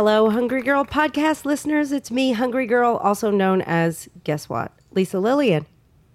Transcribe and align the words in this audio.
Hello, 0.00 0.24
hello, 0.24 0.30
Hungry 0.30 0.62
Girl 0.62 0.82
podcast 0.82 1.44
listeners. 1.44 1.92
It's 1.92 2.10
me, 2.10 2.32
Hungry 2.32 2.64
Girl, 2.64 2.96
also 2.96 3.30
known 3.30 3.60
as, 3.60 4.08
guess 4.24 4.48
what? 4.48 4.72
Lisa 4.92 5.18
Lillien. 5.18 5.66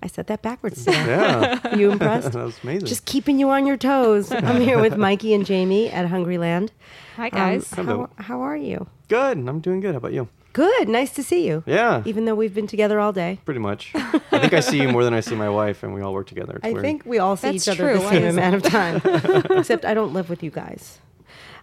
I 0.02 0.08
said 0.08 0.26
that 0.26 0.42
backwards 0.42 0.84
today. 0.86 1.06
Yeah, 1.06 1.76
You 1.76 1.92
impressed? 1.92 2.32
that 2.32 2.44
was 2.44 2.58
amazing. 2.64 2.88
Just 2.88 3.06
keeping 3.06 3.38
you 3.38 3.52
on 3.52 3.68
your 3.68 3.78
toes. 3.78 4.32
I'm 4.32 4.60
here 4.60 4.82
with 4.82 4.98
Mikey 4.98 5.36
and 5.36 5.46
Jamie 5.46 5.88
at 5.92 6.10
Hungryland. 6.10 6.70
Hi 7.18 7.26
Um, 7.26 7.30
guys. 7.30 7.70
how, 7.76 8.10
how 8.18 8.42
are 8.42 8.58
you? 8.58 8.88
good. 9.08 9.38
I'm 9.38 9.60
doing 9.60 9.82
good. 9.82 9.92
How 9.92 9.98
about 9.98 10.14
you? 10.14 10.30
Good. 10.54 10.90
Nice 10.90 11.12
to 11.14 11.22
see 11.22 11.46
you. 11.46 11.62
Yeah, 11.68 12.02
Even 12.06 12.26
though 12.26 12.34
we've 12.34 12.56
been 12.56 12.66
together 12.66 13.00
all 13.00 13.14
day. 13.14 13.38
pretty 13.46 13.60
much. 13.60 13.92
I 13.94 14.40
think 14.40 14.54
I 14.54 14.62
see 14.62 14.82
you 14.82 14.88
more 14.90 15.04
than 15.04 15.14
I 15.14 15.20
see 15.20 15.36
my 15.36 15.50
wife, 15.50 15.84
and 15.84 15.94
we 15.94 16.02
all 16.02 16.12
work 16.16 16.26
together. 16.26 16.56
It's 16.56 16.66
I 16.66 16.72
weird. 16.72 16.82
think 16.82 17.06
we 17.06 17.20
all 17.20 17.36
see 17.38 17.52
That's 17.52 17.68
each 17.68 17.80
other 17.80 17.94
true. 17.94 18.02
the 18.02 18.10
same 18.10 18.24
amount 18.24 18.56
of 18.56 18.64
time. 18.64 19.00
Except 19.60 19.86
I 19.86 19.94
don't 19.94 20.12
live 20.12 20.28
with 20.28 20.42
you 20.42 20.50
guys. 20.50 20.98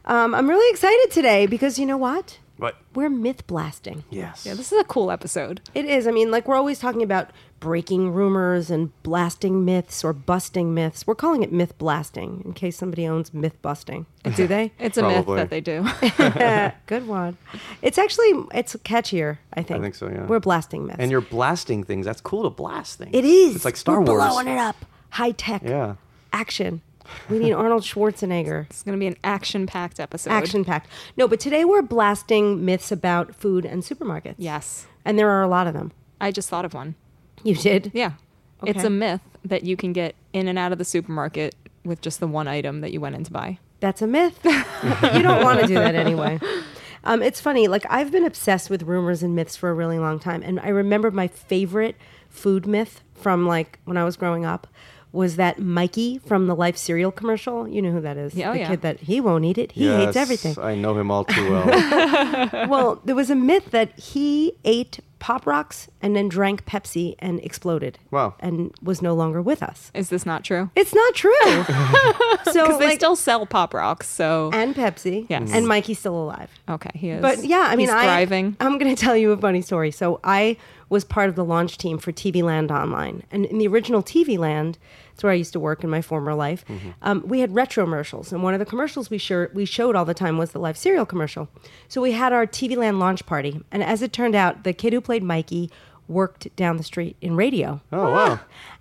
Um, 0.04 0.34
I'm 0.34 0.48
really 0.48 0.70
excited 0.70 1.10
today 1.10 1.46
because 1.46 1.78
you 1.78 1.86
know 1.86 1.96
what? 1.96 2.38
What? 2.56 2.76
We're 2.94 3.08
myth 3.10 3.46
blasting. 3.46 4.04
Yes. 4.10 4.46
Yeah, 4.46 4.54
this 4.54 4.72
is 4.72 4.78
a 4.80 4.84
cool 4.84 5.10
episode. 5.10 5.60
It 5.74 5.84
is. 5.84 6.06
I 6.06 6.10
mean, 6.12 6.30
like 6.30 6.46
we're 6.46 6.54
always 6.56 6.78
talking 6.78 7.02
about 7.02 7.30
breaking 7.58 8.10
rumors 8.12 8.70
and 8.70 8.90
blasting 9.02 9.64
myths 9.64 10.04
or 10.04 10.12
busting 10.12 10.74
myths. 10.74 11.06
We're 11.06 11.14
calling 11.16 11.42
it 11.42 11.52
myth 11.52 11.76
blasting 11.78 12.42
in 12.44 12.52
case 12.52 12.76
somebody 12.76 13.06
owns 13.06 13.32
myth 13.34 13.60
busting. 13.62 14.06
Do 14.36 14.46
they? 14.46 14.72
It's 14.78 14.96
a 14.98 15.02
myth 15.02 15.26
that 15.26 15.50
they 15.50 15.60
do. 15.60 15.82
Good 16.86 17.08
one. 17.08 17.36
It's 17.80 17.98
actually 17.98 18.32
it's 18.54 18.74
catchier. 18.76 19.38
I 19.54 19.62
think. 19.62 19.80
I 19.80 19.82
think 19.82 19.94
so, 19.96 20.08
yeah. 20.08 20.26
We're 20.26 20.40
blasting 20.40 20.86
myths. 20.86 20.98
and 21.00 21.10
you're 21.10 21.20
blasting 21.20 21.82
things. 21.84 22.06
That's 22.06 22.20
cool 22.20 22.44
to 22.44 22.50
blast 22.50 22.98
things. 22.98 23.10
It 23.12 23.24
is. 23.24 23.56
It's 23.56 23.64
like 23.64 23.76
Star 23.76 24.00
We're 24.00 24.06
Wars. 24.14 24.24
blowing 24.28 24.48
it 24.48 24.58
up. 24.58 24.76
High 25.10 25.32
tech. 25.32 25.62
Yeah. 25.64 25.96
Action. 26.32 26.80
We 27.28 27.38
need 27.38 27.52
Arnold 27.52 27.82
Schwarzenegger. 27.82 28.66
it's 28.66 28.82
going 28.82 28.96
to 28.96 29.00
be 29.00 29.06
an 29.06 29.16
action-packed 29.24 30.00
episode. 30.00 30.30
Action 30.30 30.64
packed. 30.64 30.88
No, 31.16 31.28
but 31.28 31.40
today 31.40 31.64
we're 31.64 31.82
blasting 31.82 32.64
myths 32.64 32.92
about 32.92 33.34
food 33.34 33.64
and 33.64 33.82
supermarkets. 33.82 34.34
Yes. 34.38 34.86
And 35.04 35.18
there 35.18 35.30
are 35.30 35.42
a 35.42 35.48
lot 35.48 35.66
of 35.66 35.74
them. 35.74 35.92
I 36.20 36.30
just 36.30 36.48
thought 36.48 36.64
of 36.64 36.74
one. 36.74 36.94
You 37.42 37.54
did? 37.54 37.90
Yeah. 37.94 38.12
It's 38.64 38.84
a 38.84 38.90
myth 38.90 39.22
that 39.44 39.64
you 39.64 39.76
can 39.76 39.92
get 39.92 40.14
in 40.32 40.46
and 40.48 40.58
out 40.58 40.72
of 40.72 40.78
the 40.78 40.84
supermarket 40.84 41.54
with 41.84 42.00
just 42.00 42.20
the 42.20 42.28
one 42.28 42.46
item 42.46 42.80
that 42.80 42.92
you 42.92 43.00
went 43.00 43.16
in 43.16 43.24
to 43.24 43.32
buy. 43.32 43.58
That's 43.80 44.00
a 44.02 44.06
myth. 44.06 44.38
you 44.44 45.22
don't 45.22 45.42
want 45.42 45.60
to 45.60 45.66
do 45.66 45.74
that 45.74 45.94
anyway. 45.94 46.38
Um, 47.04 47.20
it's 47.20 47.40
funny. 47.40 47.66
Like 47.66 47.84
I've 47.90 48.12
been 48.12 48.24
obsessed 48.24 48.70
with 48.70 48.84
rumors 48.84 49.24
and 49.24 49.34
myths 49.34 49.56
for 49.56 49.70
a 49.70 49.74
really 49.74 49.98
long 49.98 50.20
time, 50.20 50.40
and 50.44 50.60
I 50.60 50.68
remember 50.68 51.10
my 51.10 51.26
favorite 51.26 51.96
food 52.28 52.64
myth 52.64 53.02
from 53.14 53.44
like 53.44 53.80
when 53.84 53.96
I 53.96 54.04
was 54.04 54.16
growing 54.16 54.44
up 54.44 54.68
was 55.12 55.36
that 55.36 55.58
Mikey 55.58 56.18
from 56.18 56.46
the 56.46 56.56
Life 56.56 56.76
cereal 56.76 57.12
commercial. 57.12 57.68
You 57.68 57.82
know 57.82 57.92
who 57.92 58.00
that 58.00 58.16
is? 58.16 58.34
Yeah, 58.34 58.50
oh 58.50 58.52
the 58.54 58.60
yeah. 58.60 58.68
kid 58.68 58.82
that 58.82 59.00
he 59.00 59.20
won't 59.20 59.44
eat 59.44 59.58
it. 59.58 59.72
He 59.72 59.86
hates 59.86 60.16
everything. 60.16 60.58
I 60.58 60.74
know 60.74 60.98
him 60.98 61.10
all 61.10 61.24
too 61.24 61.50
well. 61.50 61.66
well, 62.68 63.00
there 63.04 63.14
was 63.14 63.30
a 63.30 63.34
myth 63.34 63.70
that 63.70 63.98
he 63.98 64.54
ate 64.64 65.00
Pop 65.22 65.46
Rocks 65.46 65.86
and 66.00 66.16
then 66.16 66.28
drank 66.28 66.64
Pepsi 66.66 67.14
and 67.20 67.38
exploded. 67.44 67.96
Wow. 68.10 68.34
And 68.40 68.74
was 68.82 69.00
no 69.00 69.14
longer 69.14 69.40
with 69.40 69.62
us. 69.62 69.92
Is 69.94 70.08
this 70.08 70.26
not 70.26 70.42
true? 70.42 70.70
It's 70.74 70.92
not 70.92 71.14
true. 71.14 71.32
so 71.44 72.66
Because 72.66 72.78
they 72.80 72.86
like, 72.86 72.98
still 72.98 73.14
sell 73.14 73.46
Pop 73.46 73.72
Rocks, 73.72 74.08
so 74.08 74.50
and 74.52 74.74
Pepsi. 74.74 75.26
Yes. 75.28 75.52
And 75.52 75.68
Mikey's 75.68 76.00
still 76.00 76.20
alive. 76.20 76.50
okay, 76.68 76.90
he 76.94 77.10
is. 77.10 77.22
But 77.22 77.44
yeah, 77.44 77.66
I 77.68 77.76
mean, 77.76 77.86
he's 77.86 77.94
I, 77.94 78.02
thriving. 78.02 78.56
I'm 78.58 78.78
going 78.78 78.92
to 78.92 79.00
tell 79.00 79.16
you 79.16 79.30
a 79.30 79.36
funny 79.36 79.62
story. 79.62 79.92
So 79.92 80.18
I 80.24 80.56
was 80.88 81.04
part 81.04 81.28
of 81.28 81.36
the 81.36 81.44
launch 81.44 81.78
team 81.78 81.98
for 81.98 82.10
TV 82.10 82.42
Land 82.42 82.72
Online, 82.72 83.22
and 83.30 83.46
in 83.46 83.58
the 83.58 83.68
original 83.68 84.02
TV 84.02 84.36
Land, 84.36 84.76
it's 85.12 85.22
where 85.22 85.32
I 85.32 85.36
used 85.36 85.52
to 85.52 85.60
work 85.60 85.84
in 85.84 85.90
my 85.90 86.00
former 86.02 86.34
life. 86.34 86.64
Um, 87.02 87.22
we 87.26 87.40
had 87.40 87.54
retro 87.54 87.84
commercials, 87.84 88.32
and 88.32 88.42
one 88.42 88.54
of 88.54 88.60
the 88.60 88.66
commercials 88.66 89.10
we 89.10 89.18
sure 89.18 89.50
we 89.54 89.64
showed 89.64 89.94
all 89.96 90.04
the 90.04 90.14
time 90.14 90.38
was 90.38 90.52
the 90.52 90.58
Life 90.58 90.76
cereal 90.76 91.06
commercial. 91.06 91.48
So 91.88 92.00
we 92.00 92.12
had 92.12 92.32
our 92.32 92.46
TV 92.46 92.76
Land 92.76 92.98
launch 92.98 93.24
party, 93.26 93.60
and 93.70 93.82
as 93.82 94.02
it 94.02 94.12
turned 94.12 94.34
out, 94.34 94.64
the 94.64 94.72
kid 94.72 94.92
who 94.92 95.00
played 95.00 95.22
Mikey 95.22 95.70
worked 96.08 96.54
down 96.56 96.76
the 96.76 96.82
street 96.84 97.16
in 97.20 97.36
radio. 97.36 97.80
Oh 97.92 98.10
wow. 98.10 98.40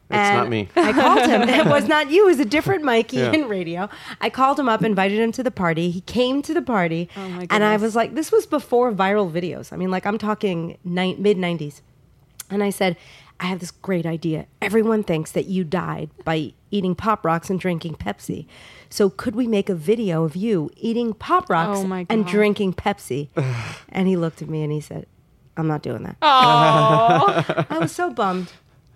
It's 0.09 0.17
And 0.17 0.37
not 0.39 0.49
me. 0.49 0.67
I 0.75 0.91
called 0.91 1.29
him. 1.29 1.41
It 1.47 1.65
was 1.67 1.87
not 1.87 2.11
you. 2.11 2.23
It 2.25 2.31
was 2.31 2.39
a 2.41 2.45
different 2.45 2.83
Mikey 2.83 3.15
Yeah. 3.17 3.31
in 3.31 3.47
radio. 3.47 3.87
I 4.19 4.29
called 4.29 4.59
him 4.59 4.67
up, 4.67 4.83
invited 4.83 5.19
him 5.19 5.31
to 5.33 5.43
the 5.43 5.51
party. 5.51 5.89
He 5.89 6.01
came 6.01 6.41
to 6.41 6.53
the 6.53 6.61
party, 6.61 7.07
Oh, 7.15 7.29
my 7.29 7.47
and 7.49 7.63
I 7.63 7.77
was 7.77 7.95
like, 7.95 8.13
"This 8.15 8.29
was 8.31 8.45
before 8.45 8.91
viral 8.91 9.31
videos. 9.31 9.71
I 9.71 9.77
mean, 9.77 9.89
like 9.89 10.05
I'm 10.05 10.17
talking 10.17 10.77
ni- 10.83 11.15
mid 11.15 11.37
'90s." 11.37 11.79
And 12.49 12.61
I 12.61 12.69
said, 12.71 12.97
"I 13.41 13.45
have 13.45 13.59
this 13.59 13.71
great 13.71 14.05
idea. 14.05 14.45
Everyone 14.61 15.03
thinks 15.03 15.31
that 15.33 15.47
you 15.47 15.63
died 15.63 16.09
by 16.23 16.53
eating 16.69 16.95
Pop 16.95 17.25
Rocks 17.25 17.49
and 17.49 17.59
drinking 17.59 17.95
Pepsi. 17.95 18.45
So 18.89 19.09
could 19.09 19.35
we 19.35 19.47
make 19.47 19.67
a 19.69 19.75
video 19.75 20.23
of 20.23 20.35
you 20.35 20.69
eating 20.77 21.13
Pop 21.13 21.45
oh 21.49 21.53
Rocks 21.53 21.79
Oh, 21.79 21.87
my 21.87 22.05
and 22.09 22.25
drinking 22.25 22.73
Pepsi?" 22.75 23.29
and 23.89 24.07
he 24.07 24.15
looked 24.15 24.41
at 24.41 24.49
me 24.49 24.63
and 24.63 24.71
he 24.71 24.79
said, 24.79 25.07
"I'm 25.57 25.67
not 25.67 25.81
doing 25.81 26.03
that." 26.03 26.15
Oh, 26.21 27.65
I 27.69 27.77
was 27.79 27.91
so 27.91 28.11
bummed, 28.11 28.51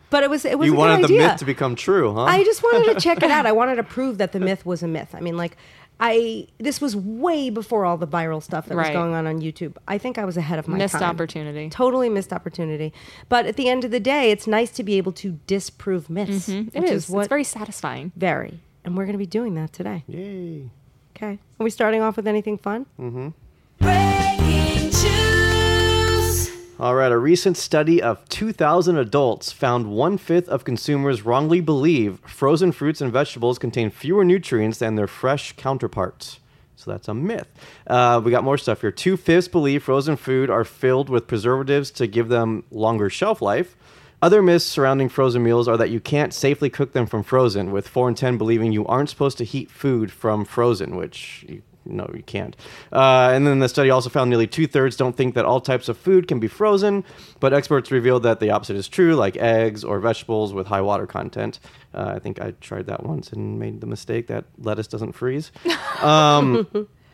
but 0.09 0.23
it 0.23 0.29
was 0.29 0.45
it 0.45 0.59
was 0.59 0.67
You 0.67 0.73
a 0.73 0.75
good 0.75 0.79
wanted 0.79 1.01
the 1.09 1.13
idea. 1.15 1.27
myth 1.29 1.37
to 1.39 1.45
become 1.45 1.75
true, 1.75 2.13
huh? 2.13 2.23
I 2.25 2.43
just 2.43 2.61
wanted 2.63 2.93
to 2.93 2.99
check 2.99 3.23
it 3.23 3.31
out. 3.31 3.45
I 3.45 3.51
wanted 3.51 3.75
to 3.77 3.83
prove 3.97 4.17
that 4.19 4.31
the 4.31 4.39
myth 4.39 4.65
was 4.65 4.83
a 4.83 4.87
myth. 4.87 5.13
I 5.15 5.21
mean, 5.21 5.37
like, 5.37 5.57
I 5.99 6.47
this 6.57 6.81
was 6.81 6.95
way 6.95 7.49
before 7.49 7.85
all 7.85 7.97
the 7.97 8.07
viral 8.07 8.43
stuff 8.43 8.65
that 8.67 8.75
was 8.75 8.89
going 8.89 9.13
on 9.13 9.27
on 9.27 9.39
YouTube. 9.39 9.77
I 9.87 9.97
think 9.97 10.17
I 10.17 10.25
was 10.25 10.35
ahead 10.35 10.59
of 10.59 10.67
my 10.67 10.77
missed 10.77 10.95
time. 10.95 11.03
opportunity. 11.03 11.69
Totally 11.69 12.09
missed 12.09 12.33
opportunity. 12.33 12.91
But 13.29 13.45
at 13.45 13.55
the 13.55 13.69
end 13.69 13.85
of 13.85 13.91
the 13.91 13.99
day, 13.99 14.31
it's 14.31 14.45
nice 14.47 14.71
to 14.71 14.83
be 14.83 14.95
able 14.97 15.13
to 15.13 15.39
disprove 15.47 16.09
myths. 16.09 16.49
Mm-hmm. 16.49 16.77
It 16.77 16.81
which 16.81 16.91
is. 16.91 17.09
what 17.09 17.21
It's 17.21 17.29
very 17.29 17.43
satisfying. 17.45 18.11
very. 18.15 18.59
And 18.83 18.95
we're 18.95 19.05
going 19.05 19.13
to 19.13 19.17
be 19.19 19.25
doing 19.25 19.55
that 19.55 19.73
today. 19.73 20.03
Yay. 20.07 20.69
Okay. 21.15 21.39
Are 21.59 21.63
we 21.63 21.69
starting 21.69 22.01
off 22.01 22.17
with 22.17 22.27
anything 22.27 22.57
fun? 22.57 22.85
Mm-hmm. 22.99 23.29
Breaking 23.79 24.29
news. 24.29 24.34
All 26.77 26.93
right, 26.93 27.09
a 27.09 27.17
recent 27.17 27.55
study 27.55 28.01
of 28.01 28.27
2,000 28.27 28.97
adults 28.97 29.53
found 29.53 29.93
one 29.93 30.17
fifth 30.17 30.49
of 30.49 30.65
consumers 30.65 31.21
wrongly 31.21 31.61
believe 31.61 32.19
frozen 32.25 32.73
fruits 32.73 32.99
and 32.99 33.13
vegetables 33.13 33.57
contain 33.57 33.89
fewer 33.89 34.25
nutrients 34.25 34.79
than 34.79 34.95
their 34.95 35.07
fresh 35.07 35.53
counterparts. 35.53 36.41
So 36.75 36.91
that's 36.91 37.07
a 37.07 37.13
myth. 37.13 37.47
Uh, 37.87 38.21
we 38.21 38.29
got 38.29 38.43
more 38.43 38.57
stuff 38.57 38.81
here. 38.81 38.91
Two 38.91 39.15
fifths 39.15 39.47
believe 39.47 39.83
frozen 39.83 40.17
food 40.17 40.49
are 40.49 40.65
filled 40.65 41.07
with 41.07 41.27
preservatives 41.27 41.91
to 41.91 42.07
give 42.07 42.27
them 42.27 42.65
longer 42.71 43.09
shelf 43.09 43.41
life. 43.41 43.77
Other 44.21 44.41
myths 44.41 44.65
surrounding 44.65 45.07
frozen 45.07 45.43
meals 45.43 45.69
are 45.69 45.77
that 45.77 45.91
you 45.91 46.01
can't 46.01 46.33
safely 46.33 46.69
cook 46.69 46.91
them 46.91 47.05
from 47.05 47.23
frozen, 47.23 47.71
with 47.71 47.87
4 47.87 48.09
and 48.09 48.17
10 48.17 48.37
believing 48.37 48.73
you 48.73 48.85
aren't 48.85 49.09
supposed 49.09 49.37
to 49.37 49.45
heat 49.45 49.71
food 49.71 50.11
from 50.11 50.43
frozen, 50.43 50.97
which 50.97 51.45
you 51.47 51.61
no, 51.85 52.09
you 52.15 52.23
can't. 52.23 52.55
Uh, 52.91 53.31
and 53.33 53.45
then 53.45 53.59
the 53.59 53.69
study 53.69 53.89
also 53.89 54.09
found 54.09 54.29
nearly 54.29 54.47
two 54.47 54.67
thirds 54.67 54.95
don't 54.95 55.15
think 55.15 55.35
that 55.35 55.45
all 55.45 55.61
types 55.61 55.87
of 55.87 55.97
food 55.97 56.27
can 56.27 56.39
be 56.39 56.47
frozen, 56.47 57.03
but 57.39 57.53
experts 57.53 57.91
revealed 57.91 58.23
that 58.23 58.39
the 58.39 58.49
opposite 58.49 58.75
is 58.75 58.87
true, 58.87 59.15
like 59.15 59.37
eggs 59.37 59.83
or 59.83 59.99
vegetables 59.99 60.53
with 60.53 60.67
high 60.67 60.81
water 60.81 61.07
content. 61.07 61.59
Uh, 61.93 62.13
I 62.15 62.19
think 62.19 62.41
I 62.41 62.51
tried 62.61 62.87
that 62.87 63.03
once 63.03 63.31
and 63.31 63.59
made 63.59 63.81
the 63.81 63.87
mistake 63.87 64.27
that 64.27 64.45
lettuce 64.57 64.87
doesn't 64.87 65.13
freeze. 65.13 65.51
Um, 66.01 66.67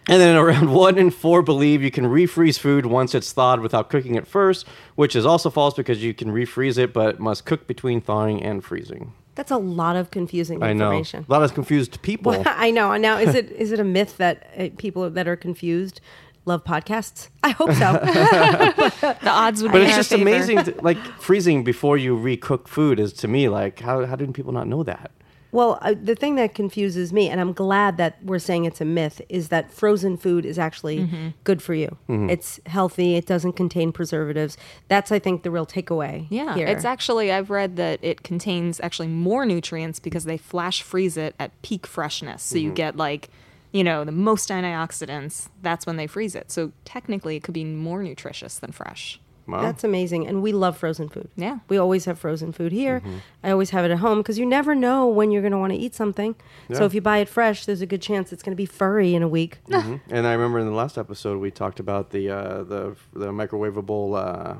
and 0.07 0.19
then 0.19 0.35
around 0.35 0.73
one 0.73 0.97
in 0.97 1.11
four 1.11 1.41
believe 1.41 1.83
you 1.83 1.91
can 1.91 2.05
refreeze 2.05 2.57
food 2.57 2.85
once 2.85 3.13
it's 3.13 3.31
thawed 3.31 3.59
without 3.59 3.89
cooking 3.89 4.15
it 4.15 4.27
first, 4.27 4.67
which 4.95 5.15
is 5.15 5.25
also 5.25 5.49
false 5.49 5.75
because 5.75 6.03
you 6.03 6.13
can 6.13 6.29
refreeze 6.29 6.77
it, 6.77 6.93
but 6.93 7.19
must 7.19 7.45
cook 7.45 7.67
between 7.67 8.01
thawing 8.01 8.41
and 8.43 8.63
freezing. 8.63 9.13
That's 9.35 9.51
a 9.51 9.57
lot 9.57 9.95
of 9.95 10.11
confusing 10.11 10.61
I 10.61 10.73
know. 10.73 10.85
information. 10.91 11.25
A 11.27 11.31
lot 11.31 11.43
of 11.43 11.53
confused 11.53 12.01
people. 12.01 12.31
Well, 12.31 12.43
I 12.45 12.69
know. 12.71 12.95
Now, 12.97 13.17
is 13.17 13.33
it 13.35 13.49
is 13.51 13.71
it 13.71 13.79
a 13.79 13.83
myth 13.83 14.17
that 14.17 14.47
uh, 14.57 14.69
people 14.77 15.09
that 15.09 15.27
are 15.27 15.35
confused 15.37 16.01
love 16.45 16.63
podcasts? 16.65 17.29
I 17.43 17.51
hope 17.51 17.71
so. 17.73 17.93
The 19.23 19.29
odds 19.29 19.61
would 19.63 19.71
But 19.71 19.79
be 19.79 19.85
it's 19.85 19.95
just 19.95 20.09
favor. 20.09 20.21
amazing, 20.23 20.63
to, 20.63 20.75
like 20.81 20.97
freezing 21.19 21.63
before 21.63 21.97
you 21.97 22.15
recook 22.17 22.67
food 22.67 22.99
is 22.99 23.13
to 23.13 23.27
me 23.27 23.47
like 23.49 23.79
how 23.79 24.05
how 24.05 24.15
did 24.15 24.33
people 24.33 24.51
not 24.53 24.67
know 24.67 24.83
that? 24.83 25.11
Well, 25.51 25.77
uh, 25.81 25.93
the 26.01 26.15
thing 26.15 26.35
that 26.35 26.55
confuses 26.55 27.11
me, 27.13 27.29
and 27.29 27.39
I'm 27.41 27.53
glad 27.53 27.97
that 27.97 28.17
we're 28.23 28.39
saying 28.39 28.65
it's 28.65 28.81
a 28.81 28.85
myth, 28.85 29.21
is 29.29 29.49
that 29.49 29.71
frozen 29.71 30.17
food 30.17 30.45
is 30.45 30.57
actually 30.57 30.99
Mm-hmm. 30.99 31.27
good 31.43 31.61
for 31.61 31.73
you. 31.73 31.97
It's 32.09 32.59
healthy. 32.65 33.15
It 33.15 33.25
doesn't 33.25 33.53
contain 33.53 33.91
preservatives. 33.91 34.57
That's, 34.87 35.11
I 35.11 35.19
think, 35.19 35.43
the 35.43 35.51
real 35.51 35.65
takeaway. 35.65 36.25
Yeah, 36.29 36.55
here. 36.55 36.67
it's 36.67 36.85
actually 36.85 37.31
I've 37.31 37.49
read 37.49 37.75
that 37.77 37.99
it 38.01 38.23
contains 38.23 38.79
actually 38.81 39.07
more 39.07 39.45
nutrients 39.45 39.99
because 39.99 40.25
they 40.25 40.37
flash 40.37 40.81
freeze 40.81 41.17
it 41.17 41.35
at 41.39 41.51
peak 41.61 41.85
freshness. 41.87 42.43
So 42.43 42.55
Mm-hmm. 42.55 42.65
you 42.65 42.71
get 42.73 42.97
like, 42.97 43.29
you 43.71 43.83
know, 43.85 44.03
the 44.03 44.11
most 44.11 44.49
antioxidants. 44.49 45.47
That's 45.61 45.85
when 45.85 45.95
they 45.95 46.07
freeze 46.07 46.35
it. 46.35 46.51
So 46.51 46.73
technically, 46.83 47.37
it 47.37 47.43
could 47.43 47.53
be 47.53 47.63
more 47.63 48.03
nutritious 48.03 48.59
than 48.59 48.73
fresh. 48.73 49.20
Wow. 49.47 49.61
That's 49.61 49.83
amazing. 49.83 50.27
And 50.27 50.41
we 50.41 50.51
love 50.53 50.77
frozen 50.77 51.09
food. 51.09 51.29
Yeah. 51.35 51.59
We 51.67 51.77
always 51.77 52.05
have 52.05 52.17
frozen 52.19 52.51
food 52.51 52.71
here. 52.71 53.01
I 53.43 53.51
always 53.51 53.71
have 53.71 53.83
it 53.85 53.91
at 53.91 53.97
home 53.99 54.19
because 54.19 54.37
you 54.39 54.45
never 54.45 54.75
know 54.75 55.07
when 55.07 55.31
you're 55.31 55.41
going 55.41 55.51
to 55.51 55.57
want 55.57 55.73
to 55.73 55.77
eat 55.79 55.93
something. 55.95 56.35
So 56.73 56.85
if 56.85 56.93
you 56.93 57.01
buy 57.01 57.17
it 57.17 57.27
fresh, 57.29 57.65
there's 57.65 57.81
a 57.81 57.85
good 57.85 58.01
chance 58.01 58.31
it's 58.31 58.43
going 58.43 58.53
to 58.53 58.57
be 58.57 58.65
furry 58.65 59.13
in 59.15 59.23
a 59.23 59.27
week. 59.27 59.59
Mhm. 59.67 59.99
And 60.09 60.27
I 60.27 60.33
remember 60.33 60.59
in 60.59 60.65
the 60.67 60.71
last 60.73 60.97
episode 60.97 61.39
we 61.39 61.51
talked 61.51 61.79
about 61.79 62.11
the 62.11 62.29
uh, 62.29 62.63
the 62.63 62.95
the 63.13 63.31
microwavable 63.31 64.15
uh, 64.15 64.55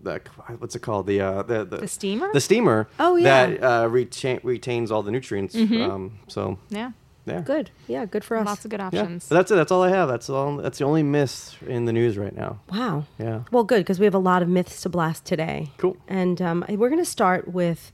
the 0.00 0.20
what's 0.58 0.74
it 0.76 0.80
called 0.82 1.06
the 1.06 1.20
uh, 1.20 1.42
the, 1.42 1.64
the 1.64 1.78
The 1.78 1.88
steamer? 1.88 2.28
the 2.32 2.40
steamer 2.40 2.88
Oh, 3.00 3.16
yeah. 3.16 3.46
that 3.46 3.62
uh, 3.84 3.88
retain, 3.88 4.40
retains 4.42 4.90
all 4.90 5.02
the 5.02 5.10
nutrients. 5.10 5.54
Um, 5.56 6.18
so 6.28 6.58
Yeah. 6.70 6.90
Yeah. 7.28 7.40
Good. 7.40 7.70
Yeah, 7.86 8.04
good 8.06 8.24
for 8.24 8.36
us. 8.36 8.46
Lots 8.46 8.64
of 8.64 8.70
good 8.70 8.80
Yeah. 8.80 8.86
options. 8.86 9.28
But 9.28 9.34
that's 9.36 9.50
it. 9.50 9.54
That's 9.56 9.70
all 9.72 9.82
I 9.82 9.90
have. 9.90 10.08
That's 10.08 10.28
all. 10.30 10.56
That's 10.56 10.78
the 10.78 10.84
only 10.84 11.02
myth 11.02 11.56
in 11.66 11.84
the 11.84 11.92
news 11.92 12.16
right 12.18 12.34
now. 12.34 12.58
Wow. 12.72 13.04
Yeah. 13.18 13.42
Well, 13.52 13.64
good 13.64 13.80
because 13.80 13.98
we 13.98 14.04
have 14.06 14.14
a 14.14 14.18
lot 14.18 14.42
of 14.42 14.48
myths 14.48 14.80
to 14.82 14.88
blast 14.88 15.24
today. 15.24 15.70
Cool. 15.76 15.96
And 16.08 16.40
um, 16.42 16.64
we're 16.68 16.88
going 16.90 17.02
to 17.02 17.10
start 17.10 17.48
with 17.48 17.92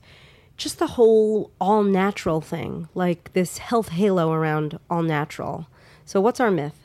just 0.57 0.79
the 0.79 0.87
whole 0.87 1.51
all 1.59 1.83
natural 1.83 2.39
thing, 2.41 2.87
like 2.95 3.33
this 3.33 3.57
health 3.57 3.89
halo 3.89 4.31
around 4.31 4.79
all 4.89 5.03
natural. 5.03 5.67
So, 6.05 6.21
what's 6.21 6.39
our 6.39 6.51
myth? 6.51 6.79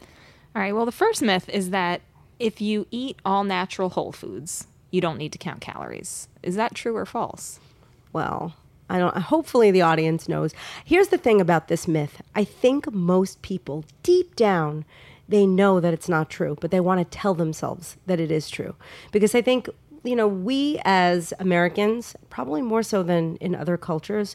All 0.57 0.63
right. 0.63 0.75
Well, 0.75 0.87
the 0.87 0.93
first 0.93 1.23
myth 1.23 1.49
is 1.49 1.71
that 1.71 2.01
if 2.41 2.61
you 2.61 2.87
eat 2.91 3.19
all 3.25 3.45
natural 3.45 3.91
whole 3.91 4.13
foods, 4.13 4.67
you 4.91 5.01
don't 5.01 5.19
need 5.19 5.31
to 5.33 5.39
count 5.39 5.61
calories. 5.61 6.27
Is 6.43 6.57
that 6.57 6.75
true 6.75 6.97
or 6.97 7.07
false? 7.07 7.61
Well, 8.13 8.55
I 8.91 8.99
don't. 8.99 9.17
Hopefully, 9.17 9.71
the 9.71 9.83
audience 9.83 10.29
knows. 10.29 10.53
Here's 10.85 11.09
the 11.09 11.19
thing 11.19 11.41
about 11.41 11.69
this 11.69 11.87
myth. 11.87 12.21
I 12.35 12.45
think 12.45 12.93
most 12.93 13.41
people, 13.41 13.85
deep 14.03 14.35
down, 14.35 14.85
they 15.29 15.47
know 15.47 15.79
that 15.79 15.95
it's 15.95 16.09
not 16.09 16.29
true, 16.29 16.57
but 16.61 16.73
they 16.73 16.81
want 16.81 16.99
to 16.99 17.19
tell 17.19 17.35
themselves 17.35 17.97
that 18.07 18.19
it 18.19 18.33
is 18.33 18.51
true. 18.51 18.75
Because 19.13 19.35
I 19.35 19.43
think 19.43 19.71
you 20.03 20.17
know 20.17 20.27
we 20.27 20.81
as 20.85 21.33
Americans, 21.39 22.17
probably 22.29 22.63
more 22.63 22.83
so 22.83 23.03
than 23.03 23.37
in 23.37 23.55
other 23.55 23.77
cultures. 23.77 24.35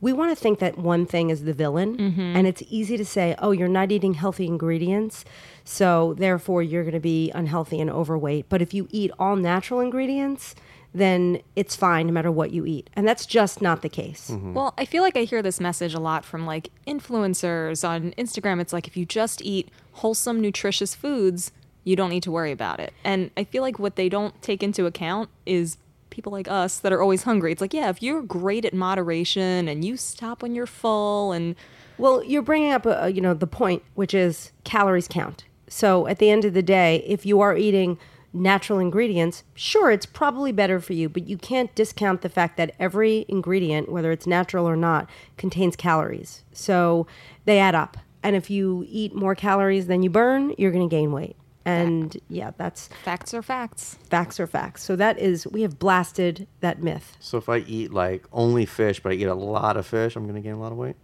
We 0.00 0.12
want 0.12 0.36
to 0.36 0.42
think 0.42 0.58
that 0.58 0.76
one 0.76 1.06
thing 1.06 1.30
is 1.30 1.44
the 1.44 1.52
villain, 1.52 1.96
mm-hmm. 1.96 2.36
and 2.36 2.44
it's 2.44 2.64
easy 2.68 2.96
to 2.96 3.04
say, 3.04 3.36
"Oh, 3.38 3.52
you're 3.52 3.68
not 3.68 3.92
eating 3.92 4.14
healthy 4.14 4.48
ingredients, 4.48 5.24
so 5.62 6.14
therefore 6.18 6.60
you're 6.60 6.82
going 6.82 6.94
to 6.94 7.00
be 7.00 7.30
unhealthy 7.30 7.80
and 7.80 7.88
overweight." 7.88 8.46
But 8.48 8.60
if 8.60 8.74
you 8.74 8.88
eat 8.90 9.12
all 9.16 9.36
natural 9.36 9.78
ingredients, 9.78 10.56
then 10.94 11.40
it's 11.56 11.74
fine 11.74 12.06
no 12.06 12.12
matter 12.12 12.30
what 12.30 12.50
you 12.50 12.66
eat. 12.66 12.90
And 12.94 13.08
that's 13.08 13.24
just 13.24 13.62
not 13.62 13.82
the 13.82 13.88
case. 13.88 14.30
Mm-hmm. 14.30 14.52
Well, 14.52 14.74
I 14.76 14.84
feel 14.84 15.02
like 15.02 15.16
I 15.16 15.22
hear 15.22 15.42
this 15.42 15.58
message 15.58 15.94
a 15.94 16.00
lot 16.00 16.24
from 16.24 16.44
like 16.44 16.70
influencers 16.86 17.86
on 17.88 18.12
Instagram. 18.18 18.60
It's 18.60 18.72
like 18.72 18.86
if 18.86 18.96
you 18.96 19.06
just 19.06 19.40
eat 19.42 19.70
wholesome, 19.92 20.40
nutritious 20.40 20.94
foods, 20.94 21.50
you 21.84 21.96
don't 21.96 22.10
need 22.10 22.22
to 22.24 22.30
worry 22.30 22.52
about 22.52 22.78
it. 22.78 22.92
And 23.04 23.30
I 23.36 23.44
feel 23.44 23.62
like 23.62 23.78
what 23.78 23.96
they 23.96 24.08
don't 24.08 24.40
take 24.42 24.62
into 24.62 24.86
account 24.86 25.30
is 25.46 25.78
people 26.10 26.30
like 26.30 26.46
us 26.46 26.78
that 26.80 26.92
are 26.92 27.00
always 27.00 27.22
hungry. 27.22 27.52
It's 27.52 27.62
like, 27.62 27.72
yeah, 27.72 27.88
if 27.88 28.02
you're 28.02 28.22
great 28.22 28.66
at 28.66 28.74
moderation 28.74 29.68
and 29.68 29.82
you 29.82 29.96
stop 29.96 30.42
when 30.42 30.54
you're 30.54 30.66
full 30.66 31.32
and 31.32 31.56
Well, 31.98 32.24
you're 32.24 32.42
bringing 32.42 32.72
up, 32.72 32.84
a, 32.86 33.10
you 33.10 33.20
know, 33.20 33.34
the 33.34 33.46
point, 33.46 33.82
which 33.94 34.12
is 34.12 34.52
calories 34.64 35.08
count. 35.08 35.44
So 35.68 36.06
at 36.06 36.18
the 36.18 36.30
end 36.30 36.44
of 36.44 36.52
the 36.52 36.62
day, 36.62 37.02
if 37.06 37.24
you 37.24 37.40
are 37.40 37.56
eating 37.56 37.98
natural 38.32 38.78
ingredients, 38.78 39.44
sure, 39.54 39.90
it's 39.90 40.06
probably 40.06 40.52
better 40.52 40.80
for 40.80 40.92
you, 40.92 41.08
but 41.08 41.28
you 41.28 41.36
can't 41.36 41.74
discount 41.74 42.22
the 42.22 42.28
fact 42.28 42.56
that 42.56 42.74
every 42.78 43.24
ingredient, 43.28 43.90
whether 43.90 44.10
it's 44.10 44.26
natural 44.26 44.68
or 44.68 44.76
not, 44.76 45.08
contains 45.36 45.76
calories. 45.76 46.42
So 46.52 47.06
they 47.44 47.58
add 47.58 47.74
up. 47.74 47.96
And 48.22 48.36
if 48.36 48.50
you 48.50 48.86
eat 48.88 49.14
more 49.14 49.34
calories 49.34 49.86
than 49.86 50.02
you 50.02 50.10
burn, 50.10 50.54
you're 50.56 50.70
going 50.70 50.88
to 50.88 50.94
gain 50.94 51.12
weight. 51.12 51.36
And 51.64 52.16
yeah, 52.28 52.50
that's 52.56 52.88
facts 53.04 53.32
are 53.34 53.42
facts. 53.42 53.96
facts 54.10 54.40
are 54.40 54.48
facts. 54.48 54.82
So 54.82 54.96
that 54.96 55.18
is, 55.18 55.46
we 55.46 55.62
have 55.62 55.78
blasted 55.78 56.48
that 56.60 56.82
myth. 56.82 57.16
So 57.20 57.38
if 57.38 57.48
I 57.48 57.58
eat 57.58 57.92
like 57.92 58.24
only 58.32 58.66
fish, 58.66 59.00
but 59.00 59.12
I 59.12 59.14
eat 59.14 59.24
a 59.24 59.34
lot 59.34 59.76
of 59.76 59.86
fish, 59.86 60.16
I'm 60.16 60.24
going 60.24 60.34
to 60.34 60.40
gain 60.40 60.54
a 60.54 60.60
lot 60.60 60.72
of 60.72 60.78
weight. 60.78 60.96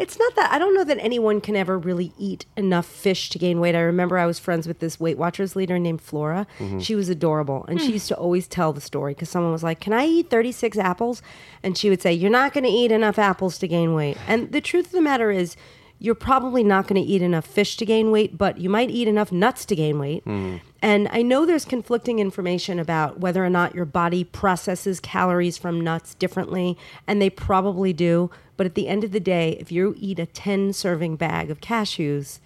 It's 0.00 0.18
not 0.18 0.34
that 0.36 0.50
I 0.50 0.58
don't 0.58 0.74
know 0.74 0.82
that 0.84 0.96
anyone 0.98 1.42
can 1.42 1.54
ever 1.54 1.78
really 1.78 2.14
eat 2.18 2.46
enough 2.56 2.86
fish 2.86 3.28
to 3.30 3.38
gain 3.38 3.60
weight. 3.60 3.74
I 3.74 3.80
remember 3.80 4.16
I 4.16 4.24
was 4.24 4.38
friends 4.38 4.66
with 4.66 4.78
this 4.78 4.98
Weight 4.98 5.18
Watchers 5.18 5.54
leader 5.54 5.78
named 5.78 6.00
Flora. 6.00 6.46
Mm-hmm. 6.58 6.78
She 6.78 6.94
was 6.94 7.10
adorable, 7.10 7.66
and 7.68 7.78
she 7.78 7.88
hmm. 7.88 7.92
used 7.92 8.08
to 8.08 8.16
always 8.16 8.48
tell 8.48 8.72
the 8.72 8.80
story 8.80 9.12
because 9.12 9.28
someone 9.28 9.52
was 9.52 9.62
like, 9.62 9.78
"Can 9.78 9.92
I 9.92 10.06
eat 10.06 10.30
36 10.30 10.78
apples?" 10.78 11.20
And 11.62 11.76
she 11.76 11.90
would 11.90 12.00
say, 12.00 12.14
"You're 12.14 12.30
not 12.30 12.54
going 12.54 12.64
to 12.64 12.70
eat 12.70 12.90
enough 12.90 13.18
apples 13.18 13.58
to 13.58 13.68
gain 13.68 13.92
weight." 13.92 14.16
And 14.26 14.50
the 14.52 14.62
truth 14.62 14.86
of 14.86 14.92
the 14.92 15.02
matter 15.02 15.30
is, 15.30 15.54
you're 15.98 16.14
probably 16.14 16.64
not 16.64 16.88
going 16.88 17.00
to 17.00 17.06
eat 17.06 17.20
enough 17.20 17.44
fish 17.44 17.76
to 17.76 17.84
gain 17.84 18.10
weight, 18.10 18.38
but 18.38 18.56
you 18.56 18.70
might 18.70 18.88
eat 18.88 19.06
enough 19.06 19.30
nuts 19.30 19.66
to 19.66 19.76
gain 19.76 19.98
weight. 19.98 20.24
Hmm. 20.24 20.56
And 20.82 21.08
I 21.12 21.22
know 21.22 21.44
there's 21.44 21.64
conflicting 21.64 22.18
information 22.18 22.78
about 22.78 23.20
whether 23.20 23.44
or 23.44 23.50
not 23.50 23.74
your 23.74 23.84
body 23.84 24.24
processes 24.24 24.98
calories 24.98 25.58
from 25.58 25.80
nuts 25.80 26.14
differently, 26.14 26.78
and 27.06 27.20
they 27.20 27.28
probably 27.28 27.92
do. 27.92 28.30
But 28.56 28.66
at 28.66 28.74
the 28.74 28.88
end 28.88 29.04
of 29.04 29.12
the 29.12 29.20
day, 29.20 29.56
if 29.60 29.70
you 29.70 29.94
eat 29.98 30.18
a 30.18 30.26
10 30.26 30.72
serving 30.72 31.16
bag 31.16 31.50
of 31.50 31.60
cashews, 31.60 32.40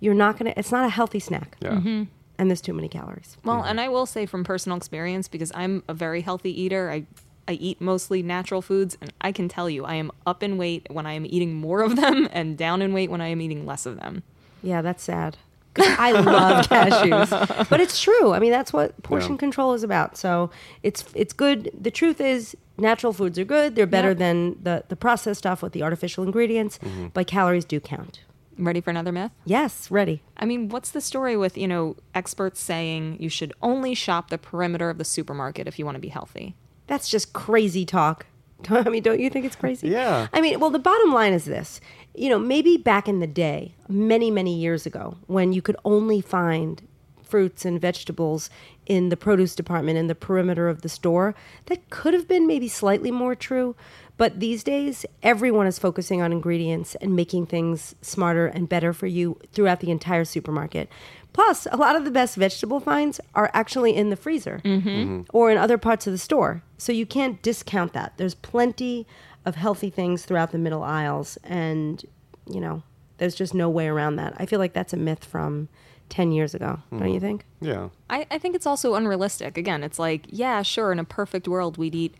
you're 0.00 0.14
not 0.14 0.38
going 0.38 0.52
to, 0.52 0.58
it's 0.58 0.72
not 0.72 0.84
a 0.84 0.90
healthy 0.90 1.20
snack. 1.20 1.56
Yeah. 1.60 1.72
Mm-hmm. 1.72 2.04
And 2.36 2.50
there's 2.50 2.60
too 2.60 2.72
many 2.72 2.88
calories. 2.88 3.36
Well, 3.44 3.58
mm-hmm. 3.58 3.68
and 3.68 3.80
I 3.80 3.88
will 3.88 4.06
say 4.06 4.26
from 4.26 4.44
personal 4.44 4.76
experience, 4.76 5.28
because 5.28 5.52
I'm 5.54 5.82
a 5.86 5.94
very 5.94 6.22
healthy 6.22 6.58
eater, 6.60 6.90
I 6.90 7.06
I 7.46 7.52
eat 7.52 7.80
mostly 7.80 8.22
natural 8.22 8.62
foods, 8.62 8.96
and 9.00 9.12
I 9.20 9.32
can 9.32 9.48
tell 9.48 9.68
you, 9.68 9.84
I 9.84 9.96
am 9.96 10.10
up 10.26 10.42
in 10.42 10.56
weight 10.56 10.86
when 10.90 11.06
I 11.06 11.12
am 11.12 11.26
eating 11.26 11.54
more 11.54 11.82
of 11.82 11.96
them, 11.96 12.26
and 12.32 12.56
down 12.56 12.82
in 12.82 12.92
weight 12.92 13.10
when 13.10 13.20
I 13.20 13.28
am 13.28 13.40
eating 13.40 13.66
less 13.66 13.86
of 13.86 14.00
them. 14.00 14.22
Yeah, 14.62 14.82
that's 14.82 15.02
sad. 15.02 15.36
'Cause 15.74 15.86
I 15.98 16.12
love 16.12 16.66
cashews, 16.68 17.68
but 17.68 17.80
it's 17.80 18.00
true. 18.00 18.32
I 18.32 18.38
mean, 18.38 18.50
that's 18.52 18.72
what 18.72 19.00
portion 19.02 19.32
Yeah. 19.32 19.38
control 19.38 19.74
is 19.74 19.82
about. 19.82 20.16
So 20.16 20.50
it's 20.82 21.04
it's 21.14 21.32
good. 21.32 21.70
The 21.78 21.90
truth 21.90 22.20
is, 22.20 22.56
natural 22.78 23.12
foods 23.12 23.38
are 23.38 23.44
good. 23.44 23.74
They're 23.74 23.86
better 23.86 24.10
Yep. 24.10 24.18
than 24.18 24.56
the 24.62 24.84
the 24.88 24.96
processed 24.96 25.38
stuff 25.38 25.62
with 25.62 25.72
the 25.72 25.82
artificial 25.82 26.22
ingredients. 26.24 26.78
Mm-hmm. 26.78 27.08
But 27.12 27.26
calories 27.26 27.64
do 27.64 27.80
count. 27.80 28.20
Ready 28.56 28.80
for 28.80 28.90
another 28.90 29.10
myth? 29.10 29.32
Yes, 29.44 29.90
ready. 29.90 30.22
I 30.36 30.44
mean, 30.44 30.68
what's 30.68 30.92
the 30.92 31.00
story 31.00 31.36
with, 31.36 31.58
you 31.58 31.66
know, 31.66 31.96
experts 32.14 32.60
saying 32.60 33.16
you 33.18 33.28
should 33.28 33.52
only 33.60 33.94
shop 33.96 34.30
the 34.30 34.38
perimeter 34.38 34.90
of 34.90 34.98
the 34.98 35.04
supermarket 35.04 35.66
if 35.66 35.76
you 35.76 35.84
want 35.84 35.96
to 35.96 36.00
be 36.00 36.06
healthy? 36.06 36.54
That's 36.86 37.08
just 37.08 37.32
crazy 37.32 37.84
talk. 37.84 38.26
I 38.70 38.88
mean, 38.88 39.02
don't 39.02 39.18
you 39.18 39.28
think 39.28 39.44
it's 39.44 39.56
crazy? 39.56 39.88
Yeah. 39.88 40.28
I 40.32 40.40
mean, 40.40 40.60
well, 40.60 40.70
the 40.70 40.78
bottom 40.78 41.12
line 41.12 41.32
is 41.32 41.46
this. 41.46 41.80
You 42.14 42.28
know, 42.28 42.38
maybe 42.38 42.76
back 42.76 43.08
in 43.08 43.20
the 43.20 43.26
day, 43.26 43.74
many, 43.88 44.30
many 44.30 44.54
years 44.54 44.86
ago, 44.86 45.16
when 45.26 45.52
you 45.52 45.60
could 45.60 45.76
only 45.84 46.20
find 46.20 46.86
fruits 47.22 47.64
and 47.64 47.80
vegetables 47.80 48.50
in 48.86 49.08
the 49.08 49.16
produce 49.16 49.56
department 49.56 49.98
in 49.98 50.06
the 50.06 50.14
perimeter 50.14 50.68
of 50.68 50.82
the 50.82 50.88
store, 50.88 51.34
that 51.66 51.90
could 51.90 52.14
have 52.14 52.28
been 52.28 52.46
maybe 52.46 52.68
slightly 52.68 53.10
more 53.10 53.34
true. 53.34 53.74
But 54.16 54.38
these 54.38 54.62
days, 54.62 55.04
everyone 55.22 55.66
is 55.66 55.78
focusing 55.78 56.22
on 56.22 56.30
ingredients 56.30 56.94
and 56.96 57.16
making 57.16 57.46
things 57.46 57.96
smarter 58.00 58.46
and 58.46 58.68
better 58.68 58.92
for 58.92 59.08
you 59.08 59.40
throughout 59.52 59.80
the 59.80 59.90
entire 59.90 60.24
supermarket. 60.24 60.88
Plus, 61.32 61.66
a 61.72 61.76
lot 61.76 61.96
of 61.96 62.04
the 62.04 62.12
best 62.12 62.36
vegetable 62.36 62.78
finds 62.78 63.20
are 63.34 63.50
actually 63.52 63.96
in 63.96 64.10
the 64.10 64.16
freezer 64.16 64.60
mm-hmm. 64.64 65.22
or 65.32 65.50
in 65.50 65.58
other 65.58 65.76
parts 65.76 66.06
of 66.06 66.12
the 66.12 66.18
store. 66.18 66.62
So 66.78 66.92
you 66.92 67.06
can't 67.06 67.42
discount 67.42 67.92
that. 67.94 68.12
There's 68.16 68.36
plenty 68.36 69.08
of 69.44 69.56
healthy 69.56 69.90
things 69.90 70.24
throughout 70.24 70.52
the 70.52 70.58
middle 70.58 70.82
aisles, 70.82 71.38
and, 71.44 72.04
you 72.46 72.60
know, 72.60 72.82
there's 73.18 73.34
just 73.34 73.54
no 73.54 73.68
way 73.68 73.86
around 73.86 74.16
that. 74.16 74.34
I 74.38 74.46
feel 74.46 74.58
like 74.58 74.72
that's 74.72 74.92
a 74.92 74.96
myth 74.96 75.24
from 75.24 75.68
10 76.08 76.32
years 76.32 76.54
ago, 76.54 76.80
don't 76.90 77.00
hmm. 77.00 77.08
you 77.08 77.20
think? 77.20 77.44
Yeah. 77.60 77.88
I, 78.10 78.26
I 78.30 78.38
think 78.38 78.54
it's 78.54 78.66
also 78.66 78.94
unrealistic. 78.94 79.56
Again, 79.56 79.82
it's 79.82 79.98
like, 79.98 80.26
yeah, 80.28 80.62
sure, 80.62 80.92
in 80.92 80.98
a 80.98 81.04
perfect 81.04 81.48
world, 81.48 81.76
we'd 81.76 81.94
eat, 81.94 82.14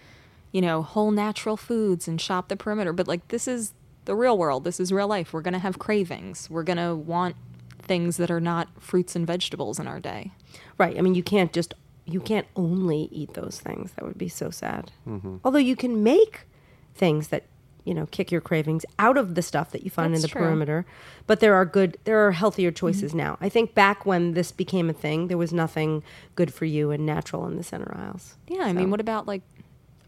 you 0.53 0.61
know, 0.61 0.83
whole 0.83 1.11
natural 1.11 1.57
foods 1.57 2.09
and 2.09 2.21
shop 2.21 2.49
the 2.49 2.57
perimeter. 2.57 2.93
But 2.93 3.09
like, 3.09 3.29
this 3.29 3.47
is 3.49 3.73
the 4.05 4.15
real 4.15 4.39
world. 4.39 4.65
This 4.65 4.81
is 4.81 4.93
real 4.93 5.09
life. 5.09 5.33
We're 5.33 5.43
going 5.43 5.53
to 5.53 5.59
have 5.61 5.79
cravings. 5.79 6.49
We're 6.51 6.63
going 6.63 6.79
to 6.79 6.95
want 6.95 7.37
things 7.81 8.17
that 8.17 8.31
are 8.31 8.41
not 8.41 8.69
fruits 8.81 9.15
and 9.15 9.27
vegetables 9.27 9.79
in 9.79 9.87
our 9.87 10.01
day. 10.01 10.33
Right. 10.79 10.97
I 10.99 11.01
mean, 11.01 11.15
you 11.15 11.23
can't 11.23 11.53
just, 11.53 11.75
you 12.07 12.21
can't 12.21 12.47
only 12.57 13.09
eat 13.11 13.35
those 13.35 13.61
things. 13.61 13.93
That 13.93 14.05
would 14.05 14.19
be 14.19 14.29
so 14.29 14.51
sad. 14.51 14.93
Mm-hmm. 15.07 15.37
Although 15.45 15.59
you 15.59 15.77
can 15.77 16.03
make 16.03 16.47
things 16.95 17.29
that, 17.29 17.45
you 17.85 17.93
know, 17.95 18.07
kick 18.07 18.33
your 18.33 18.41
cravings 18.41 18.85
out 18.99 19.17
of 19.17 19.35
the 19.35 19.43
stuff 19.43 19.71
that 19.73 19.83
you 19.83 19.91
find 19.91 20.15
That's 20.15 20.25
in 20.25 20.29
the 20.29 20.33
true. 20.33 20.43
perimeter. 20.43 20.87
But 21.27 21.41
there 21.41 21.55
are 21.55 21.65
good, 21.65 21.99
there 22.05 22.27
are 22.27 22.33
healthier 22.33 22.71
mm-hmm. 22.71 22.87
choices 22.87 23.15
now. 23.15 23.37
I 23.41 23.49
think 23.49 23.75
back 23.75 24.07
when 24.07 24.33
this 24.33 24.53
became 24.53 24.89
a 24.89 24.95
thing, 24.95 25.29
there 25.29 25.39
was 25.39 25.53
nothing 25.53 26.03
good 26.35 26.53
for 26.53 26.65
you 26.65 26.91
and 26.91 27.05
natural 27.05 27.47
in 27.47 27.57
the 27.57 27.63
center 27.63 27.95
aisles. 27.97 28.37
Yeah, 28.49 28.63
I 28.63 28.73
mean, 28.73 28.91
what 28.91 29.01
about 29.01 29.27
like 29.27 29.43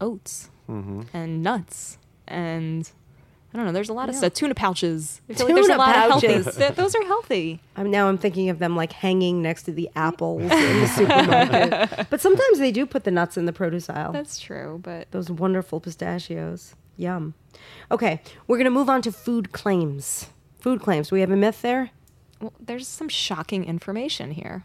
oats 0.01 0.49
mm-hmm. 0.69 1.01
and 1.13 1.43
nuts 1.43 1.97
and 2.27 2.89
I 3.57 3.61
don't 3.61 3.65
know. 3.65 3.71
There's 3.73 3.89
a 3.89 3.93
lot 3.93 4.07
of 4.07 4.13
stuff. 4.13 4.33
Tuna 4.33 4.53
pouches. 4.53 5.19
I 5.27 5.33
feel 5.33 5.47
like 5.47 5.55
there's 5.55 5.65
a 5.65 5.69
Tuna 5.71 5.79
lot 5.79 5.95
of 5.95 6.11
pouches. 6.11 6.45
healthy. 6.57 6.75
those 6.75 6.93
are 6.93 7.03
healthy. 7.05 7.59
I'm 7.75 7.89
now 7.89 8.07
I'm 8.07 8.19
thinking 8.19 8.49
of 8.51 8.59
them 8.59 8.75
like 8.75 8.91
hanging 8.91 9.41
next 9.41 9.63
to 9.63 9.71
the 9.71 9.89
apples 9.95 10.43
in 10.43 10.47
the 10.49 10.87
supermarket. 10.95 12.07
But 12.11 12.21
sometimes 12.21 12.59
they 12.59 12.71
do 12.71 12.85
put 12.85 13.03
the 13.03 13.09
nuts 13.09 13.35
in 13.35 13.45
the 13.47 13.53
produce 13.53 13.89
aisle. 13.89 14.11
That's 14.11 14.37
true, 14.39 14.79
but 14.83 15.09
Those 15.09 15.31
wonderful 15.31 15.79
pistachios. 15.79 16.75
Yum. 16.97 17.33
Okay, 17.89 18.21
we're 18.45 18.57
going 18.57 18.65
to 18.65 18.69
move 18.71 18.89
on 18.89 19.01
to 19.01 19.11
food 19.11 19.51
claims. 19.53 20.27
Food 20.59 20.81
claims. 20.81 21.09
Do 21.09 21.15
we 21.15 21.21
have 21.21 21.31
a 21.31 21.35
myth 21.35 21.63
there? 21.63 21.89
well, 22.39 22.53
there's 22.59 22.87
some 22.87 23.09
shocking 23.09 23.65
information 23.65 24.29
here. 24.31 24.63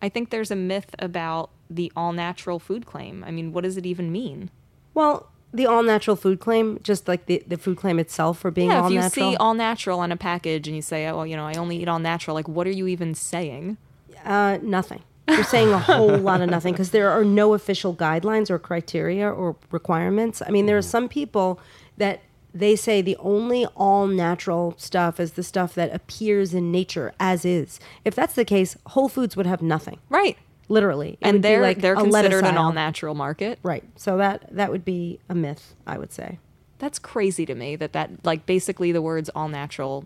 I 0.00 0.08
think 0.08 0.30
there's 0.30 0.50
a 0.50 0.56
myth 0.56 0.94
about 0.98 1.50
the 1.68 1.92
all 1.94 2.14
natural 2.14 2.58
food 2.58 2.86
claim. 2.86 3.22
I 3.22 3.30
mean, 3.30 3.52
what 3.52 3.64
does 3.64 3.76
it 3.76 3.84
even 3.84 4.10
mean? 4.10 4.48
Well, 4.94 5.30
the 5.52 5.66
all 5.66 5.82
natural 5.82 6.16
food 6.16 6.40
claim, 6.40 6.78
just 6.82 7.08
like 7.08 7.26
the, 7.26 7.42
the 7.46 7.56
food 7.56 7.76
claim 7.76 7.98
itself 7.98 8.38
for 8.38 8.50
being 8.50 8.68
yeah, 8.70 8.82
all 8.82 8.90
natural. 8.90 9.06
if 9.06 9.16
you 9.16 9.22
natural. 9.22 9.32
see 9.32 9.36
all 9.36 9.54
natural 9.54 10.00
on 10.00 10.12
a 10.12 10.16
package 10.16 10.68
and 10.68 10.76
you 10.76 10.82
say, 10.82 11.06
"Oh, 11.08 11.16
well, 11.16 11.26
you 11.26 11.36
know, 11.36 11.46
I 11.46 11.54
only 11.54 11.76
eat 11.80 11.88
all 11.88 11.98
natural," 11.98 12.34
like, 12.34 12.48
what 12.48 12.66
are 12.66 12.72
you 12.72 12.86
even 12.86 13.14
saying? 13.14 13.76
Uh, 14.24 14.58
nothing. 14.62 15.02
You're 15.28 15.44
saying 15.44 15.72
a 15.72 15.78
whole 15.78 16.16
lot 16.18 16.40
of 16.40 16.50
nothing 16.50 16.72
because 16.72 16.90
there 16.90 17.10
are 17.10 17.24
no 17.24 17.54
official 17.54 17.94
guidelines 17.94 18.50
or 18.50 18.58
criteria 18.58 19.30
or 19.30 19.56
requirements. 19.70 20.42
I 20.46 20.50
mean, 20.50 20.66
there 20.66 20.76
are 20.76 20.82
some 20.82 21.08
people 21.08 21.60
that 21.96 22.20
they 22.52 22.74
say 22.74 23.00
the 23.00 23.16
only 23.18 23.66
all 23.76 24.06
natural 24.06 24.74
stuff 24.76 25.20
is 25.20 25.32
the 25.32 25.42
stuff 25.42 25.74
that 25.74 25.94
appears 25.94 26.52
in 26.52 26.72
nature 26.72 27.12
as 27.20 27.44
is. 27.44 27.78
If 28.04 28.14
that's 28.14 28.34
the 28.34 28.44
case, 28.44 28.76
Whole 28.86 29.08
Foods 29.08 29.36
would 29.36 29.46
have 29.46 29.62
nothing. 29.62 29.98
Right. 30.08 30.36
Literally. 30.70 31.18
It 31.20 31.28
And 31.28 31.42
they're 31.42 31.60
like 31.60 31.80
they're 31.80 31.94
a 31.94 32.02
lettuce 32.02 32.30
considered 32.30 32.44
an 32.48 32.56
all 32.56 32.72
natural 32.72 33.14
market. 33.14 33.58
Right. 33.62 33.84
So 33.96 34.16
that 34.16 34.46
that 34.54 34.70
would 34.70 34.84
be 34.84 35.18
a 35.28 35.34
myth, 35.34 35.74
I 35.86 35.98
would 35.98 36.12
say. 36.12 36.38
That's 36.78 36.98
crazy 36.98 37.44
to 37.44 37.54
me 37.54 37.76
that 37.76 37.92
that 37.92 38.24
like 38.24 38.46
basically 38.46 38.92
the 38.92 39.02
words 39.02 39.28
all 39.34 39.48
natural 39.48 40.04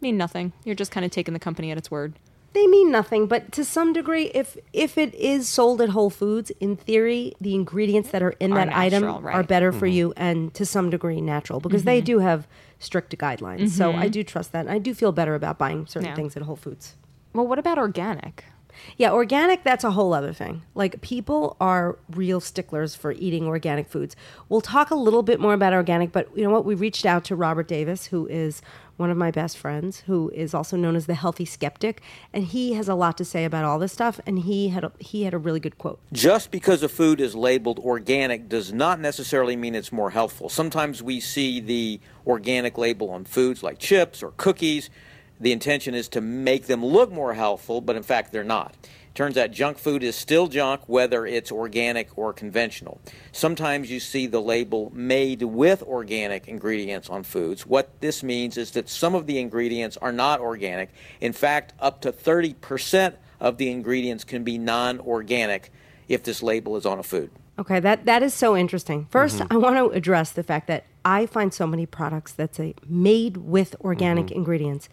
mean 0.00 0.16
nothing. 0.16 0.52
You're 0.64 0.74
just 0.76 0.92
kind 0.92 1.04
of 1.04 1.10
taking 1.10 1.32
the 1.34 1.40
company 1.40 1.70
at 1.70 1.78
its 1.78 1.90
word. 1.90 2.18
They 2.52 2.66
mean 2.66 2.90
nothing, 2.90 3.26
but 3.26 3.52
to 3.52 3.64
some 3.64 3.92
degree, 3.92 4.30
if 4.34 4.56
if 4.72 4.96
it 4.96 5.14
is 5.14 5.48
sold 5.48 5.80
at 5.82 5.90
Whole 5.90 6.08
Foods, 6.10 6.50
in 6.60 6.76
theory, 6.76 7.34
the 7.40 7.54
ingredients 7.54 8.10
that 8.12 8.22
are 8.22 8.30
in 8.40 8.52
Are 8.52 8.64
that 8.64 8.74
item 8.74 9.02
natural, 9.02 9.16
are 9.18 9.20
right. 9.22 9.36
Mm-hmm. 9.36 9.46
better 9.48 9.72
for 9.72 9.86
you 9.86 10.14
and 10.16 10.54
to 10.54 10.64
some 10.64 10.88
degree 10.90 11.20
natural 11.20 11.60
because 11.60 11.84
they 11.84 12.00
do 12.00 12.20
have 12.20 12.46
strict 12.78 13.16
guidelines. 13.18 13.70
So 13.70 13.92
I 13.92 14.08
do 14.08 14.22
trust 14.22 14.52
that. 14.52 14.60
And 14.60 14.70
I 14.70 14.78
do 14.78 14.94
feel 14.94 15.12
better 15.12 15.34
about 15.34 15.58
buying 15.58 15.86
certain 15.86 16.08
Yeah. 16.10 16.14
things 16.14 16.36
at 16.36 16.42
Whole 16.42 16.56
Foods. 16.56 16.96
Well, 17.34 17.46
what 17.46 17.58
about 17.58 17.76
organic? 17.78 18.44
Yeah, 18.96 19.12
organic, 19.12 19.64
that's 19.64 19.84
a 19.84 19.90
whole 19.90 20.12
other 20.12 20.32
thing. 20.32 20.62
Like, 20.74 21.00
people 21.00 21.56
are 21.60 21.98
real 22.10 22.40
sticklers 22.40 22.94
for 22.94 23.12
eating 23.12 23.46
organic 23.46 23.88
foods. 23.88 24.16
We'll 24.48 24.60
talk 24.60 24.90
a 24.90 24.94
little 24.94 25.22
bit 25.22 25.40
more 25.40 25.54
about 25.54 25.72
organic, 25.72 26.12
but 26.12 26.28
you 26.36 26.44
know 26.44 26.50
what? 26.50 26.64
We 26.64 26.74
reached 26.74 27.06
out 27.06 27.24
to 27.24 27.36
Robert 27.36 27.68
Davis, 27.68 28.06
who 28.06 28.26
is 28.26 28.62
one 28.96 29.10
of 29.10 29.16
my 29.16 29.30
best 29.30 29.58
friends, 29.58 30.00
who 30.06 30.30
is 30.30 30.54
also 30.54 30.76
known 30.76 30.96
as 30.96 31.06
the 31.06 31.14
healthy 31.14 31.44
skeptic, 31.44 32.00
and 32.32 32.44
he 32.44 32.72
has 32.74 32.88
a 32.88 32.94
lot 32.94 33.18
to 33.18 33.24
say 33.24 33.44
about 33.44 33.64
all 33.64 33.78
this 33.78 33.92
stuff. 33.92 34.20
And 34.26 34.38
he 34.38 34.68
had 34.68 34.84
a, 34.84 34.92
he 34.98 35.24
had 35.24 35.34
a 35.34 35.38
really 35.38 35.60
good 35.60 35.78
quote. 35.78 36.00
Just 36.12 36.50
because 36.50 36.82
a 36.82 36.88
food 36.88 37.20
is 37.20 37.34
labeled 37.34 37.78
organic 37.78 38.48
does 38.48 38.72
not 38.72 39.00
necessarily 39.00 39.56
mean 39.56 39.74
it's 39.74 39.92
more 39.92 40.10
healthful. 40.10 40.48
Sometimes 40.48 41.02
we 41.02 41.20
see 41.20 41.60
the 41.60 42.00
organic 42.26 42.78
label 42.78 43.10
on 43.10 43.24
foods 43.24 43.62
like 43.62 43.78
chips 43.78 44.22
or 44.22 44.32
cookies. 44.36 44.90
The 45.40 45.52
intention 45.52 45.94
is 45.94 46.08
to 46.10 46.20
make 46.20 46.66
them 46.66 46.84
look 46.84 47.12
more 47.12 47.34
healthful, 47.34 47.80
but 47.80 47.96
in 47.96 48.02
fact 48.02 48.32
they're 48.32 48.44
not. 48.44 48.74
Turns 49.16 49.38
out 49.38 49.50
junk 49.50 49.78
food 49.78 50.02
is 50.02 50.14
still 50.14 50.46
junk 50.46 50.82
whether 50.88 51.24
it's 51.24 51.50
organic 51.50 52.18
or 52.18 52.34
conventional. 52.34 53.00
Sometimes 53.32 53.90
you 53.90 53.98
see 53.98 54.26
the 54.26 54.42
label 54.42 54.92
made 54.94 55.42
with 55.42 55.82
organic 55.82 56.48
ingredients 56.48 57.08
on 57.08 57.22
foods. 57.22 57.66
What 57.66 57.98
this 58.00 58.22
means 58.22 58.58
is 58.58 58.72
that 58.72 58.90
some 58.90 59.14
of 59.14 59.26
the 59.26 59.38
ingredients 59.38 59.96
are 59.96 60.12
not 60.12 60.40
organic. 60.40 60.90
In 61.18 61.32
fact, 61.32 61.72
up 61.80 62.02
to 62.02 62.12
30% 62.12 63.14
of 63.40 63.56
the 63.56 63.70
ingredients 63.70 64.22
can 64.22 64.44
be 64.44 64.58
non 64.58 65.00
organic 65.00 65.72
if 66.08 66.22
this 66.22 66.42
label 66.42 66.76
is 66.76 66.84
on 66.84 66.98
a 66.98 67.02
food. 67.02 67.30
Okay, 67.58 67.80
that 67.80 68.04
that 68.04 68.22
is 68.22 68.34
so 68.34 68.54
interesting. 68.54 69.08
1st 69.10 69.40
mm-hmm. 69.40 69.52
I 69.52 69.56
want 69.56 69.76
to 69.76 69.96
address 69.96 70.30
the 70.32 70.42
fact 70.42 70.66
that 70.66 70.84
I 71.06 71.24
find 71.24 71.54
so 71.54 71.66
many 71.66 71.86
products 71.86 72.32
that 72.32 72.54
say 72.54 72.74
made 72.86 73.38
with 73.38 73.76
organic 73.80 74.26
mm-hmm. 74.26 74.36
ingredients. 74.36 74.90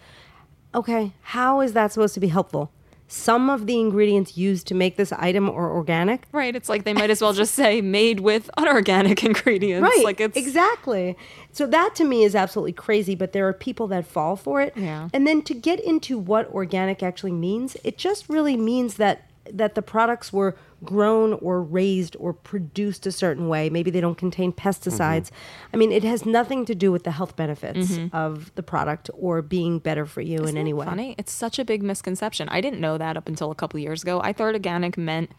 Okay, 0.76 1.14
how 1.22 1.62
is 1.62 1.74
that 1.74 1.92
supposed 1.92 2.14
to 2.16 2.20
be 2.20 2.28
helpful? 2.28 2.72
Some 3.08 3.50
of 3.50 3.68
the 3.68 3.80
ingredients 3.80 4.38
used 4.38 4.66
to 4.68 4.74
make 4.74 4.98
this 4.98 5.12
item 5.12 5.48
are 5.48 5.72
organic. 5.72 6.26
Right. 6.32 6.56
It's 6.56 6.68
like 6.68 6.84
they 6.84 6.94
might 6.94 7.12
as 7.12 7.22
well 7.22 7.34
just 7.34 7.54
say 7.54 7.80
made 7.80 8.22
with 8.22 8.50
unorganic 8.58 9.24
ingredients. 9.24 9.84
Right. 9.84 10.04
Like 10.04 10.20
it's 10.20 10.36
exactly. 10.36 11.16
So 11.52 11.68
that 11.68 11.94
to 11.96 12.06
me 12.06 12.24
is 12.24 12.34
absolutely 12.34 12.74
crazy, 12.74 13.14
but 13.14 13.32
there 13.34 13.48
are 13.48 13.54
people 13.54 13.88
that 13.90 14.08
fall 14.08 14.36
for 14.36 14.62
it. 14.62 14.74
Yeah. 14.76 15.10
And 15.14 15.28
then 15.28 15.44
to 15.44 15.54
get 15.54 15.80
into 15.80 16.18
what 16.18 16.50
organic 16.50 17.04
actually 17.04 17.34
means, 17.34 17.78
it 17.84 18.00
just 18.00 18.30
really 18.30 18.58
means 18.58 18.96
that 18.96 19.30
that 19.52 19.76
the 19.76 19.82
products 19.82 20.32
were 20.32 20.56
grown 20.84 21.34
or 21.34 21.62
raised 21.62 22.16
or 22.20 22.34
produced 22.34 23.06
a 23.06 23.12
certain 23.12 23.48
way. 23.48 23.70
Maybe 23.70 23.92
they 23.92 24.02
don't 24.02 24.18
contain 24.18 24.54
pesticides. 24.54 25.28
Mm-hmm. 25.28 25.70
I 25.74 25.78
mean, 25.78 25.92
it 25.92 26.04
has 26.04 26.26
nothing 26.26 26.66
to 26.66 26.76
do 26.76 26.92
with 26.92 27.04
the 27.04 27.12
health 27.12 27.36
benefits 27.36 27.92
mm-hmm. 27.92 28.16
of 28.16 28.54
the 28.56 28.64
product 28.64 29.10
or 29.14 29.42
being 29.42 29.80
better 29.80 30.06
for 30.06 30.22
you 30.22 30.38
in 30.38 30.44
Isn't 30.46 30.58
any 30.58 30.74
way. 30.74 30.86
Funny. 30.86 31.16
It's 31.18 31.32
such 31.32 31.60
a 31.60 31.66
big 31.66 31.84
misconception. 31.84 32.50
I 32.50 32.62
didn't 32.62 32.80
know 32.80 32.98
that 32.98 33.18
up 33.18 33.28
until 33.28 33.52
a 33.52 33.56
couple 33.56 33.80
years 33.80 34.04
ago. 34.04 34.22
I 34.24 34.34
thought 34.34 34.54
organic 34.54 34.98
meant 34.98 35.32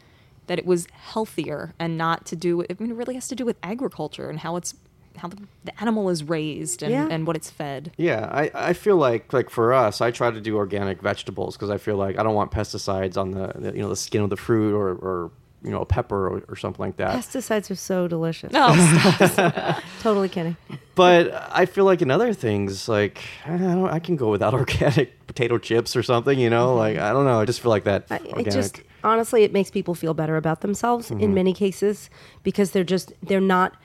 that 0.46 0.58
it 0.58 0.66
was 0.66 0.87
healthier 0.92 1.75
and 1.78 1.96
not 1.96 2.26
to 2.26 2.37
do 2.37 2.58
with. 2.58 2.70
I 2.70 2.76
mean, 2.78 2.90
it 2.90 2.96
really 2.96 3.14
has 3.14 3.28
to 3.28 3.34
do 3.34 3.44
with 3.44 3.56
agriculture 3.62 4.28
and 4.28 4.40
how 4.40 4.56
it's 4.56 4.75
how 5.16 5.28
the, 5.28 5.38
the 5.64 5.80
animal 5.80 6.09
is 6.09 6.25
raised 6.25 6.83
and, 6.83 6.92
Yeah. 6.92 7.09
and 7.11 7.26
what 7.26 7.37
it's 7.37 7.50
fed. 7.50 7.92
Yeah, 7.97 8.28
I, 8.33 8.50
I 8.54 8.73
feel 8.73 8.97
like 8.97 9.33
like 9.33 9.50
for 9.50 9.73
us, 9.73 10.00
I 10.00 10.11
try 10.11 10.30
to 10.30 10.40
do 10.40 10.56
organic 10.56 11.00
vegetables 11.00 11.56
because 11.56 11.71
I 11.71 11.78
feel 11.78 11.97
like 11.97 12.18
I 12.18 12.23
don't 12.23 12.35
want 12.35 12.50
pesticides 12.50 13.16
on 13.16 13.30
the, 13.30 13.52
the 13.54 13.73
you 13.76 13.83
know 13.83 13.88
the 13.88 13.97
skin 13.97 14.23
of 14.23 14.30
the 14.30 14.37
fruit 14.37 14.75
or, 14.75 14.90
or 14.90 15.30
you 15.64 15.71
know 15.71 15.80
a 15.80 15.87
pepper 15.87 16.28
or, 16.28 16.42
or 16.49 16.56
something 16.56 16.85
like 16.85 16.97
that. 16.99 17.16
Pesticides 17.16 17.71
are 17.71 17.75
so 17.75 18.06
delicious. 18.06 18.52
Oh. 18.54 19.80
Totally 20.02 20.28
kidding. 20.28 20.56
But 20.94 21.33
I 21.50 21.66
feel 21.66 21.85
like 21.85 22.02
in 22.02 22.11
other 22.11 22.35
things, 22.35 22.88
like 22.88 23.23
I 23.47 23.56
don't, 23.56 23.88
I 23.88 23.99
can 23.99 24.16
go 24.16 24.30
without 24.30 24.54
organic 24.62 25.26
potato 25.26 25.59
chips 25.59 25.97
or 25.97 26.02
something. 26.02 26.38
You 26.38 26.50
know, 26.50 26.75
like 26.75 26.97
mm-hmm. 26.97 27.04
I 27.04 27.12
don't 27.12 27.25
know. 27.25 27.40
I 27.40 27.44
just 27.47 27.61
feel 27.61 27.71
like 27.71 27.85
that 27.85 28.06
I- 28.11 28.18
organic. 28.18 28.47
It 28.47 28.50
just 28.50 28.83
honestly, 29.02 29.42
it 29.42 29.52
makes 29.52 29.71
people 29.71 29.94
feel 29.94 30.14
better 30.14 30.37
about 30.37 30.61
themselves 30.61 31.11
in 31.11 31.18
mm-hmm. 31.18 31.35
many 31.35 31.52
cases 31.54 32.11
because 32.42 32.73
they're 32.73 32.85
just 32.85 33.12
they're 33.23 33.40
not. 33.40 33.76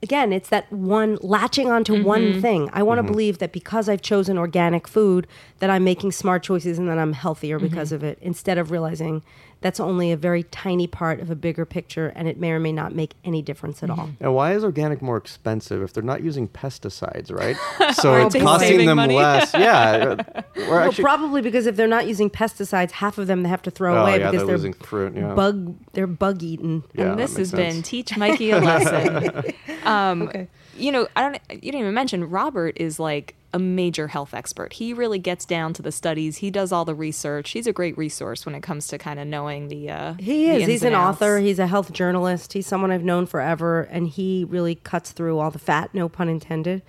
Again, 0.00 0.32
it's 0.32 0.48
that 0.50 0.72
one 0.72 1.18
latching 1.22 1.70
onto 1.70 2.04
one 2.04 2.22
mm-hmm. 2.22 2.40
thing. 2.40 2.70
I 2.72 2.84
want 2.84 2.98
to 2.98 3.02
mm-hmm. 3.02 3.12
believe 3.12 3.38
that 3.38 3.52
because 3.52 3.88
I've 3.88 4.02
chosen 4.02 4.38
organic 4.38 4.86
food, 4.86 5.26
that 5.58 5.70
I'm 5.70 5.82
making 5.82 6.12
smart 6.12 6.44
choices 6.44 6.78
and 6.78 6.88
that 6.88 6.98
I'm 6.98 7.12
healthier 7.12 7.58
mm-hmm. 7.58 7.66
because 7.66 7.90
of 7.90 8.04
it. 8.04 8.18
Instead 8.22 8.58
of 8.58 8.70
realizing 8.70 9.22
that's 9.60 9.80
only 9.80 10.12
a 10.12 10.16
very 10.16 10.42
tiny 10.44 10.86
part 10.86 11.20
of 11.20 11.30
a 11.30 11.34
bigger 11.34 11.64
picture, 11.64 12.12
and 12.14 12.28
it 12.28 12.38
may 12.38 12.50
or 12.52 12.60
may 12.60 12.72
not 12.72 12.94
make 12.94 13.14
any 13.24 13.42
difference 13.42 13.82
at 13.82 13.90
all. 13.90 14.10
And 14.20 14.34
why 14.34 14.52
is 14.54 14.62
organic 14.64 15.00
more 15.02 15.16
expensive 15.16 15.82
if 15.82 15.92
they're 15.92 16.02
not 16.02 16.22
using 16.22 16.48
pesticides, 16.48 17.32
right? 17.32 17.56
So 17.94 18.14
it's 18.26 18.34
costing 18.36 18.86
them 18.86 18.96
money? 18.96 19.14
less. 19.16 19.52
Yeah, 19.58 20.14
Well, 20.56 20.78
actually, 20.78 21.02
probably 21.04 21.42
because 21.42 21.66
if 21.66 21.76
they're 21.76 21.86
not 21.88 22.06
using 22.06 22.30
pesticides, 22.30 22.90
half 22.92 23.18
of 23.18 23.26
them 23.26 23.42
they 23.42 23.48
have 23.48 23.62
to 23.62 23.70
throw 23.70 23.96
Oh, 23.96 24.02
away 24.02 24.20
yeah, 24.20 24.30
because 24.30 24.32
they're 24.32 24.46
they're 24.46 24.56
losing 24.56 24.72
fruit, 24.74 25.14
yeah. 25.16 25.34
bug 25.34 25.74
they're 25.94 26.06
bug 26.06 26.42
eaten. 26.42 26.84
Yeah, 26.94 27.10
and 27.10 27.18
this 27.18 27.36
has 27.36 27.52
makes 27.52 27.74
been 27.74 27.82
teach 27.82 28.16
Mikey 28.16 28.50
a 28.50 28.60
lesson. 28.60 29.54
um, 29.84 30.22
Okay. 30.22 30.48
You 30.76 30.92
know, 30.92 31.08
I 31.16 31.22
don't. 31.22 31.40
You 31.50 31.72
didn't 31.72 31.80
even 31.80 31.94
mention 31.94 32.30
Robert 32.30 32.76
is 32.76 33.00
like 33.00 33.34
a 33.52 33.58
major 33.58 34.08
health 34.08 34.34
expert. 34.34 34.74
He 34.74 34.92
really 34.92 35.18
gets 35.18 35.44
down 35.46 35.72
to 35.74 35.82
the 35.82 35.90
studies. 35.92 36.38
He 36.38 36.50
does 36.50 36.70
all 36.70 36.84
the 36.84 36.94
research. 36.94 37.50
He's 37.50 37.66
a 37.66 37.72
great 37.72 37.96
resource 37.96 38.44
when 38.44 38.54
it 38.54 38.62
comes 38.62 38.86
to 38.88 38.98
kind 38.98 39.18
of 39.18 39.26
knowing 39.26 39.68
the. 39.68 39.88
Uh, 39.90 40.14
He 40.18 40.50
is. 40.50 40.62
ins 40.62 40.68
He's 40.68 40.82
an 40.82 40.94
outs. 40.94 41.16
author. 41.16 41.38
He's 41.38 41.58
a 41.58 41.66
health 41.66 41.92
journalist. 41.92 42.52
He's 42.52 42.66
someone 42.66 42.90
I've 42.90 43.04
known 43.04 43.24
forever, 43.26 43.82
and 43.90 44.06
he 44.08 44.44
really 44.48 44.74
cuts 44.74 45.12
through 45.12 45.38
all 45.38 45.50
the 45.50 45.58
fat, 45.58 45.94
no 45.94 46.08
pun 46.10 46.28
intended. 46.28 46.82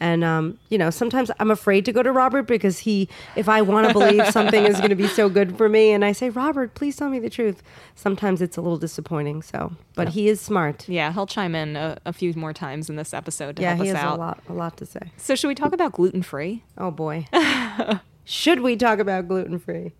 And 0.00 0.24
um, 0.24 0.58
you 0.70 0.78
know, 0.78 0.88
sometimes 0.88 1.30
I'm 1.38 1.50
afraid 1.50 1.84
to 1.84 1.92
go 1.92 2.02
to 2.02 2.10
Robert 2.10 2.44
because 2.44 2.80
he, 2.80 3.08
if 3.36 3.48
I 3.48 3.60
want 3.60 3.86
to 3.86 3.92
believe 3.92 4.26
something 4.32 4.64
is 4.64 4.78
going 4.78 4.88
to 4.88 4.96
be 4.96 5.06
so 5.06 5.28
good 5.28 5.58
for 5.58 5.68
me, 5.68 5.92
and 5.92 6.04
I 6.04 6.12
say, 6.12 6.30
Robert, 6.30 6.74
please 6.74 6.96
tell 6.96 7.10
me 7.10 7.18
the 7.18 7.28
truth. 7.28 7.62
Sometimes 7.94 8.40
it's 8.40 8.56
a 8.56 8.62
little 8.62 8.78
disappointing. 8.78 9.42
So, 9.42 9.72
but 9.94 10.08
he 10.08 10.28
is 10.28 10.40
smart. 10.40 10.88
Yeah, 10.88 11.12
he'll 11.12 11.26
chime 11.26 11.54
in 11.54 11.76
a, 11.76 11.98
a 12.06 12.14
few 12.14 12.32
more 12.32 12.54
times 12.54 12.88
in 12.88 12.96
this 12.96 13.12
episode 13.12 13.56
to 13.56 13.62
Yeah, 13.62 13.74
help 13.74 13.82
he 13.82 13.88
has 13.88 14.02
a 14.02 14.16
lot, 14.16 14.42
a 14.48 14.54
lot 14.54 14.76
to 14.78 14.86
say. 14.86 15.12
So, 15.18 15.34
should 15.34 15.48
we 15.48 15.54
talk 15.54 15.74
about 15.74 15.92
gluten 15.92 16.22
free? 16.22 16.64
Oh 16.78 16.90
boy, 16.90 17.26
should 18.24 18.60
we 18.60 18.76
talk 18.76 18.98
about 19.00 19.28
gluten 19.28 19.58
free? 19.58 19.92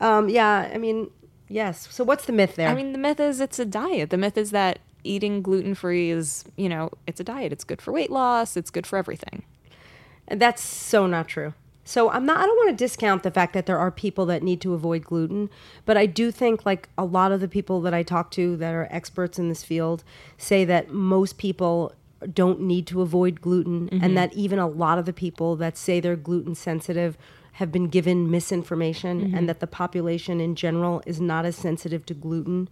Um, 0.00 0.28
yeah, 0.28 0.70
I 0.72 0.76
mean, 0.76 1.10
yes. 1.48 1.88
So, 1.90 2.04
what's 2.04 2.26
the 2.26 2.32
myth 2.32 2.56
there? 2.56 2.68
I 2.68 2.74
mean, 2.74 2.92
the 2.92 2.98
myth 2.98 3.20
is 3.20 3.40
it's 3.40 3.58
a 3.58 3.64
diet. 3.64 4.10
The 4.10 4.18
myth 4.18 4.36
is 4.36 4.50
that 4.50 4.80
eating 5.06 5.42
gluten 5.42 5.74
free 5.74 6.10
is, 6.10 6.44
you 6.56 6.68
know, 6.68 6.90
it's 7.06 7.20
a 7.20 7.24
diet. 7.24 7.52
It's 7.52 7.64
good 7.64 7.80
for 7.80 7.92
weight 7.92 8.10
loss. 8.10 8.56
It's 8.56 8.70
good 8.70 8.86
for 8.86 8.98
everything. 8.98 9.42
And 10.28 10.40
That's 10.40 10.62
so 10.62 11.06
not 11.06 11.28
true. 11.28 11.54
So 11.84 12.10
I'm 12.10 12.26
not 12.26 12.38
I 12.38 12.42
don't 12.42 12.56
want 12.56 12.70
to 12.70 12.84
discount 12.84 13.22
the 13.22 13.30
fact 13.30 13.52
that 13.52 13.66
there 13.66 13.78
are 13.78 13.92
people 13.92 14.26
that 14.26 14.42
need 14.42 14.60
to 14.62 14.74
avoid 14.74 15.04
gluten, 15.04 15.48
but 15.84 15.96
I 15.96 16.06
do 16.06 16.32
think 16.32 16.66
like 16.66 16.88
a 16.98 17.04
lot 17.04 17.30
of 17.30 17.40
the 17.40 17.46
people 17.46 17.80
that 17.82 17.94
I 17.94 18.02
talk 18.02 18.32
to 18.32 18.56
that 18.56 18.74
are 18.74 18.88
experts 18.90 19.38
in 19.38 19.48
this 19.48 19.62
field 19.62 20.02
say 20.36 20.64
that 20.64 20.90
most 20.90 21.38
people 21.38 21.94
don't 22.32 22.60
need 22.60 22.88
to 22.88 23.02
avoid 23.02 23.40
gluten 23.40 23.88
and 23.90 24.00
mm-hmm. 24.00 24.14
that 24.14 24.32
even 24.34 24.58
a 24.58 24.66
lot 24.66 24.98
of 24.98 25.06
the 25.06 25.12
people 25.12 25.54
that 25.56 25.76
say 25.76 26.00
they're 26.00 26.16
gluten 26.16 26.56
sensitive 26.56 27.16
have 27.52 27.70
been 27.70 27.86
given 27.86 28.30
misinformation 28.30 29.20
and 29.20 29.32
mm-hmm. 29.32 29.46
that 29.46 29.60
the 29.60 29.66
population 29.66 30.40
in 30.40 30.56
general 30.56 31.02
is 31.06 31.20
not 31.20 31.46
as 31.46 31.54
sensitive 31.54 32.04
to 32.04 32.14
gluten 32.14 32.68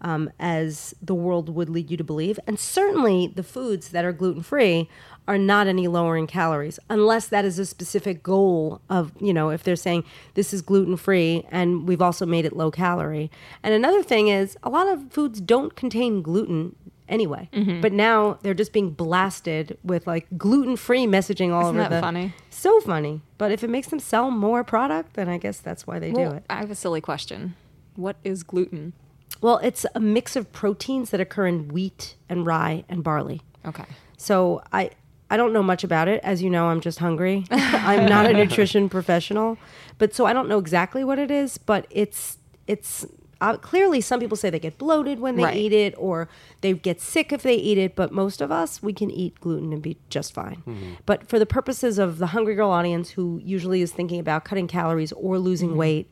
um, 0.00 0.30
as 0.38 0.94
the 1.02 1.14
world 1.14 1.48
would 1.48 1.68
lead 1.68 1.90
you 1.90 1.96
to 1.96 2.04
believe. 2.04 2.38
And 2.46 2.58
certainly 2.58 3.26
the 3.26 3.42
foods 3.42 3.88
that 3.90 4.04
are 4.04 4.12
gluten 4.12 4.42
free 4.42 4.88
are 5.26 5.38
not 5.38 5.66
any 5.66 5.86
lower 5.88 6.16
in 6.16 6.26
calories, 6.26 6.78
unless 6.88 7.28
that 7.28 7.44
is 7.44 7.58
a 7.58 7.66
specific 7.66 8.22
goal 8.22 8.80
of, 8.88 9.12
you 9.20 9.34
know, 9.34 9.50
if 9.50 9.62
they're 9.62 9.76
saying 9.76 10.04
this 10.34 10.54
is 10.54 10.62
gluten 10.62 10.96
free 10.96 11.44
and 11.50 11.86
we've 11.86 12.00
also 12.00 12.24
made 12.24 12.46
it 12.46 12.56
low 12.56 12.70
calorie. 12.70 13.30
And 13.62 13.74
another 13.74 14.02
thing 14.02 14.28
is 14.28 14.56
a 14.62 14.70
lot 14.70 14.88
of 14.88 15.12
foods 15.12 15.40
don't 15.40 15.76
contain 15.76 16.22
gluten 16.22 16.74
anyway, 17.10 17.48
but 17.82 17.92
now 17.92 18.38
they're 18.42 18.54
just 18.54 18.72
being 18.72 18.90
blasted 18.90 19.76
with 19.84 20.06
like 20.06 20.26
gluten 20.38 20.76
free 20.76 21.06
messaging 21.06 21.52
all 21.52 21.62
Isn't 21.62 21.76
over 21.76 21.88
that 21.88 21.96
the. 21.96 22.00
funny? 22.00 22.34
So 22.50 22.80
funny. 22.80 23.20
But 23.36 23.52
if 23.52 23.62
it 23.62 23.68
makes 23.68 23.88
them 23.88 24.00
sell 24.00 24.30
more 24.30 24.64
product, 24.64 25.14
then 25.14 25.28
I 25.28 25.36
guess 25.38 25.58
that's 25.60 25.86
why 25.86 25.98
they 25.98 26.10
do 26.10 26.30
it. 26.32 26.44
I 26.48 26.56
have 26.56 26.70
a 26.70 26.74
silly 26.74 27.00
question. 27.00 27.54
What 27.96 28.16
is 28.24 28.42
gluten? 28.42 28.94
Well, 29.40 29.58
it's 29.58 29.86
a 29.94 30.00
mix 30.00 30.36
of 30.36 30.52
proteins 30.52 31.10
that 31.10 31.20
occur 31.20 31.46
in 31.46 31.68
wheat 31.68 32.16
and 32.28 32.44
rye 32.46 32.84
and 32.88 33.02
barley. 33.04 33.42
Okay. 33.64 33.84
So 34.16 34.62
I 34.72 34.90
I 35.30 35.36
don't 35.36 35.52
know 35.52 35.62
much 35.62 35.84
about 35.84 36.08
it. 36.08 36.20
As 36.24 36.42
you 36.42 36.50
know, 36.50 36.68
I'm 36.68 36.80
just 36.80 36.98
hungry. 36.98 37.44
I'm 37.50 38.06
not 38.08 38.26
a 38.26 38.32
nutrition 38.32 38.88
professional, 38.88 39.58
but 39.98 40.14
so 40.14 40.24
I 40.26 40.32
don't 40.32 40.48
know 40.48 40.58
exactly 40.58 41.04
what 41.04 41.18
it 41.18 41.30
is. 41.30 41.58
But 41.58 41.86
it's 41.90 42.38
it's 42.66 43.06
uh, 43.40 43.56
clearly 43.58 44.00
some 44.00 44.18
people 44.18 44.36
say 44.36 44.50
they 44.50 44.58
get 44.58 44.78
bloated 44.78 45.20
when 45.20 45.36
they 45.36 45.44
Right. 45.44 45.56
eat 45.56 45.72
it, 45.72 45.94
or 45.96 46.28
they 46.62 46.72
get 46.72 47.00
sick 47.00 47.32
if 47.32 47.42
they 47.44 47.54
eat 47.54 47.78
it. 47.78 47.94
But 47.94 48.10
most 48.10 48.40
of 48.40 48.50
us, 48.50 48.82
we 48.82 48.92
can 48.92 49.10
eat 49.12 49.38
gluten 49.40 49.72
and 49.72 49.80
be 49.80 49.96
just 50.10 50.32
fine. 50.32 50.96
But 51.06 51.28
for 51.28 51.38
the 51.38 51.46
purposes 51.46 51.98
of 52.00 52.18
the 52.18 52.28
hungry 52.28 52.56
girl 52.56 52.70
audience, 52.70 53.10
who 53.10 53.40
usually 53.44 53.80
is 53.82 53.92
thinking 53.92 54.18
about 54.18 54.44
cutting 54.44 54.66
calories 54.66 55.12
or 55.12 55.38
losing 55.38 55.76
weight, 55.76 56.10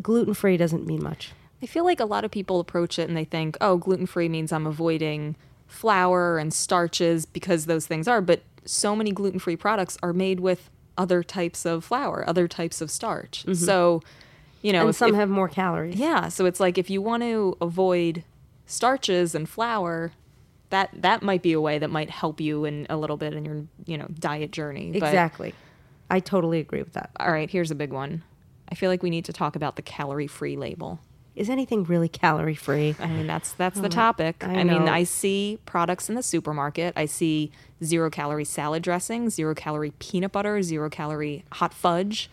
gluten 0.00 0.34
free 0.34 0.56
doesn't 0.56 0.86
mean 0.86 1.02
much. 1.02 1.32
I 1.62 1.66
feel 1.66 1.84
like 1.84 2.00
a 2.00 2.04
lot 2.06 2.24
of 2.24 2.30
people 2.30 2.60
approach 2.60 2.98
it 2.98 3.08
and 3.08 3.16
they 3.16 3.24
think, 3.24 3.56
oh, 3.60 3.76
gluten 3.76 4.06
free 4.06 4.28
means 4.28 4.52
I'm 4.52 4.66
avoiding 4.66 5.36
flour 5.66 6.38
and 6.38 6.52
starches 6.52 7.26
because 7.26 7.66
those 7.66 7.86
things 7.86 8.08
are. 8.08 8.20
But 8.20 8.42
so 8.64 8.96
many 8.96 9.12
gluten 9.12 9.38
free 9.38 9.56
products 9.56 9.96
are 10.02 10.12
made 10.12 10.40
with 10.40 10.70
other 10.98 11.22
types 11.22 11.64
of 11.64 11.84
flour, 11.84 12.24
other 12.28 12.48
types 12.48 12.80
of 12.80 12.90
starch. 12.90 13.44
So, 13.54 14.02
you 14.62 14.72
know, 14.72 14.80
Mm-hmm. 14.80 14.82
And 14.82 14.90
if- 14.90 14.96
some 14.96 15.10
if- 15.10 15.16
have 15.16 15.28
more 15.30 15.48
calories. 15.48 15.96
yeah. 15.96 16.28
So 16.28 16.44
it's 16.46 16.60
like 16.60 16.76
if 16.78 16.90
you 16.90 17.00
want 17.02 17.22
to 17.22 17.56
avoid 17.60 18.24
starches 18.66 19.34
and 19.34 19.48
flour, 19.48 20.12
that 20.70 20.90
that 20.94 21.22
might 21.22 21.42
be 21.42 21.52
a 21.52 21.60
way 21.60 21.78
that 21.78 21.90
might 21.90 22.10
help 22.10 22.40
you 22.40 22.64
in 22.64 22.86
a 22.88 22.96
little 22.96 23.16
bit 23.16 23.32
in 23.34 23.44
your 23.44 23.64
you 23.86 23.98
know 23.98 24.06
diet 24.18 24.50
journey. 24.52 24.92
But- 24.92 25.08
Exactly. 25.08 25.54
I 26.12 26.18
totally 26.20 26.58
agree 26.58 26.82
with 26.82 26.94
that. 26.94 27.10
all 27.20 27.30
right, 27.30 27.48
here's 27.48 27.70
a 27.70 27.74
big 27.76 27.92
one. 27.92 28.22
I 28.68 28.74
feel 28.74 28.90
like 28.90 29.02
we 29.02 29.10
need 29.10 29.24
to 29.26 29.32
talk 29.32 29.54
about 29.56 29.76
the 29.76 29.82
calorie 29.82 30.26
free 30.26 30.56
label. 30.56 30.98
Is 31.40 31.50
anything 31.50 31.84
really 31.84 32.08
calorie 32.08 32.54
free? 32.54 32.94
I 32.98 33.06
mean, 33.06 33.26
that's 33.26 33.52
that's 33.52 33.80
the 33.80 33.86
oh, 33.86 33.90
topic. 33.90 34.44
I 34.44 34.60
I, 34.60 34.64
mean. 34.64 34.88
I 34.88 35.04
see 35.04 35.58
products 35.64 36.08
in 36.08 36.14
the 36.14 36.22
supermarket. 36.22 36.92
I 36.96 37.06
see 37.06 37.50
zero 37.82 38.10
calorie 38.10 38.44
salad 38.44 38.82
dressing, 38.82 39.30
zero 39.30 39.54
calorie 39.54 39.92
peanut 39.98 40.32
butter, 40.32 40.62
zero 40.62 40.90
calorie 40.90 41.44
hot 41.52 41.72
fudge, 41.72 42.30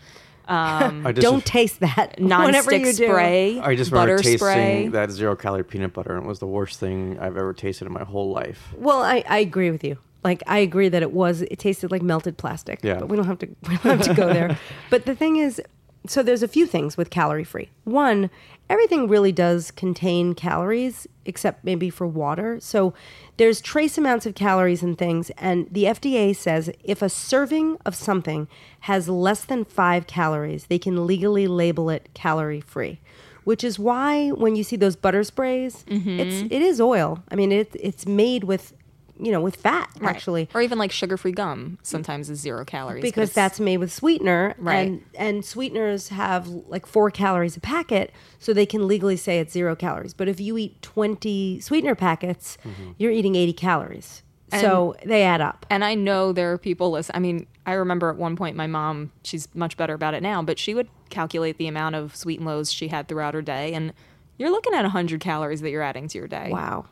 um, 0.48 1.06
I 1.06 1.12
just, 1.12 1.22
Don't 1.22 1.44
taste 1.44 1.80
that. 1.80 2.14
Whenever 2.18 2.70
nonstick 2.70 2.80
you 2.80 2.92
do. 2.92 3.06
spray, 3.06 3.60
I 3.60 3.76
just 3.76 3.92
remember 3.92 4.16
tasting 4.18 4.38
spray. 4.38 4.88
that 4.88 5.10
zero 5.10 5.36
calorie 5.36 5.64
peanut 5.64 5.92
butter, 5.92 6.16
and 6.16 6.24
it 6.24 6.28
was 6.28 6.38
the 6.38 6.46
worst 6.46 6.80
thing 6.80 7.18
I've 7.20 7.36
ever 7.36 7.52
tasted 7.52 7.86
in 7.86 7.92
my 7.92 8.04
whole 8.04 8.30
life. 8.30 8.74
Well, 8.76 9.02
I, 9.02 9.22
I 9.28 9.38
agree 9.38 9.70
with 9.70 9.84
you. 9.84 9.98
Like 10.24 10.42
I 10.46 10.58
agree 10.58 10.88
that 10.88 11.02
it 11.02 11.12
was 11.12 11.42
it 11.42 11.58
tasted 11.60 11.92
like 11.92 12.02
melted 12.02 12.36
plastic. 12.36 12.80
Yeah. 12.82 12.98
But 12.98 13.08
we 13.08 13.16
don't 13.16 13.26
have 13.26 13.38
to 13.38 13.46
we 13.68 13.76
don't 13.76 13.98
have 13.98 14.02
to 14.02 14.14
go 14.14 14.32
there. 14.32 14.58
but 14.90 15.04
the 15.04 15.14
thing 15.14 15.36
is, 15.36 15.62
so 16.06 16.22
there's 16.22 16.42
a 16.42 16.48
few 16.48 16.66
things 16.66 16.96
with 16.96 17.10
calorie 17.10 17.44
free. 17.44 17.68
One, 17.84 18.30
everything 18.70 19.08
really 19.08 19.32
does 19.32 19.70
contain 19.70 20.34
calories, 20.34 21.06
except 21.26 21.64
maybe 21.64 21.90
for 21.90 22.06
water. 22.06 22.58
So 22.60 22.94
there's 23.36 23.60
trace 23.60 23.98
amounts 23.98 24.24
of 24.24 24.34
calories 24.34 24.82
and 24.82 24.96
things, 24.96 25.30
and 25.36 25.66
the 25.70 25.84
FDA 25.84 26.34
says 26.34 26.70
if 26.84 27.02
a 27.02 27.08
serving 27.08 27.76
of 27.84 27.94
something 27.94 28.48
has 28.80 29.08
less 29.08 29.44
than 29.44 29.64
five 29.64 30.06
calories, 30.06 30.66
they 30.66 30.78
can 30.78 31.06
legally 31.06 31.46
label 31.46 31.90
it 31.90 32.08
calorie 32.14 32.60
free. 32.60 33.00
Which 33.44 33.64
is 33.64 33.78
why 33.78 34.28
when 34.28 34.56
you 34.56 34.62
see 34.62 34.76
those 34.76 34.94
butter 34.96 35.24
sprays, 35.24 35.84
Mm-hmm. 35.88 36.20
it's 36.20 36.42
it 36.52 36.60
is 36.62 36.80
oil. 36.82 37.22
I 37.30 37.34
mean, 37.34 37.50
it, 37.50 37.74
it's 37.80 38.06
made 38.06 38.44
with 38.44 38.74
you 39.18 39.32
know 39.32 39.40
with 39.40 39.56
fat 39.56 39.88
Right. 40.00 40.10
actually 40.10 40.48
or 40.54 40.60
even 40.62 40.78
like 40.78 40.92
sugar 40.92 41.16
free 41.16 41.32
gum 41.32 41.78
sometimes 41.82 42.30
is 42.30 42.38
zero 42.40 42.64
calories 42.64 43.02
because 43.02 43.32
that's 43.32 43.58
made 43.60 43.78
with 43.78 43.92
sweetener 43.92 44.54
Right. 44.58 44.88
and 44.88 45.04
and 45.16 45.44
sweeteners 45.44 46.08
have 46.08 46.46
like 46.46 46.86
four 46.86 47.10
calories 47.10 47.56
a 47.56 47.60
packet 47.60 48.12
so 48.38 48.52
they 48.52 48.66
can 48.66 48.86
legally 48.86 49.16
say 49.16 49.38
it's 49.40 49.52
zero 49.52 49.74
calories 49.74 50.14
but 50.14 50.28
if 50.28 50.40
you 50.40 50.56
eat 50.56 50.80
20 50.82 51.60
sweetener 51.60 51.94
packets 51.94 52.56
mm-hmm. 52.64 52.92
you're 52.98 53.12
eating 53.12 53.34
80 53.36 53.52
calories 53.54 54.22
so 54.50 54.96
they 55.04 55.24
add 55.24 55.42
up 55.42 55.66
And 55.68 55.84
I 55.84 55.94
know 55.94 56.32
there 56.32 56.50
are 56.52 56.56
people 56.56 56.90
listen. 56.90 57.14
I 57.14 57.18
mean, 57.18 57.46
I 57.66 57.74
remember 57.74 58.08
at 58.08 58.16
one 58.16 58.34
point 58.34 58.56
my 58.56 58.66
mom, 58.66 59.12
she's 59.22 59.46
much 59.54 59.76
better 59.76 59.92
about 59.92 60.14
it 60.14 60.22
now, 60.22 60.40
but 60.40 60.58
she 60.58 60.72
would 60.74 60.88
calculate 61.10 61.58
the 61.58 61.66
amount 61.66 61.96
of 61.96 62.16
Sweet'N 62.16 62.46
Lows 62.46 62.72
she 62.72 62.88
had 62.88 63.08
throughout 63.08 63.34
her 63.34 63.42
day. 63.42 63.74
And 63.74 63.92
you're 64.38 64.50
looking 64.50 64.72
at 64.72 64.84
100 64.84 65.20
calories 65.20 65.60
that 65.60 65.68
you're 65.68 65.82
adding 65.82 66.08
to 66.08 66.16
your 66.16 66.28
day. 66.28 66.48
wow 66.50 66.86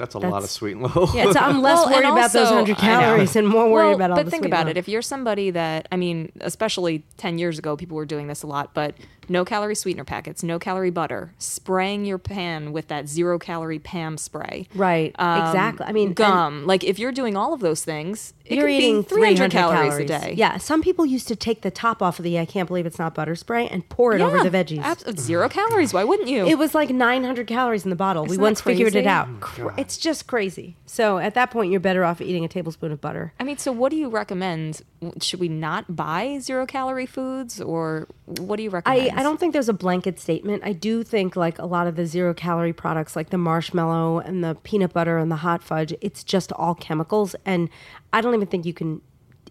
That's 0.00 0.14
a 0.14 0.18
lot 0.18 0.42
of 0.42 0.50
Sweet'N 0.50 0.80
Low. 0.82 1.08
yeah, 1.14 1.30
so 1.30 1.38
i'm 1.38 1.62
less 1.62 1.76
Well, 1.76 1.84
and 1.86 1.94
worried 1.94 2.12
about 2.12 2.32
those 2.32 2.48
100 2.50 2.76
calories 2.76 3.36
and 3.36 3.46
more 3.46 3.70
worried 3.70 3.86
Well, 3.86 3.94
about 3.96 4.10
all 4.10 4.16
but 4.16 4.24
the 4.24 4.30
think 4.32 4.42
sweet 4.42 4.48
about 4.50 4.66
milk. 4.66 4.76
it. 4.76 4.78
If 4.80 4.88
you're 4.88 5.02
somebody 5.02 5.50
that, 5.52 5.86
I 5.92 5.96
mean, 5.96 6.32
especially 6.40 7.04
10 7.18 7.38
years 7.38 7.58
ago, 7.58 7.76
people 7.76 7.96
were 7.96 8.06
doing 8.06 8.26
this 8.26 8.42
a 8.42 8.46
lot, 8.48 8.74
but 8.74 8.94
no 9.28 9.44
calorie 9.44 9.76
sweetener 9.76 10.02
packets, 10.04 10.42
no 10.42 10.58
calorie 10.58 10.90
butter, 10.90 11.32
spraying 11.38 12.04
your 12.04 12.18
pan 12.18 12.72
with 12.72 12.88
that 12.88 13.08
zero 13.08 13.38
calorie 13.38 13.78
Pam 13.78 14.18
spray. 14.18 14.66
right 14.74 15.14
Um, 15.20 15.46
exactly 15.46 15.86
i 15.86 15.92
mean 15.92 16.14
gum. 16.14 16.66
like 16.66 16.82
if 16.82 16.98
you're 16.98 17.12
doing 17.12 17.36
all 17.36 17.52
of 17.52 17.60
those 17.60 17.84
things, 17.84 18.34
it 18.44 18.56
you're 18.56 18.68
eating 18.68 19.04
300, 19.04 19.52
300 19.52 19.52
calories, 19.52 19.98
a 19.98 20.04
day. 20.04 20.34
Yeah, 20.36 20.56
some 20.58 20.82
people 20.82 21.06
used 21.06 21.28
to 21.28 21.36
take 21.36 21.60
the 21.62 21.70
top 21.70 22.02
off 22.02 22.18
of 22.18 22.24
the 22.24 22.36
I 22.40 22.44
can't 22.44 22.66
believe 22.66 22.86
it's 22.86 22.98
not 22.98 23.14
butter 23.14 23.36
spray 23.36 23.68
and 23.68 23.88
pour 23.88 24.12
it 24.14 24.20
over 24.20 24.42
the 24.42 24.50
veggies. 24.50 24.80
abs- 24.82 25.04
zero 25.20 25.48
calories. 25.48 25.94
Why 25.94 26.02
wouldn't 26.02 26.28
you? 26.28 26.46
It 26.46 26.58
was 26.58 26.74
like 26.74 26.90
900 26.90 27.46
calories 27.46 27.84
in 27.84 27.90
the 27.90 27.96
bottle. 27.96 28.24
we 28.24 28.30
Isn't 28.30 28.40
that 28.40 28.42
once 28.42 28.60
figured 28.60 28.88
it 28.96 29.04
crazy? 29.04 29.06
out. 29.08 29.28
Cra- 29.40 29.74
it's 29.90 29.98
just 29.98 30.28
crazy. 30.28 30.76
So 30.86 31.18
at 31.18 31.34
that 31.34 31.50
point, 31.50 31.72
you're 31.72 31.80
better 31.80 32.04
off 32.04 32.20
eating 32.20 32.44
a 32.44 32.48
tablespoon 32.48 32.92
of 32.92 33.00
butter. 33.00 33.32
I 33.40 33.42
mean, 33.42 33.58
so 33.58 33.72
what 33.72 33.90
do 33.90 33.96
you 33.96 34.08
recommend? 34.08 34.82
Should 35.20 35.40
we 35.40 35.48
not 35.48 35.96
buy 35.96 36.38
zero 36.40 36.64
calorie 36.64 37.06
foods, 37.06 37.60
or 37.60 38.06
what 38.26 38.54
do 38.54 38.62
you 38.62 38.70
I, 38.70 38.74
recommend? 38.74 39.18
I 39.18 39.24
don't 39.24 39.40
think 39.40 39.52
there's 39.52 39.68
a 39.68 39.72
blanket 39.72 40.20
statement. 40.20 40.62
I 40.64 40.74
do 40.74 41.02
think 41.02 41.34
like 41.34 41.58
a 41.58 41.66
lot 41.66 41.88
of 41.88 41.96
the 41.96 42.06
zero 42.06 42.32
calorie 42.34 42.72
products, 42.72 43.16
like 43.16 43.30
the 43.30 43.38
marshmallow 43.38 44.20
and 44.20 44.44
the 44.44 44.54
peanut 44.62 44.92
butter 44.92 45.18
and 45.18 45.28
the 45.28 45.36
hot 45.36 45.60
fudge, 45.60 45.92
it's 46.00 46.22
just 46.22 46.52
all 46.52 46.76
chemicals, 46.76 47.34
and 47.44 47.68
I 48.12 48.20
don't 48.20 48.34
even 48.36 48.46
think 48.46 48.66
you 48.66 48.74
can 48.74 49.00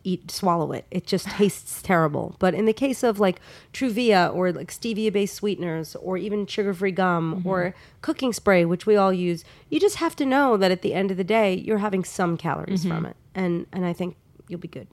eat 0.03 0.31
swallow 0.31 0.71
it. 0.71 0.85
It 0.91 1.05
just 1.05 1.27
tastes 1.27 1.81
terrible. 1.81 2.35
But 2.39 2.53
in 2.53 2.65
the 2.65 2.73
case 2.73 3.03
of 3.03 3.19
like 3.19 3.39
Truvia 3.73 4.33
or 4.33 4.51
like 4.51 4.71
stevia 4.71 5.11
based 5.11 5.35
sweeteners 5.35 5.95
or 5.95 6.17
even 6.17 6.45
sugar 6.45 6.73
free 6.73 6.91
gum 6.91 7.41
or 7.45 7.75
cooking 8.01 8.33
spray, 8.33 8.65
which 8.65 8.85
we 8.85 8.95
all 8.95 9.13
use, 9.13 9.43
you 9.69 9.79
just 9.79 9.97
have 9.97 10.15
to 10.17 10.25
know 10.25 10.57
that 10.57 10.71
at 10.71 10.81
the 10.81 10.93
end 10.93 11.11
of 11.11 11.17
the 11.17 11.23
day, 11.23 11.53
you're 11.53 11.79
having 11.79 12.03
some 12.03 12.37
calories 12.37 12.85
from 12.85 13.05
it, 13.05 13.15
and 13.35 13.65
and 13.71 13.85
I 13.85 13.93
think 13.93 14.15
you'll 14.47 14.59
be 14.59 14.67
good. 14.67 14.87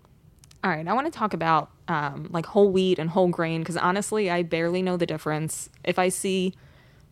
All 0.64 0.71
right, 0.71 0.87
I 0.87 0.92
want 0.95 1.12
to 1.12 1.16
talk 1.16 1.33
about 1.33 1.71
um, 1.88 2.29
like 2.31 2.47
whole 2.47 2.71
wheat 2.71 2.99
and 2.99 3.11
whole 3.11 3.29
grain 3.29 3.61
because 3.61 3.77
honestly, 3.77 4.31
I 4.31 4.42
barely 4.42 4.83
know 4.83 4.97
the 4.97 5.07
difference. 5.07 5.71
If 5.85 5.99
I 5.99 6.09
see 6.09 6.55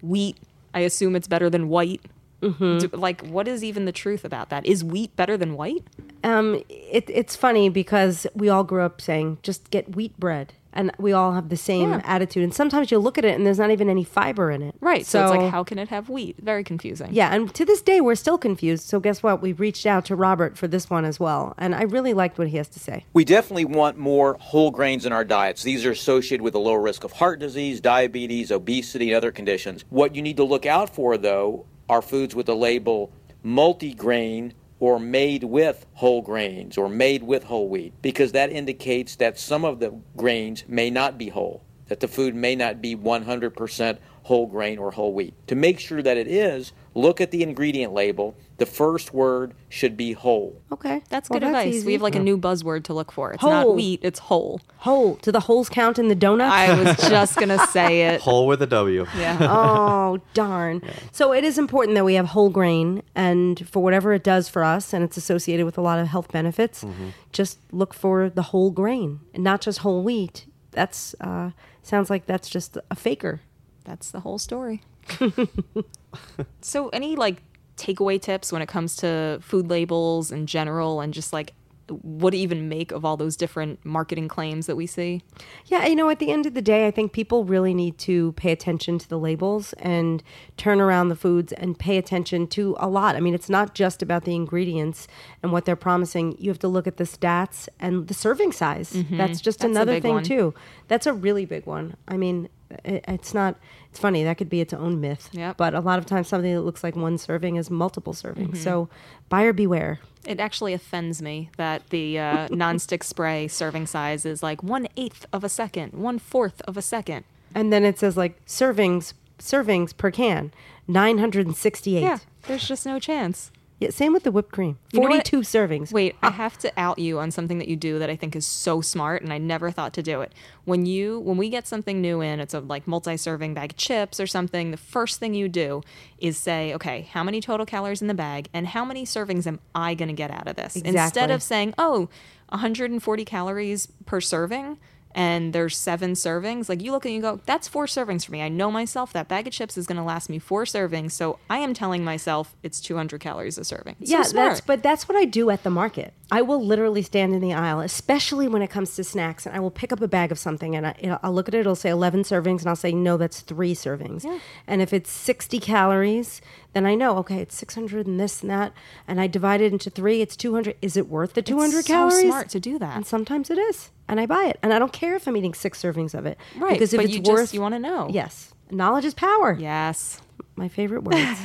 wheat, 0.02 0.36
I 0.72 0.80
assume 0.80 1.14
it's 1.14 1.28
better 1.28 1.48
than 1.48 1.68
white. 1.68 2.00
Mm-hmm. 2.44 2.78
Do- 2.78 2.96
like, 2.96 3.26
what 3.26 3.48
is 3.48 3.64
even 3.64 3.84
the 3.84 3.92
truth 3.92 4.24
about 4.24 4.50
that? 4.50 4.64
Is 4.66 4.84
wheat 4.84 5.14
better 5.16 5.36
than 5.36 5.54
white? 5.54 5.84
Um, 6.22 6.62
it, 6.68 7.08
it's 7.08 7.36
funny 7.36 7.68
because 7.68 8.26
we 8.34 8.48
all 8.48 8.64
grew 8.64 8.82
up 8.82 9.00
saying 9.00 9.38
just 9.42 9.70
get 9.70 9.94
wheat 9.96 10.18
bread, 10.18 10.54
and 10.72 10.90
we 10.98 11.12
all 11.12 11.32
have 11.32 11.48
the 11.50 11.56
same 11.56 11.90
Yeah. 11.92 12.00
attitude. 12.04 12.42
And 12.42 12.54
sometimes 12.54 12.90
you 12.90 12.98
look 12.98 13.18
at 13.18 13.24
it 13.24 13.34
and 13.36 13.46
there's 13.46 13.58
not 13.58 13.70
even 13.70 13.88
any 13.90 14.04
fiber 14.04 14.50
in 14.50 14.62
it. 14.62 14.74
Right. 14.80 15.04
So, 15.06 15.22
it's 15.22 15.30
like, 15.36 15.50
how 15.50 15.62
can 15.64 15.78
it 15.78 15.88
have 15.88 16.08
wheat? 16.08 16.36
Very 16.40 16.64
confusing. 16.64 17.10
Yeah, 17.12 17.32
and 17.34 17.54
to 17.54 17.64
this 17.64 17.82
day 17.82 18.00
we're 18.00 18.14
still 18.14 18.38
confused. 18.38 18.84
So 18.84 19.00
guess 19.00 19.22
what? 19.22 19.40
We 19.42 19.52
reached 19.52 19.86
out 19.86 20.04
to 20.06 20.16
Robert 20.16 20.56
for 20.56 20.66
this 20.66 20.88
one 20.90 21.04
as 21.04 21.20
well, 21.20 21.54
and 21.58 21.74
I 21.74 21.82
really 21.82 22.14
liked 22.14 22.38
what 22.38 22.48
he 22.48 22.56
has 22.56 22.68
to 22.68 22.78
say. 22.80 23.04
We 23.12 23.24
definitely 23.24 23.66
want 23.66 23.98
more 23.98 24.36
whole 24.40 24.70
grains 24.70 25.04
in 25.06 25.12
our 25.12 25.24
diets. 25.24 25.62
These 25.62 25.84
are 25.84 25.90
associated 25.92 26.42
with 26.42 26.54
a 26.54 26.58
lower 26.58 26.80
risk 26.80 27.04
of 27.04 27.12
heart 27.12 27.38
disease, 27.38 27.80
diabetes, 27.80 28.50
obesity, 28.50 29.10
and 29.10 29.16
other 29.16 29.30
conditions. 29.30 29.84
What 29.90 30.14
you 30.16 30.22
need 30.22 30.38
to 30.38 30.44
look 30.44 30.64
out 30.66 30.94
for, 30.94 31.16
though, 31.18 31.66
are 31.88 32.02
foods 32.02 32.34
with 32.34 32.46
the 32.46 32.56
label 32.56 33.12
multigrain 33.44 34.52
or 34.80 34.98
made 34.98 35.44
with 35.44 35.86
whole 35.94 36.22
grains 36.22 36.76
or 36.76 36.88
made 36.88 37.22
with 37.22 37.44
whole 37.44 37.68
wheat, 37.68 37.92
because 38.02 38.32
that 38.32 38.50
indicates 38.50 39.16
that 39.16 39.38
some 39.38 39.64
of 39.64 39.80
the 39.80 39.94
grains 40.16 40.64
may 40.68 40.90
not 40.90 41.16
be 41.16 41.28
whole, 41.28 41.62
that 41.88 42.00
the 42.00 42.08
food 42.08 42.34
may 42.34 42.54
not 42.54 42.82
be 42.82 42.96
100% 42.96 43.98
whole 44.24 44.46
grain 44.46 44.78
or 44.78 44.90
whole 44.90 45.12
wheat. 45.14 45.34
To 45.48 45.54
make 45.54 45.78
sure 45.78 46.02
that 46.02 46.16
it 46.16 46.26
is, 46.26 46.72
look 46.94 47.20
at 47.20 47.30
the 47.30 47.42
ingredient 47.42 47.92
label. 47.92 48.36
The 48.56 48.66
first 48.66 49.12
word 49.12 49.54
should 49.68 49.96
be 49.96 50.12
whole. 50.12 50.60
Okay, 50.70 51.02
That's 51.08 51.28
Well, 51.28 51.40
good 51.40 51.46
advice. 51.46 51.74
easy. 51.74 51.86
We 51.86 51.92
have 51.94 52.02
like 52.02 52.14
a 52.14 52.20
new 52.20 52.38
buzzword 52.38 52.84
to 52.84 52.94
look 52.94 53.10
for. 53.10 53.32
It's 53.32 53.42
not 53.42 53.74
wheat, 53.74 54.00
it's 54.02 54.20
whole. 54.20 54.60
whole. 54.78 55.14
Do 55.16 55.32
the 55.32 55.40
holes 55.40 55.68
count 55.68 55.98
in 55.98 56.06
the 56.08 56.14
donut? 56.14 56.48
I 56.50 56.80
was 56.82 56.96
just 57.08 57.36
going 57.36 57.48
to 57.48 57.66
say 57.68 58.02
it. 58.02 58.20
Whole 58.20 58.46
with 58.46 58.62
a 58.62 58.66
W. 58.66 59.06
Yeah. 59.16 59.38
oh 59.40 60.20
darn 60.34 60.82
so 61.10 61.32
it 61.32 61.42
is 61.44 61.58
important 61.58 61.94
that 61.96 62.04
we 62.04 62.14
have 62.14 62.26
whole 62.26 62.50
grain 62.50 63.02
and 63.14 63.66
for 63.68 63.82
whatever 63.82 64.12
it 64.12 64.22
does 64.22 64.48
for 64.48 64.62
us 64.62 64.92
and 64.92 65.02
it's 65.02 65.16
associated 65.16 65.64
with 65.66 65.76
a 65.78 65.80
lot 65.80 65.98
of 65.98 66.06
health 66.08 66.30
benefits 66.30 66.84
just 67.32 67.58
look 67.72 67.92
for 67.94 68.28
the 68.30 68.42
whole 68.42 68.70
grain 68.70 69.20
and 69.32 69.42
not 69.42 69.60
just 69.60 69.78
whole 69.80 70.02
wheat 70.02 70.46
that's 70.70 71.14
uh, 71.20 71.50
sounds 71.82 72.10
like 72.10 72.26
that's 72.26 72.48
just 72.48 72.76
a 72.90 72.94
faker 72.94 73.40
That's 73.84 74.10
the 74.10 74.20
whole 74.20 74.38
story. 74.38 74.82
so, 76.60 76.88
any 76.88 77.16
like 77.16 77.42
takeaway 77.76 78.20
tips 78.20 78.52
when 78.52 78.62
it 78.62 78.68
comes 78.68 78.96
to 78.96 79.38
food 79.42 79.68
labels 79.68 80.30
in 80.30 80.46
general 80.46 81.00
and 81.00 81.12
just 81.12 81.32
like 81.32 81.52
what 82.00 82.30
to 82.30 82.38
even 82.38 82.66
make 82.66 82.92
of 82.92 83.04
all 83.04 83.16
those 83.16 83.36
different 83.36 83.84
marketing 83.84 84.26
claims 84.26 84.66
that 84.66 84.74
we 84.76 84.86
see. 84.86 85.20
Yeah, 85.66 85.84
you 85.84 85.94
know, 85.94 86.08
at 86.08 86.18
the 86.18 86.30
end 86.30 86.46
of 86.46 86.54
the 86.54 86.62
day, 86.62 86.86
I 86.86 86.90
think 86.90 87.12
people 87.12 87.44
really 87.44 87.74
need 87.74 87.98
to 87.98 88.32
pay 88.32 88.52
attention 88.52 88.98
to 89.00 89.08
the 89.08 89.18
labels 89.18 89.74
and 89.74 90.22
turn 90.56 90.80
around 90.80 91.10
the 91.10 91.16
foods 91.16 91.52
and 91.52 91.78
pay 91.78 91.98
attention 91.98 92.46
to 92.48 92.74
a 92.78 92.88
lot. 92.88 93.16
I 93.16 93.20
mean, 93.20 93.34
it's 93.34 93.50
not 93.50 93.74
just 93.74 94.02
about 94.02 94.24
the 94.24 94.34
ingredients 94.34 95.06
and 95.42 95.52
what 95.52 95.66
they're 95.66 95.76
promising. 95.76 96.36
You 96.38 96.48
have 96.50 96.58
to 96.60 96.68
look 96.68 96.86
at 96.86 96.96
the 96.96 97.04
stats 97.04 97.68
and 97.78 98.08
the 98.08 98.14
serving 98.14 98.52
size. 98.52 98.92
Mm-hmm. 98.92 99.18
That's 99.18 99.42
just 99.42 99.58
That's 99.58 99.70
another 99.70 100.00
thing, 100.00 100.14
one. 100.14 100.24
too. 100.24 100.54
That's 100.88 101.06
a 101.06 101.12
really 101.12 101.44
big 101.44 101.66
one. 101.66 101.96
I 102.08 102.16
mean, 102.16 102.48
it, 102.84 103.04
it's 103.06 103.34
not, 103.34 103.56
it's 103.94 104.00
funny, 104.00 104.24
that 104.24 104.38
could 104.38 104.48
be 104.48 104.60
its 104.60 104.74
own 104.74 105.00
myth. 105.00 105.28
Yep. 105.30 105.56
But 105.56 105.72
a 105.72 105.78
lot 105.78 106.00
of 106.00 106.06
times, 106.06 106.26
something 106.26 106.52
that 106.52 106.62
looks 106.62 106.82
like 106.82 106.96
one 106.96 107.16
serving 107.16 107.54
is 107.54 107.70
multiple 107.70 108.12
servings. 108.12 108.48
Mm-hmm. 108.48 108.56
So 108.56 108.88
buyer 109.28 109.52
beware. 109.52 110.00
It 110.26 110.40
actually 110.40 110.72
offends 110.72 111.22
me 111.22 111.48
that 111.58 111.90
the 111.90 112.18
uh, 112.18 112.48
nonstick 112.48 113.04
spray 113.04 113.46
serving 113.46 113.86
size 113.86 114.26
is 114.26 114.42
like 114.42 114.64
one 114.64 114.88
eighth 114.96 115.26
of 115.32 115.44
a 115.44 115.48
second, 115.48 115.92
one 115.92 116.18
fourth 116.18 116.60
of 116.62 116.76
a 116.76 116.82
second. 116.82 117.24
And 117.54 117.72
then 117.72 117.84
it 117.84 118.00
says 118.00 118.16
like 118.16 118.44
servings, 118.46 119.12
servings 119.38 119.96
per 119.96 120.10
can, 120.10 120.52
968. 120.88 122.02
Yeah, 122.02 122.18
there's 122.48 122.66
just 122.66 122.84
no 122.84 122.98
chance. 122.98 123.52
Yeah, 123.84 123.90
same 123.90 124.14
with 124.14 124.22
the 124.22 124.32
whipped 124.32 124.52
cream. 124.52 124.78
You 124.92 125.00
know 125.00 125.08
what? 125.08 125.28
42 125.28 125.40
servings. 125.40 125.92
Wait, 125.92 126.16
I 126.22 126.28
ah. 126.28 126.30
have 126.30 126.56
to 126.58 126.72
out 126.76 126.98
you 126.98 127.18
on 127.18 127.30
something 127.30 127.58
that 127.58 127.68
you 127.68 127.76
do 127.76 127.98
that 127.98 128.08
I 128.08 128.16
think 128.16 128.34
is 128.34 128.46
so 128.46 128.80
smart, 128.80 129.22
and 129.22 129.32
I 129.32 129.38
never 129.38 129.70
thought 129.70 129.92
to 129.94 130.02
do 130.02 130.22
it. 130.22 130.32
When 130.64 130.86
you 130.86 131.20
when 131.20 131.36
we 131.36 131.50
get 131.50 131.66
something 131.66 132.00
new 132.00 132.22
in, 132.22 132.40
it's 132.40 132.54
a 132.54 132.60
like 132.60 132.86
multi-serving 132.86 133.52
bag 133.52 133.72
of 133.72 133.76
chips 133.76 134.18
or 134.18 134.26
something. 134.26 134.70
The 134.70 134.78
first 134.78 135.20
thing 135.20 135.34
you 135.34 135.48
do 135.48 135.82
is 136.18 136.38
say, 136.38 136.72
okay, 136.74 137.02
how 137.12 137.22
many 137.22 137.40
total 137.40 137.66
calories 137.66 138.00
in 138.00 138.08
the 138.08 138.14
bag, 138.14 138.48
and 138.54 138.68
how 138.68 138.84
many 138.84 139.04
servings 139.04 139.46
am 139.46 139.60
I 139.74 139.94
going 139.94 140.08
to 140.08 140.14
get 140.14 140.30
out 140.30 140.48
of 140.48 140.56
this? 140.56 140.76
Instead 140.76 141.30
of 141.30 141.42
saying, 141.42 141.74
oh, 141.76 142.08
140 142.48 143.24
calories 143.24 143.88
per 144.06 144.20
serving. 144.20 144.78
And 145.14 145.52
there's 145.52 145.76
seven 145.76 146.12
servings. 146.12 146.68
Like 146.68 146.82
you 146.82 146.90
look 146.90 147.04
and 147.04 147.14
you 147.14 147.20
go, 147.20 147.40
that's 147.46 147.68
four 147.68 147.86
servings 147.86 148.24
for 148.26 148.32
me. 148.32 148.42
I 148.42 148.48
know 148.48 148.70
myself 148.70 149.12
that 149.12 149.28
bag 149.28 149.46
of 149.46 149.52
chips 149.52 149.78
is 149.78 149.86
going 149.86 149.96
to 149.98 150.02
last 150.02 150.28
me 150.28 150.38
four 150.40 150.64
servings. 150.64 151.12
So 151.12 151.38
I 151.48 151.58
am 151.58 151.72
telling 151.72 152.02
myself 152.04 152.56
it's 152.62 152.80
200 152.80 153.20
calories 153.20 153.56
a 153.56 153.64
serving. 153.64 153.96
It's 154.00 154.10
so 154.10 154.16
yeah, 154.18 154.24
that's 154.32 154.60
but 154.60 154.82
that's 154.82 155.08
what 155.08 155.16
I 155.16 155.24
do 155.24 155.50
at 155.50 155.62
the 155.62 155.70
market. 155.70 156.14
I 156.32 156.42
will 156.42 156.64
literally 156.64 157.02
stand 157.02 157.32
in 157.32 157.40
the 157.40 157.52
aisle, 157.52 157.80
especially 157.80 158.48
when 158.48 158.60
it 158.62 158.68
comes 158.70 158.96
to 158.96 159.04
snacks, 159.04 159.46
and 159.46 159.54
I 159.54 159.60
will 159.60 159.70
pick 159.70 159.92
up 159.92 160.00
a 160.00 160.08
bag 160.08 160.32
of 160.32 160.38
something 160.38 160.74
and 160.74 160.86
I, 160.88 161.18
I'll 161.22 161.32
look 161.32 161.46
at 161.46 161.54
it. 161.54 161.60
It'll 161.60 161.76
say 161.76 161.90
11 161.90 162.22
servings, 162.24 162.60
and 162.60 162.68
I'll 162.68 162.74
say 162.76 162.92
no, 162.92 163.16
that's 163.16 163.40
three 163.40 163.74
servings. 163.74 164.24
Yeah. 164.24 164.38
And 164.66 164.82
if 164.82 164.92
it's 164.92 165.10
60 165.10 165.60
calories, 165.60 166.40
then 166.72 166.86
I 166.86 166.94
know 166.96 167.18
okay, 167.18 167.38
it's 167.38 167.54
600 167.56 168.06
and 168.06 168.18
this 168.18 168.40
and 168.42 168.50
that, 168.50 168.72
and 169.06 169.20
I 169.20 169.28
divide 169.28 169.60
it 169.60 169.72
into 169.72 169.90
three. 169.90 170.22
It's 170.22 170.34
200. 170.34 170.76
Is 170.82 170.96
it 170.96 171.08
worth 171.08 171.34
the 171.34 171.42
200 171.42 171.78
It's 171.78 171.86
so 171.86 171.92
calories? 171.92 172.22
smart 172.26 172.48
to 172.48 172.58
do 172.58 172.78
that. 172.80 172.96
And 172.96 173.06
sometimes 173.06 173.50
it 173.50 173.58
is, 173.58 173.90
and 174.08 174.20
I 174.20 174.26
buy 174.26 174.44
it, 174.44 174.58
and 174.62 174.72
I 174.72 174.78
don't 174.78 174.92
care 174.92 175.14
if 175.16 175.26
I'm 175.26 175.36
eating 175.36 175.54
six 175.54 175.82
servings 175.82 176.14
of 176.14 176.26
it, 176.26 176.38
Right, 176.56 176.72
Because 176.72 176.92
if 176.92 176.98
but 176.98 177.04
it's 177.06 177.14
you 177.14 177.20
just- 177.20 177.30
worth, 177.32 177.54
you 177.54 177.60
wanna 177.60 177.78
know. 177.78 178.08
Yes, 178.10 178.52
knowledge 178.70 179.04
is 179.04 179.14
power. 179.14 179.56
yes. 179.58 180.20
My 180.56 180.68
favorite 180.68 181.02
words. 181.04 181.40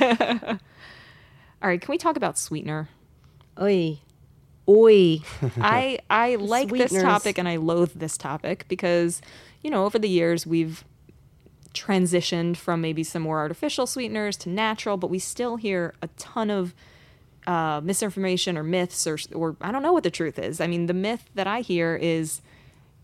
All 1.62 1.68
right, 1.68 1.80
can 1.80 1.90
we 1.92 1.98
talk 1.98 2.16
about 2.16 2.38
sweetener? 2.38 2.88
Oi, 3.60 3.98
oi. 4.68 5.20
I 5.60 5.98
I 6.08 6.36
like 6.36 6.68
this 6.70 6.92
topic 6.92 7.36
and 7.38 7.48
I 7.48 7.56
loathe 7.56 7.92
this 7.94 8.16
topic 8.16 8.64
because 8.68 9.20
you 9.62 9.70
know 9.70 9.84
over 9.84 9.98
the 9.98 10.08
years 10.08 10.46
we've 10.46 10.84
transitioned 11.74 12.56
from 12.56 12.80
maybe 12.80 13.04
some 13.04 13.22
more 13.22 13.38
artificial 13.38 13.86
sweeteners 13.86 14.36
to 14.38 14.48
natural, 14.48 14.96
but 14.96 15.08
we 15.10 15.18
still 15.18 15.56
hear 15.56 15.94
a 16.02 16.08
ton 16.18 16.50
of 16.50 16.74
uh, 17.46 17.80
misinformation 17.82 18.56
or 18.56 18.62
myths 18.62 19.06
or 19.06 19.18
or 19.34 19.56
I 19.60 19.70
don't 19.72 19.82
know 19.82 19.92
what 19.92 20.02
the 20.04 20.10
truth 20.10 20.38
is. 20.38 20.60
I 20.60 20.66
mean, 20.66 20.86
the 20.86 20.94
myth 20.94 21.28
that 21.34 21.46
I 21.46 21.60
hear 21.60 21.96
is, 21.96 22.40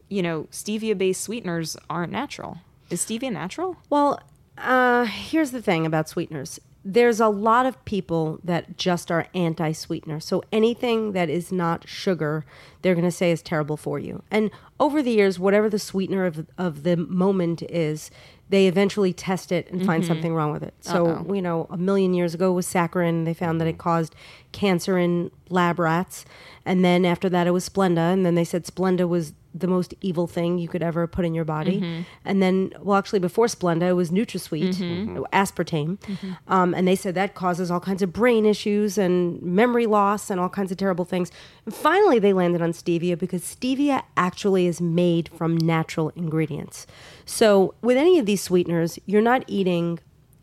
you 0.09 0.23
know, 0.23 0.47
stevia 0.51 0.97
based 0.97 1.23
sweeteners 1.23 1.77
aren't 1.91 2.13
natural. 2.13 2.59
Is 2.91 3.05
stevia 3.05 3.33
natural? 3.33 3.77
Well, 3.91 4.21
uh, 4.59 5.05
here's 5.05 5.51
the 5.51 5.63
thing 5.63 5.87
about 5.87 6.09
sweeteners. 6.09 6.61
There's 6.85 7.19
a 7.19 7.29
lot 7.29 7.67
of 7.67 7.85
people 7.85 8.39
that 8.45 8.77
just 8.77 9.11
are 9.11 9.27
anti 9.35 9.73
sweetener. 9.73 10.21
So 10.21 10.45
anything 10.53 11.13
that 11.13 11.29
is 11.29 11.51
not 11.51 11.89
sugar, 11.89 12.45
they're 12.83 12.95
going 12.95 13.05
to 13.05 13.11
say 13.11 13.33
is 13.33 13.43
terrible 13.43 13.77
for 13.77 13.99
you. 13.99 14.23
And 14.31 14.53
over 14.79 15.03
the 15.03 15.11
years, 15.11 15.39
whatever 15.39 15.69
the 15.69 15.81
sweetener 15.81 16.27
of, 16.27 16.47
of 16.57 16.85
the 16.85 16.97
moment 16.97 17.63
is, 17.63 18.11
they 18.49 18.69
eventually 18.69 19.13
test 19.13 19.51
it 19.51 19.69
and 19.73 19.85
find 19.85 20.05
something 20.07 20.33
wrong 20.33 20.53
with 20.53 20.63
it. 20.63 20.75
So, 20.81 21.27
you 21.35 21.43
know, 21.43 21.67
a 21.69 21.77
million 21.77 22.15
years 22.15 22.33
ago 22.33 22.53
was 22.53 22.67
saccharin. 22.67 23.25
They 23.25 23.35
found 23.35 23.61
that 23.61 23.67
it 23.67 23.79
caused 23.79 24.15
cancer 24.53 24.97
in 24.97 25.33
lab 25.49 25.81
rats. 25.81 26.25
And 26.65 26.85
then 26.85 27.05
after 27.05 27.29
that, 27.29 27.49
it 27.49 27.51
was 27.51 27.69
Splenda. 27.69 28.13
And 28.13 28.25
then 28.25 28.37
they 28.37 28.45
said 28.45 28.65
Splenda 28.65 29.09
was 29.09 29.33
the 29.59 29.67
most 29.67 29.95
evil 30.01 30.27
thing 30.27 30.59
you 30.59 30.69
could 30.69 30.83
ever 30.83 31.07
put 31.07 31.25
in 31.25 31.35
your 31.35 31.45
body. 31.45 31.81
Mm-hmm. 31.81 32.03
And 32.25 32.43
then, 32.43 32.73
well, 32.81 32.99
actually, 32.99 33.19
before 33.19 33.47
Splenda, 33.47 33.89
it 33.89 33.93
was 33.93 34.11
NutraSweet, 34.11 34.77
mm-hmm. 34.77 35.23
aspartame. 35.33 35.99
Mm-hmm. 35.99 36.33
Um, 36.49 36.75
and 36.75 36.87
they 36.87 36.97
said 36.97 37.15
that 37.15 37.35
causes 37.35 37.71
all 37.71 37.81
kinds 37.81 38.03
of 38.03 38.13
brain 38.13 38.47
issues 38.47 38.99
and 38.99 39.41
memory 39.43 39.87
loss 39.87 40.31
and 40.31 40.41
all 40.41 40.49
kinds 40.49 40.71
of 40.71 40.79
terrible 40.79 41.05
things. 41.05 41.31
And 41.65 41.75
finally, 41.75 42.19
they 42.19 42.33
landed 42.33 42.63
on 42.63 42.73
stevia 42.73 43.19
because 43.19 43.43
stevia 43.43 44.03
actually 44.17 44.67
is 44.67 44.81
made 44.81 45.31
from 45.31 45.57
natural 45.57 46.11
ingredients. 46.11 46.87
So, 47.25 47.75
with 47.83 47.97
any 47.97 48.19
of 48.19 48.27
these 48.27 48.43
sweeteners, 48.43 48.99
you're 49.07 49.23
not 49.23 49.45
eating 49.47 50.01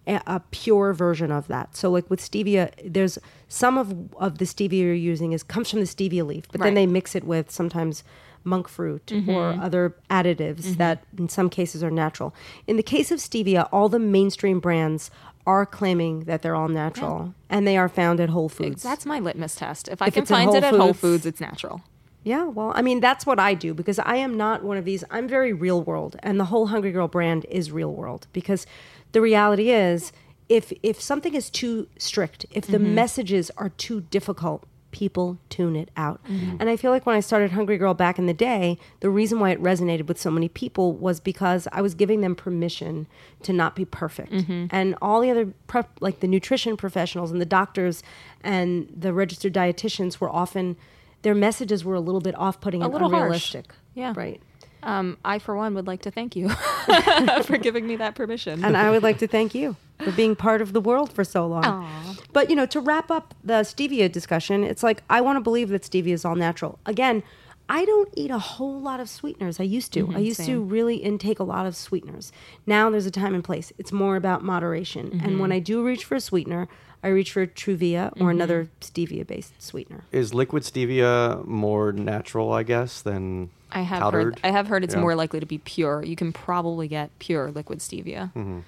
a, 0.08 0.22
a 0.28 0.40
pure 0.52 0.94
version 0.94 1.32
of 1.32 1.48
that. 1.48 1.76
So 1.76 1.90
like 1.90 2.10
with 2.10 2.20
stevia, 2.20 2.72
there's 2.86 3.18
some 3.48 3.78
of 3.78 4.14
of 4.16 4.38
the 4.38 4.46
stevia 4.46 4.80
you're 4.80 4.94
using 4.94 5.32
is 5.32 5.44
comes 5.44 5.70
from 5.70 5.80
the 5.80 5.86
stevia 5.86 6.26
leaf, 6.26 6.48
but 6.52 6.62
then 6.62 6.74
they 6.74 6.86
mix 6.88 7.16
it 7.16 7.24
with 7.24 7.52
sometimes 7.52 8.04
monk 8.44 8.68
fruit 8.68 9.12
or 9.12 9.16
mm-hmm. 9.16 9.62
other 9.62 9.96
additives 10.10 10.62
mm-hmm. 10.62 10.74
that 10.74 11.04
in 11.18 11.30
some 11.30 11.50
cases 11.50 11.84
are 11.84 11.92
natural. 11.92 12.34
In 12.68 12.78
the 12.78 12.84
case 12.84 13.12
of 13.12 13.20
stevia, 13.20 13.68
all 13.72 13.90
the 13.90 14.00
mainstream 14.00 14.60
brands 14.60 15.10
are 15.46 15.66
claiming 15.66 16.22
that 16.22 16.42
they're 16.42 16.56
all 16.56 16.70
natural 16.70 17.34
and 17.50 17.68
they 17.68 17.78
are 17.78 17.90
found 17.90 18.20
at 18.20 18.30
Whole 18.30 18.50
Foods. 18.50 18.82
That's 18.82 19.06
my 19.06 19.20
litmus 19.20 19.56
test. 19.56 19.88
If 19.88 20.02
I 20.02 20.08
If 20.08 20.14
can 20.14 20.26
find 20.26 20.54
it 20.54 20.64
at 20.64 20.74
Whole 20.74 20.94
Foods- 20.94 21.00
Foods, 21.00 21.26
it's 21.26 21.42
natural. 21.42 21.82
Yeah, 22.24 22.46
well, 22.46 22.72
I 22.74 22.82
mean, 22.82 23.02
that's 23.02 23.26
what 23.26 23.38
I 23.38 23.54
do 23.54 23.74
because 23.74 24.00
I 24.00 24.16
am 24.16 24.38
not 24.38 24.64
one 24.64 24.78
of 24.78 24.86
these. 24.86 25.04
I'm 25.12 25.28
very 25.28 25.52
real 25.52 25.82
world, 25.82 26.16
and 26.24 26.40
the 26.40 26.46
whole 26.46 26.68
Hungry 26.68 26.94
Girl 26.94 27.10
brand 27.10 27.46
is 27.50 27.70
real 27.70 27.94
world 27.94 28.28
because 28.32 28.66
the 29.12 29.20
reality 29.20 29.72
is 29.72 30.14
if 30.48 30.72
if 30.84 31.02
something 31.02 31.34
is 31.34 31.50
too 31.50 31.88
strict, 31.98 32.46
if 32.52 32.66
the 32.66 32.78
mm-hmm. 32.78 32.96
messages 32.96 33.52
are 33.58 33.70
too 33.70 34.02
difficult, 34.02 34.66
people 34.94 35.38
tune 35.50 35.76
it 35.76 35.90
out. 35.98 36.24
Mm-hmm. 36.24 36.56
And 36.62 36.70
I 36.70 36.78
feel 36.78 36.92
like 36.92 37.06
when 37.06 37.18
I 37.18 37.20
started 37.20 37.52
Hungry 37.52 37.78
Girl 37.78 37.94
back 37.94 38.18
in 38.18 38.28
the 38.28 38.34
day, 38.34 38.78
the 39.02 39.10
reason 39.10 39.42
why 39.42 39.50
it 39.50 39.62
resonated 39.62 40.08
with 40.08 40.18
so 40.18 40.32
many 40.32 40.48
people 40.48 40.94
was 40.94 41.20
because 41.20 41.68
I 41.74 41.82
was 41.82 41.94
giving 41.94 42.22
them 42.22 42.36
permission 42.36 43.08
to 43.42 43.52
not 43.52 43.76
be 43.76 43.84
perfect. 43.84 44.32
Mm-hmm. 44.32 44.68
And 44.70 44.96
all 45.02 45.20
the 45.20 45.30
other 45.30 45.48
prep, 45.68 45.90
like 46.00 46.22
the 46.22 46.28
nutrition 46.28 46.78
professionals 46.78 47.32
and 47.32 47.42
the 47.42 47.46
doctors 47.46 48.02
and 48.42 48.88
the 48.96 49.12
registered 49.12 49.54
dietitians 49.54 50.22
were 50.22 50.30
often 50.30 50.78
their 51.24 51.36
messages 51.36 51.84
were 51.84 51.96
a 51.96 52.00
little 52.00 52.22
bit 52.22 52.36
off-putting 52.38 52.82
A 52.82 52.86
and 52.86 52.94
little 52.94 53.10
harsh. 53.10 53.22
unrealistic. 53.22 53.74
Yeah. 53.94 54.14
Right. 54.16 54.42
Um, 54.84 55.18
I, 55.24 55.40
for 55.40 55.56
one, 55.56 55.74
would 55.76 55.88
like 55.88 56.02
to 56.04 56.12
thank 56.12 56.36
you 56.36 56.50
for 57.44 57.58
giving 57.58 57.88
me 57.88 57.96
that 57.98 58.16
permission. 58.16 58.64
And 58.64 58.78
I 58.78 58.92
would 58.92 59.04
like 59.04 59.18
to 59.20 59.28
thank 59.28 59.56
you 59.56 59.76
for 60.00 60.12
being 60.12 60.36
part 60.36 60.62
of 60.62 60.74
the 60.74 60.82
world 60.82 61.12
for 61.12 61.24
so 61.24 61.48
long. 61.48 61.66
Aw. 61.66 62.16
But 62.32 62.50
you 62.50 62.56
know, 62.56 62.66
to 62.68 62.80
wrap 62.80 63.10
up 63.12 63.34
the 63.44 63.62
stevia 63.62 64.12
discussion, 64.12 64.64
it's 64.64 64.84
like 64.84 65.04
I 65.10 65.22
want 65.22 65.38
to 65.38 65.42
believe 65.42 65.70
that 65.70 65.84
stevia 65.84 66.14
is 66.14 66.26
all 66.26 66.36
natural. 66.36 66.80
Again, 66.86 67.24
I 67.70 67.86
don't 67.86 68.10
eat 68.16 68.30
a 68.30 68.40
whole 68.40 68.80
lot 68.80 69.00
of 69.00 69.10
sweeteners. 69.10 69.60
I 69.60 69.64
used 69.64 69.94
to. 69.94 70.02
I 70.02 70.04
mm-hmm. 70.04 70.20
used 70.20 70.46
to 70.46 70.62
really 70.62 70.98
intake 70.98 71.40
a 71.40 71.44
lot 71.44 71.66
of 71.66 71.76
sweeteners. 71.76 72.32
Now 72.66 72.90
there's 72.90 73.06
a 73.06 73.12
time 73.12 73.34
and 73.34 73.44
place. 73.44 73.72
It's 73.78 73.92
more 73.92 74.16
about 74.16 74.44
moderation. 74.44 75.20
And 75.24 75.40
when 75.40 75.50
mm-hmm. 75.50 75.54
I 75.54 75.60
do 75.60 75.84
reach 75.84 76.04
for 76.04 76.16
a 76.16 76.22
sweetener, 76.22 76.68
I 77.02 77.08
reach 77.08 77.32
for 77.32 77.46
Truvia 77.46 78.08
or 78.08 78.12
mm-hmm. 78.12 78.30
another 78.30 78.70
stevia-based 78.82 79.62
sweetener. 79.62 80.04
Is 80.12 80.34
liquid 80.34 80.64
stevia 80.64 81.46
more 81.46 81.92
natural, 81.92 82.52
I 82.52 82.64
guess, 82.64 83.02
than 83.02 83.50
I 83.74 83.82
have 83.82 84.02
powdered? 84.02 84.24
heard. 84.36 84.40
I 84.44 84.52
have 84.52 84.68
heard 84.68 84.84
it's 84.84 84.94
Yeah. 84.96 85.02
more 85.02 85.16
likely 85.16 85.40
to 85.40 85.46
be 85.46 85.58
pure. 85.58 86.04
You 86.04 86.16
can 86.16 86.32
probably 86.34 86.88
get 86.88 87.10
pure 87.20 87.52
liquid 87.52 87.80
stevia. 87.80 88.32
Hmm. 88.34 88.60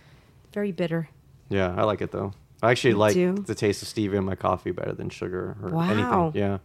Very 0.54 0.72
bitter. 0.72 1.10
Yeah, 1.50 1.74
I 1.78 1.84
like 1.84 2.02
it 2.02 2.12
though. 2.12 2.34
I 2.64 2.72
actually 2.72 2.92
You 2.92 2.98
like 2.98 3.14
do? 3.14 3.34
the 3.34 3.54
taste 3.56 3.82
of 3.84 3.88
stevia 3.90 4.16
in 4.16 4.24
my 4.26 4.36
coffee 4.36 4.72
better 4.72 4.94
than 4.94 5.10
sugar 5.10 5.56
or 5.62 5.70
Wow. 5.70 5.90
anything. 5.90 6.42
Yeah, 6.42 6.58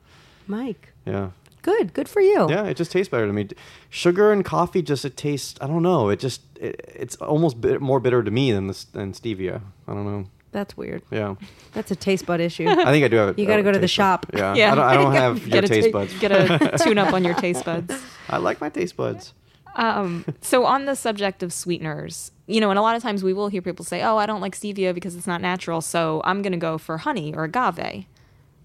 Mike, 0.46 0.92
yeah, 1.04 1.30
good. 1.62 1.92
Good 1.92 2.08
for 2.08 2.20
you. 2.20 2.48
yeah. 2.48 2.64
It 2.64 2.76
just 2.76 2.90
tastes 2.92 3.10
better 3.10 3.26
to 3.26 3.32
me. 3.32 3.48
Sugar 3.90 4.32
and 4.32 4.44
coffee 4.44 4.80
just 4.82 5.04
it 5.04 5.16
tastes. 5.16 5.58
I 5.60 5.66
don't 5.66 5.82
know. 5.82 6.08
It 6.08 6.18
just 6.20 6.42
it, 6.58 6.80
it's 6.94 7.16
almost 7.16 7.60
bit, 7.60 7.80
more 7.80 8.00
bitter 8.00 8.22
to 8.22 8.30
me 8.30 8.52
than 8.52 8.68
this 8.68 8.84
than 8.84 9.12
stevia. 9.12 9.60
I 9.86 9.92
don't 9.94 10.06
know. 10.06 10.26
That's 10.52 10.76
weird. 10.76 11.02
Yeah, 11.10 11.36
That's 11.74 11.90
a 11.92 11.96
taste 11.96 12.26
bud 12.26 12.40
issue. 12.40 12.66
I 12.68 12.84
think 12.86 13.04
I 13.04 13.08
do 13.08 13.16
have. 13.16 13.28
it- 13.30 13.38
You 13.38 13.46
gotta 13.46 13.60
uh, 13.60 13.64
go 13.64 13.72
to 13.72 13.78
the 13.78 13.82
bud. 13.82 13.90
shop. 13.90 14.26
Yeah, 14.34 14.54
Yeah. 14.56 14.72
I 14.72 14.74
don't, 14.74 14.84
I 14.84 14.94
don't 14.94 15.12
have 15.14 15.46
your 15.54 15.64
a 15.64 15.68
taste 15.68 15.86
ta- 15.88 15.92
buds. 15.92 16.18
Get 16.18 16.32
a 16.32 16.76
tune 16.78 16.98
up 16.98 17.12
on 17.14 17.24
your 17.24 17.34
taste 17.34 17.64
buds. 17.64 17.94
I 18.28 18.38
like 18.38 18.60
my 18.60 18.68
taste 18.68 18.96
buds. 18.96 19.32
Um, 19.76 20.24
so 20.40 20.64
on 20.66 20.86
the 20.86 20.96
subject 20.96 21.44
of 21.44 21.52
sweeteners, 21.52 22.32
you 22.48 22.60
know, 22.60 22.70
and 22.70 22.78
a 22.78 22.82
lot 22.82 22.96
of 22.96 23.02
times 23.02 23.22
we 23.22 23.32
will 23.32 23.46
hear 23.48 23.62
people 23.62 23.84
say, 23.84 24.02
"Oh, 24.02 24.16
I 24.16 24.26
don't 24.26 24.40
like 24.40 24.56
stevia 24.56 24.92
because 24.92 25.14
it's 25.14 25.28
not 25.28 25.40
natural, 25.40 25.80
so 25.80 26.20
I'm 26.24 26.42
going 26.42 26.52
to 26.52 26.58
go 26.58 26.76
for 26.78 26.98
honey 26.98 27.32
or 27.32 27.44
agave." 27.44 28.06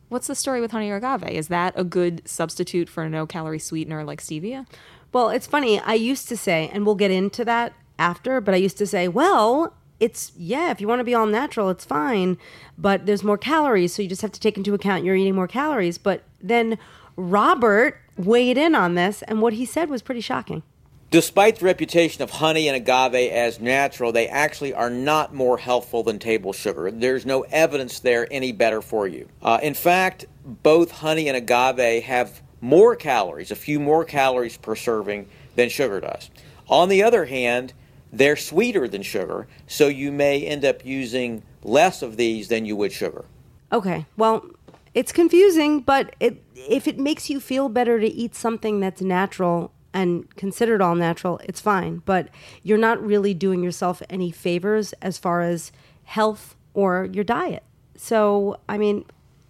What's 0.10 0.26
the 0.28 0.34
story 0.36 0.62
with 0.62 0.72
honey 0.72 0.90
or 0.90 0.96
agave? 0.98 1.30
Is 1.30 1.48
that 1.50 1.74
a 1.76 1.84
good 1.84 2.28
substitute 2.28 2.90
for 2.90 3.04
a 3.04 3.10
no 3.10 3.28
calorie 3.28 3.60
sweetener 3.60 4.04
like 4.04 4.20
stevia? 4.22 4.66
Well, 5.14 5.30
it's 5.30 5.46
funny. 5.48 5.80
I 5.80 5.94
used 5.94 6.28
to 6.30 6.38
say, 6.38 6.70
and 6.74 6.86
we'll 6.86 6.96
get 6.96 7.12
into 7.12 7.46
that 7.46 7.74
after, 8.00 8.42
but 8.42 8.54
I 8.56 8.58
used 8.58 8.78
to 8.80 8.88
say, 8.88 9.08
well, 9.08 9.74
it's 10.06 10.32
yeah, 10.38 10.70
if 10.70 10.80
you 10.80 10.88
want 10.88 11.00
to 11.00 11.04
be 11.04 11.16
all 11.16 11.26
natural, 11.26 11.72
it's 11.72 11.84
fine, 11.84 12.38
but 12.78 13.08
there's 13.08 13.24
more 13.24 13.40
calories, 13.40 13.94
so 13.94 14.04
you 14.04 14.08
just 14.08 14.22
have 14.22 14.32
to 14.32 14.40
take 14.40 14.56
into 14.56 14.76
account 14.76 15.04
you're 15.04 15.16
eating 15.16 15.36
more 15.36 15.48
calories. 15.48 15.98
But 15.98 16.22
then 16.40 16.78
Robert 17.18 17.98
weighed 18.16 18.58
in 18.58 18.76
on 18.76 18.94
this, 18.94 19.24
and 19.24 19.42
what 19.42 19.54
he 19.54 19.66
said 19.66 19.90
was 19.90 20.04
pretty 20.04 20.22
shocking. 20.22 20.62
Despite 21.10 21.58
the 21.58 21.66
reputation 21.66 22.22
of 22.22 22.30
honey 22.30 22.68
and 22.68 22.78
agave 22.78 23.32
as 23.32 23.60
natural, 23.60 24.12
they 24.12 24.28
actually 24.28 24.74
are 24.74 24.90
not 24.90 25.34
more 25.34 25.58
healthful 25.58 26.04
than 26.04 26.20
table 26.20 26.54
sugar. 26.54 26.92
There's 26.92 27.26
no 27.26 27.42
evidence 27.44 28.00
they're 28.00 28.32
any 28.32 28.52
better 28.52 28.82
for 28.82 29.08
you. 29.08 29.28
Uh, 29.42 29.60
in 29.64 29.74
fact, 29.74 30.26
both 30.44 30.92
honey 30.92 31.28
and 31.28 31.38
agave 31.38 32.04
have 32.04 32.42
more 32.62 32.96
calories, 32.96 33.50
a 33.50 33.56
few 33.56 33.80
more 33.80 34.06
calories 34.06 34.58
per 34.58 34.76
serving 34.76 35.28
than 35.56 35.70
sugar 35.70 36.00
does. 36.00 36.30
On 36.68 36.90
the 36.90 37.02
other 37.02 37.26
hand, 37.26 37.74
they're 38.12 38.36
sweeter 38.36 38.88
than 38.88 39.02
sugar, 39.02 39.48
so 39.68 39.88
you 39.88 40.12
may 40.12 40.46
end 40.46 40.64
up 40.64 40.86
using 40.86 41.44
less 41.64 42.02
of 42.02 42.18
these 42.18 42.48
than 42.48 42.66
you 42.66 42.76
would 42.76 42.92
sugar. 42.92 43.26
Okay, 43.72 44.06
well, 44.16 44.46
it's 44.94 45.12
confusing, 45.12 45.82
but 45.82 46.16
it, 46.20 46.42
if 46.56 46.88
it 46.88 46.98
makes 46.98 47.30
you 47.30 47.40
feel 47.40 47.68
better 47.68 48.00
to 48.00 48.08
eat 48.08 48.36
something 48.36 48.80
that's 48.80 49.02
natural 49.02 49.72
and 49.94 50.34
considered 50.36 50.82
all 50.82 50.96
natural, 50.96 51.40
it's 51.44 51.60
fine. 51.60 52.02
But 52.06 52.30
you're 52.64 52.78
not 52.78 53.06
really 53.06 53.34
doing 53.34 53.64
yourself 53.64 54.02
any 54.10 54.32
favors 54.32 54.94
as 55.02 55.18
far 55.18 55.42
as 55.42 55.72
health 56.04 56.56
or 56.74 57.10
your 57.12 57.24
diet. 57.24 57.64
So, 57.98 58.60
I 58.70 58.78
mean, 58.78 59.06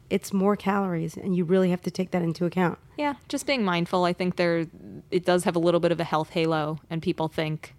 it's 0.10 0.32
more 0.32 0.56
calories, 0.56 1.18
and 1.18 1.36
you 1.36 1.44
really 1.44 1.70
have 1.72 1.82
to 1.84 1.92
take 1.92 2.12
that 2.12 2.22
into 2.22 2.46
account. 2.46 2.80
Yeah, 2.98 3.16
just 3.28 3.46
being 3.46 3.64
mindful. 3.64 4.06
I 4.06 4.14
think 4.14 4.36
there 4.36 4.68
it 5.12 5.26
does 5.26 5.44
have 5.44 5.56
a 5.56 5.60
little 5.60 5.80
bit 5.80 5.92
of 5.92 6.00
a 6.00 6.04
health 6.04 6.30
halo, 6.30 6.80
and 6.90 7.02
people 7.02 7.28
think 7.28 7.76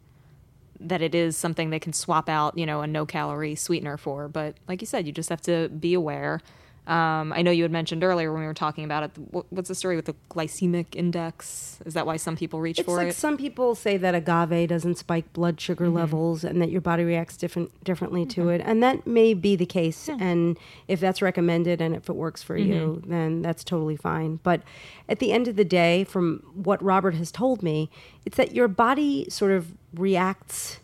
that 0.80 1.02
it 1.02 1.14
is 1.14 1.36
something 1.36 1.70
they 1.70 1.78
can 1.78 1.92
swap 1.92 2.28
out, 2.28 2.56
you 2.56 2.66
know, 2.66 2.82
a 2.82 2.86
no 2.86 3.06
calorie 3.06 3.54
sweetener 3.54 3.96
for. 3.96 4.28
But 4.28 4.56
like 4.68 4.80
you 4.80 4.86
said, 4.86 5.06
you 5.06 5.12
just 5.12 5.28
have 5.28 5.42
to 5.42 5.68
be 5.68 5.94
aware. 5.94 6.40
Um, 6.86 7.32
I 7.32 7.42
know 7.42 7.50
you 7.50 7.64
had 7.64 7.72
mentioned 7.72 8.04
earlier 8.04 8.32
when 8.32 8.42
we 8.42 8.46
were 8.46 8.54
talking 8.54 8.84
about 8.84 9.02
it. 9.02 9.10
What's 9.50 9.68
the 9.68 9.74
story 9.74 9.96
with 9.96 10.04
the 10.04 10.14
glycemic 10.30 10.94
index? 10.94 11.78
Is 11.84 11.94
that 11.94 12.06
why 12.06 12.16
some 12.16 12.36
people 12.36 12.60
reach 12.60 12.78
It's 12.78 12.86
for 12.86 12.96
like 12.98 13.08
it? 13.08 13.16
some 13.16 13.36
people 13.36 13.74
say 13.74 13.96
that 13.96 14.14
agave 14.14 14.68
doesn't 14.68 14.96
spike 14.96 15.32
blood 15.32 15.60
sugar 15.60 15.88
levels 15.88 16.44
and 16.44 16.62
that 16.62 16.70
your 16.70 16.80
body 16.80 17.02
reacts 17.02 17.36
different 17.36 17.82
differently 17.82 18.24
to 18.26 18.50
it, 18.50 18.60
and 18.64 18.82
that 18.84 19.04
may 19.06 19.34
be 19.34 19.56
the 19.56 19.66
case. 19.66 20.08
And 20.08 20.56
if 20.86 21.00
that's 21.00 21.20
recommended 21.20 21.80
and 21.80 21.96
if 21.96 22.08
it 22.08 22.14
works 22.14 22.42
for 22.42 22.56
you, 22.56 23.02
then 23.06 23.42
that's 23.42 23.64
totally 23.64 23.96
fine. 23.96 24.38
But 24.44 24.62
at 25.08 25.18
the 25.18 25.32
end 25.32 25.48
of 25.48 25.56
the 25.56 25.64
day, 25.64 26.04
from 26.04 26.42
what 26.54 26.80
Robert 26.82 27.14
has 27.14 27.32
told 27.32 27.62
me, 27.62 27.90
it's 28.24 28.36
that 28.36 28.54
your 28.54 28.68
body 28.68 29.26
sort 29.28 29.50
of 29.50 29.72
reacts 29.92 30.78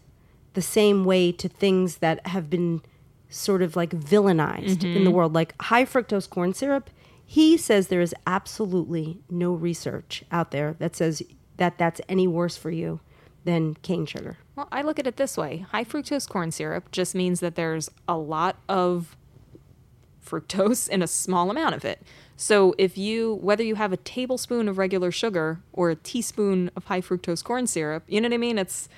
the 0.54 0.62
same 0.62 1.04
way 1.04 1.32
to 1.32 1.48
things 1.48 1.98
that 1.98 2.26
have 2.26 2.50
been 2.50 2.82
sort 3.32 3.62
of 3.62 3.76
like 3.76 3.90
villainized 3.90 4.84
in 4.84 4.92
the 4.92 5.00
mm-hmm. 5.00 5.12
world, 5.12 5.32
like 5.32 5.60
high 5.62 5.84
fructose 5.84 6.28
corn 6.28 6.54
syrup. 6.54 6.90
He 7.24 7.56
says 7.56 7.88
there 7.88 8.00
is 8.00 8.14
absolutely 8.26 9.18
no 9.30 9.52
research 9.52 10.22
out 10.30 10.50
there 10.50 10.76
that 10.78 10.94
says 10.94 11.22
that 11.56 11.78
that's 11.78 12.00
any 12.08 12.26
worse 12.26 12.56
for 12.56 12.70
you 12.70 13.00
than 13.44 13.74
cane 13.76 14.06
sugar. 14.06 14.36
Well, 14.54 14.68
I 14.70 14.82
look 14.82 14.98
at 14.98 15.06
it 15.06 15.16
this 15.16 15.36
way 15.36 15.66
high 15.70 15.84
fructose 15.84 16.28
corn 16.28 16.50
syrup 16.50 16.90
just 16.92 17.14
means 17.14 17.40
that 17.40 17.54
there's 17.54 17.90
a 18.06 18.16
lot 18.16 18.56
of 18.68 19.16
fructose 20.24 20.88
in 20.88 21.02
a 21.02 21.06
small 21.06 21.50
amount 21.50 21.74
of 21.74 21.84
it. 21.84 22.02
So 22.36 22.74
if 22.78 22.96
you, 22.98 23.34
whether 23.40 23.62
you 23.62 23.76
have 23.76 23.92
a 23.92 23.96
tablespoon 23.96 24.68
of 24.68 24.78
regular 24.78 25.10
sugar 25.10 25.60
or 25.72 25.90
a 25.90 25.96
teaspoon 25.96 26.70
of 26.76 26.84
high 26.84 27.00
fructose 27.00 27.42
corn 27.42 27.66
syrup, 27.66 28.04
you 28.08 28.20
know 28.20 28.28
what 28.28 28.34
I 28.34 28.38
mean? 28.38 28.58
It's 28.58 28.88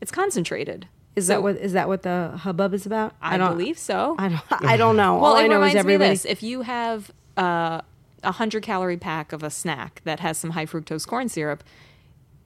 it's 0.00 0.10
concentrated. 0.10 0.88
Is 1.14 1.26
So 1.26 1.34
that 1.34 1.42
what 1.42 1.56
is 1.56 1.72
that 1.74 1.88
what 1.88 2.02
the 2.02 2.32
hubbub 2.38 2.72
is 2.74 2.86
about? 2.86 3.14
I, 3.20 3.36
don't 3.36 3.50
believe 3.56 3.78
so. 3.78 4.16
I 4.18 4.28
don't. 4.28 4.42
I 4.64 4.76
don't 4.76 4.96
know. 4.96 5.14
well, 5.16 5.32
All 5.32 5.36
it 5.36 5.42
I 5.44 5.46
know 5.46 5.56
reminds 5.56 5.74
is 5.74 5.78
everybody. 5.80 6.08
me 6.08 6.12
of 6.14 6.22
this: 6.22 6.24
if 6.24 6.42
you 6.42 6.62
have 6.62 7.10
uh, 7.36 7.80
a 8.22 8.32
hundred 8.32 8.62
calorie 8.62 8.96
pack 8.96 9.32
of 9.32 9.42
a 9.42 9.50
snack 9.50 10.00
that 10.04 10.20
has 10.20 10.38
some 10.38 10.50
high 10.50 10.64
fructose 10.66 11.06
corn 11.06 11.28
syrup, 11.28 11.62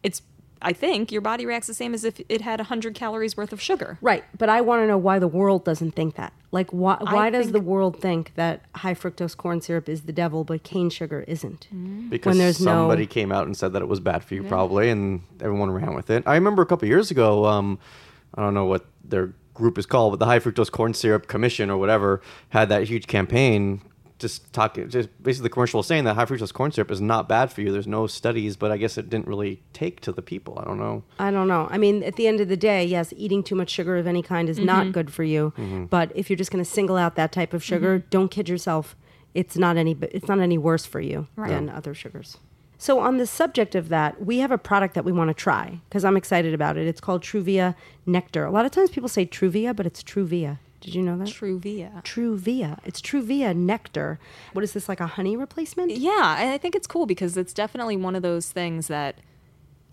it's 0.02 0.20
I 0.60 0.72
think 0.72 1.12
your 1.12 1.20
body 1.20 1.44
reacts 1.46 1.66
the 1.68 1.74
same 1.74 1.92
as 1.94 2.02
if 2.02 2.18
it 2.30 2.40
had 2.40 2.58
100 2.60 2.94
calories 2.94 3.36
worth 3.36 3.52
of 3.52 3.60
sugar. 3.60 3.98
Right, 4.00 4.24
but 4.38 4.48
I 4.48 4.62
want 4.62 4.82
to 4.82 4.86
know 4.86 4.96
why 4.96 5.18
the 5.18 5.28
world 5.28 5.64
doesn't 5.66 5.92
think 5.92 6.14
that. 6.16 6.32
Like, 6.50 6.70
why? 6.72 6.96
Why 7.02 7.28
does 7.30 7.44
think- 7.46 7.52
the 7.52 7.60
world 7.60 8.00
think 8.00 8.32
that 8.36 8.62
high 8.74 8.94
fructose 8.94 9.36
corn 9.36 9.60
syrup 9.60 9.86
is 9.88 10.02
the 10.02 10.12
devil, 10.12 10.44
but 10.44 10.62
cane 10.64 10.88
sugar 10.90 11.24
isn't? 11.28 11.68
because 12.10 12.38
there's 12.38 12.58
no- 12.60 12.72
somebody 12.72 13.06
came 13.06 13.30
out 13.30 13.46
and 13.46 13.56
said 13.56 13.74
that 13.74 13.82
it 13.82 13.86
was 13.88 14.00
bad 14.00 14.24
for 14.24 14.34
you, 14.34 14.42
probably, 14.42 14.88
and 14.90 15.20
everyone 15.40 15.70
ran 15.70 15.94
with 15.94 16.10
it. 16.10 16.24
I 16.26 16.34
remember 16.34 16.62
a 16.62 16.66
couple 16.66 16.88
years 16.88 17.10
ago. 17.12 17.44
Um, 17.44 17.78
I 18.36 18.42
don't 18.42 18.54
know 18.54 18.66
what 18.66 18.86
their 19.04 19.34
group 19.54 19.78
is 19.78 19.86
called, 19.86 20.12
but 20.12 20.18
the 20.18 20.26
High 20.26 20.38
Fructose 20.38 20.70
Corn 20.70 20.94
Syrup 20.94 21.26
Commission 21.26 21.70
or 21.70 21.78
whatever 21.78 22.20
had 22.50 22.68
that 22.68 22.84
huge 22.84 23.06
campaign. 23.06 23.80
Just 24.18 24.50
talking, 24.54 24.88
just 24.88 25.10
basically 25.22 25.42
the 25.42 25.50
commercial 25.50 25.76
was 25.76 25.86
saying 25.86 26.04
that 26.04 26.14
high 26.14 26.24
fructose 26.24 26.50
corn 26.50 26.72
syrup 26.72 26.90
is 26.90 27.02
not 27.02 27.28
bad 27.28 27.52
for 27.52 27.60
you. 27.60 27.70
There's 27.70 27.86
no 27.86 28.06
studies, 28.06 28.56
but 28.56 28.72
I 28.72 28.78
guess 28.78 28.96
it 28.96 29.10
didn't 29.10 29.26
really 29.26 29.62
take 29.74 30.00
to 30.00 30.12
the 30.12 30.22
people. 30.22 30.58
I 30.58 30.64
don't 30.64 30.78
know. 30.78 31.02
I 31.18 31.30
don't 31.30 31.48
know. 31.48 31.68
I 31.70 31.76
mean, 31.76 32.02
at 32.02 32.16
the 32.16 32.26
end 32.26 32.40
of 32.40 32.48
the 32.48 32.56
day, 32.56 32.82
yes, 32.82 33.12
eating 33.14 33.42
too 33.42 33.54
much 33.54 33.68
sugar 33.68 33.98
of 33.98 34.06
any 34.06 34.22
kind 34.22 34.48
is 34.48 34.58
not 34.58 34.84
mm-hmm. 34.84 34.92
good 34.92 35.12
for 35.12 35.22
you. 35.22 35.52
Mm-hmm. 35.58 35.84
But 35.86 36.12
if 36.14 36.30
you're 36.30 36.36
just 36.38 36.50
going 36.50 36.64
to 36.64 36.70
single 36.70 36.96
out 36.96 37.14
that 37.16 37.30
type 37.30 37.52
of 37.52 37.62
sugar, 37.62 37.98
mm-hmm. 37.98 38.08
don't 38.08 38.30
kid 38.30 38.48
yourself. 38.48 38.96
It's 39.34 39.58
not 39.58 39.76
any. 39.76 39.94
It's 40.00 40.28
not 40.28 40.38
any 40.38 40.56
worse 40.56 40.86
for 40.86 40.98
you 40.98 41.28
than 41.36 41.68
other 41.68 41.92
sugars. 41.92 42.38
So 42.78 43.00
on 43.00 43.16
the 43.16 43.26
subject 43.26 43.74
of 43.74 43.88
that, 43.88 44.24
we 44.24 44.38
have 44.38 44.50
a 44.50 44.58
product 44.58 44.94
that 44.94 45.04
we 45.04 45.12
want 45.12 45.28
to 45.28 45.34
try 45.34 45.80
because 45.88 46.04
I'm 46.04 46.16
excited 46.16 46.52
about 46.52 46.76
it. 46.76 46.86
It's 46.86 47.00
called 47.00 47.22
Truvia 47.22 47.74
Nectar. 48.04 48.44
A 48.44 48.50
lot 48.50 48.66
of 48.66 48.70
times 48.70 48.90
people 48.90 49.08
say 49.08 49.24
Truvia, 49.26 49.74
but 49.74 49.86
it's 49.86 50.02
Truvia. 50.02 50.58
Did 50.80 50.94
you 50.94 51.02
know 51.02 51.16
that? 51.18 51.28
Truvia. 51.28 52.02
Truvia. 52.04 52.78
It's 52.84 53.00
Truvia 53.00 53.56
Nectar. 53.56 54.18
What 54.52 54.62
is 54.62 54.72
this 54.72 54.88
like 54.88 55.00
a 55.00 55.06
honey 55.06 55.36
replacement? 55.36 55.90
Yeah, 55.92 56.36
and 56.38 56.50
I 56.50 56.58
think 56.58 56.74
it's 56.74 56.86
cool 56.86 57.06
because 57.06 57.36
it's 57.36 57.54
definitely 57.54 57.96
one 57.96 58.14
of 58.14 58.22
those 58.22 58.52
things 58.52 58.88
that 58.88 59.16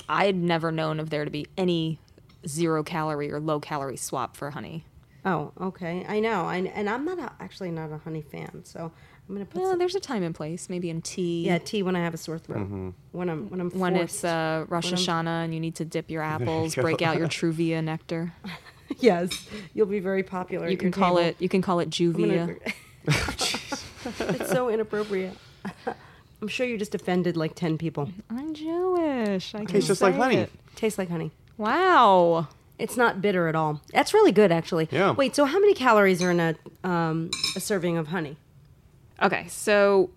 I 0.09 0.25
had 0.25 0.35
never 0.35 0.71
known 0.71 0.99
of 0.99 1.09
there 1.09 1.23
to 1.23 1.31
be 1.31 1.47
any 1.57 1.99
zero 2.47 2.83
calorie 2.83 3.31
or 3.31 3.39
low 3.39 3.59
calorie 3.59 3.97
swap 3.97 4.35
for 4.35 4.51
honey. 4.51 4.85
Oh, 5.25 5.53
okay. 5.59 6.05
I 6.07 6.19
know. 6.19 6.45
I, 6.45 6.57
and 6.57 6.89
I'm 6.89 7.05
not 7.05 7.17
a, 7.17 7.31
actually 7.39 7.71
not 7.71 7.91
a 7.91 7.97
honey 7.97 8.21
fan, 8.21 8.65
so 8.65 8.91
I'm 9.33 9.39
gonna 9.39 9.45
put 9.47 9.61
Yeah, 9.63 9.69
some, 9.71 9.79
there's 9.79 9.95
a 9.95 9.99
time 9.99 10.21
and 10.21 10.35
place, 10.35 10.69
maybe 10.69 10.91
in 10.91 11.01
tea. 11.01 11.47
yeah 11.47 11.57
tea 11.57 11.81
when 11.81 11.95
I 11.95 12.01
have 12.01 12.13
a 12.13 12.17
sore 12.17 12.37
throat. 12.37 12.67
When 13.13 13.29
I'm 13.31 13.49
when 13.49 13.59
I'm 13.61 13.71
When 13.71 13.95
it's 13.95 14.23
uh, 14.23 14.65
Rosh 14.69 14.91
When 14.91 14.93
I'm- 14.93 15.25
Hashanah 15.25 15.43
and 15.45 15.53
you 15.55 15.59
need 15.59 15.73
to 15.75 15.85
dip 15.85 16.11
your 16.11 16.21
apples, 16.35 16.75
go. 16.75 16.83
break 16.83 17.01
out 17.01 17.17
your 17.17 17.27
Truvia 17.37 17.83
nectar. 17.83 18.31
yes, 18.99 19.47
you'll 19.73 19.87
be 19.87 19.99
very 19.99 20.21
popular. 20.21 20.67
You 20.67 20.73
at 20.73 20.79
can 20.79 20.87
your 20.89 20.93
call 20.93 21.15
table. 21.15 21.29
it. 21.29 21.37
You 21.39 21.49
can 21.49 21.63
call 21.63 21.79
it 21.79 21.99
I'm 21.99 22.11
gonna- 22.13 22.55
Juvia. 22.57 22.73
it's 24.37 24.51
so 24.51 24.69
inappropriate. 24.69 25.35
I'm 26.41 26.47
sure 26.47 26.67
you 26.67 26.77
just 26.77 26.93
offended 26.93 27.35
like 27.37 27.55
ten 27.55 27.77
people. 27.79 28.11
I'm 28.29 28.53
Jewish. 28.53 29.55
I 29.55 29.65
Tastes 29.65 29.87
just 29.87 30.01
like 30.03 30.13
say 30.13 30.19
honey. 30.19 30.35
it. 30.37 30.51
Tastes 30.75 30.99
like 30.99 31.09
honey. 31.09 31.31
Wow. 31.57 32.49
It's 32.79 32.97
not 32.97 33.21
bitter 33.21 33.47
at 33.47 33.55
all. 33.55 33.81
That's 33.93 34.13
really 34.13 34.31
good, 34.31 34.51
actually. 34.51 34.89
Yeah. 34.91 35.11
Wait, 35.13 35.35
so 35.35 35.45
how 35.45 35.59
many 35.59 35.73
calories 35.73 36.21
are 36.21 36.31
in 36.31 36.39
a 36.39 36.55
um, 36.83 37.29
a 37.55 37.59
serving 37.59 37.97
of 37.97 38.07
honey? 38.07 38.35
Okay, 39.21 39.47
so 39.47 40.09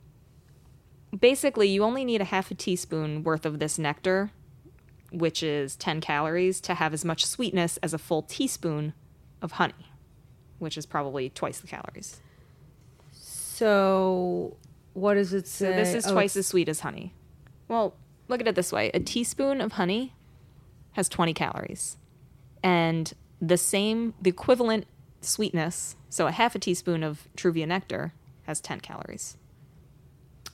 basically, 1.18 1.68
you 1.68 1.82
only 1.84 2.04
need 2.04 2.20
a 2.20 2.24
half 2.24 2.50
a 2.50 2.54
teaspoon 2.54 3.22
worth 3.22 3.44
of 3.46 3.58
this 3.58 3.78
nectar, 3.78 4.30
which 5.12 5.42
is 5.42 5.76
10 5.76 6.00
calories, 6.00 6.60
to 6.62 6.74
have 6.74 6.92
as 6.92 7.04
much 7.04 7.24
sweetness 7.24 7.76
as 7.78 7.94
a 7.94 7.98
full 7.98 8.22
teaspoon 8.22 8.92
of 9.42 9.52
honey, 9.52 9.74
which 10.58 10.76
is 10.76 10.86
probably 10.86 11.28
twice 11.30 11.60
the 11.60 11.66
calories. 11.66 12.20
So, 13.12 14.56
what 14.94 15.14
does 15.14 15.32
it 15.32 15.46
So 15.46 15.66
say? 15.70 15.76
this 15.76 15.94
is 15.94 16.06
Oh, 16.06 16.12
twice 16.12 16.32
it's- 16.32 16.44
as 16.44 16.46
sweet 16.48 16.68
as 16.68 16.80
honey. 16.80 17.12
Well, 17.68 17.94
look 18.28 18.40
at 18.40 18.48
it 18.48 18.54
this 18.54 18.72
way 18.72 18.90
a 18.92 19.00
teaspoon 19.00 19.60
of 19.60 19.72
honey 19.72 20.14
has 20.92 21.08
20 21.08 21.32
calories. 21.34 21.96
And 22.62 23.12
the 23.40 23.56
same, 23.58 24.14
the 24.20 24.30
equivalent 24.30 24.86
sweetness, 25.20 25.96
so 26.08 26.26
a 26.26 26.32
half 26.32 26.54
a 26.54 26.58
teaspoon 26.58 27.02
of 27.02 27.28
Truvia 27.36 27.66
nectar 27.66 28.12
has 28.46 28.60
10 28.60 28.80
calories. 28.80 29.36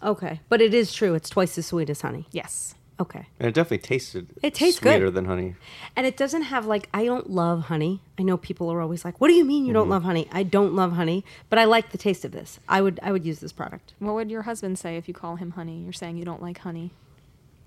Okay, 0.02 0.40
but 0.48 0.60
it 0.60 0.74
is 0.74 0.92
true. 0.92 1.14
It's 1.14 1.30
twice 1.30 1.56
as 1.58 1.66
sweet 1.66 1.88
as 1.88 2.00
honey. 2.00 2.26
Yes. 2.32 2.74
Okay. 3.00 3.26
And 3.40 3.48
it 3.48 3.54
definitely 3.54 3.78
tasted. 3.78 4.28
It 4.42 4.54
tastes 4.54 4.78
good. 4.78 4.92
sweeter 4.92 5.10
than 5.10 5.24
honey. 5.24 5.54
And 5.96 6.06
it 6.06 6.16
doesn't 6.16 6.42
have 6.42 6.66
like 6.66 6.88
I 6.92 7.04
don't 7.04 7.30
love 7.30 7.62
honey. 7.64 8.00
I 8.18 8.22
know 8.22 8.36
people 8.36 8.70
are 8.70 8.80
always 8.80 9.04
like, 9.04 9.20
"What 9.20 9.28
do 9.28 9.34
you 9.34 9.44
mean 9.44 9.64
you 9.64 9.72
don't 9.72 9.84
mm-hmm. 9.84 9.92
love 9.92 10.02
honey?" 10.04 10.28
I 10.30 10.42
don't 10.42 10.74
love 10.74 10.92
honey, 10.92 11.24
but 11.50 11.58
I 11.58 11.64
like 11.64 11.90
the 11.90 11.98
taste 11.98 12.24
of 12.24 12.32
this. 12.32 12.60
I 12.68 12.80
would 12.80 13.00
I 13.02 13.10
would 13.10 13.24
use 13.24 13.40
this 13.40 13.52
product. 13.52 13.94
What 13.98 14.14
would 14.14 14.30
your 14.30 14.42
husband 14.42 14.78
say 14.78 14.96
if 14.96 15.08
you 15.08 15.14
call 15.14 15.36
him 15.36 15.52
honey? 15.52 15.82
You're 15.82 15.92
saying 15.92 16.16
you 16.16 16.24
don't 16.24 16.42
like 16.42 16.58
honey. 16.58 16.92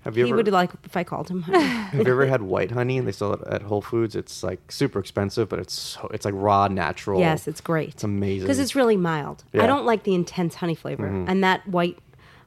Have 0.06 0.16
you 0.16 0.24
he 0.24 0.30
ever 0.30 0.36
would 0.36 0.48
like 0.52 0.70
if 0.84 0.96
I 0.96 1.02
called 1.02 1.28
him. 1.28 1.42
honey. 1.42 1.64
have 1.64 2.06
you 2.06 2.12
ever 2.12 2.26
had 2.26 2.42
white 2.42 2.70
honey 2.70 2.96
and 2.96 3.08
they 3.08 3.12
sell 3.12 3.32
it 3.32 3.40
at 3.48 3.62
Whole 3.62 3.82
Foods? 3.82 4.14
It's 4.14 4.44
like 4.44 4.70
super 4.70 5.00
expensive, 5.00 5.48
but 5.48 5.58
it's 5.58 5.74
so, 5.74 6.08
it's 6.14 6.24
like 6.24 6.34
raw, 6.36 6.68
natural. 6.68 7.18
yes, 7.18 7.48
it's 7.48 7.60
great. 7.60 7.88
It's 7.88 8.04
amazing. 8.04 8.42
because 8.42 8.60
it's 8.60 8.76
really 8.76 8.96
mild. 8.96 9.42
Yeah. 9.52 9.58
Mm-hmm. 9.58 9.64
I 9.64 9.66
don't 9.66 9.84
like 9.84 10.04
the 10.04 10.14
intense 10.14 10.54
honey 10.54 10.76
flavor, 10.76 11.06
and 11.06 11.42
that 11.42 11.66
white 11.66 11.98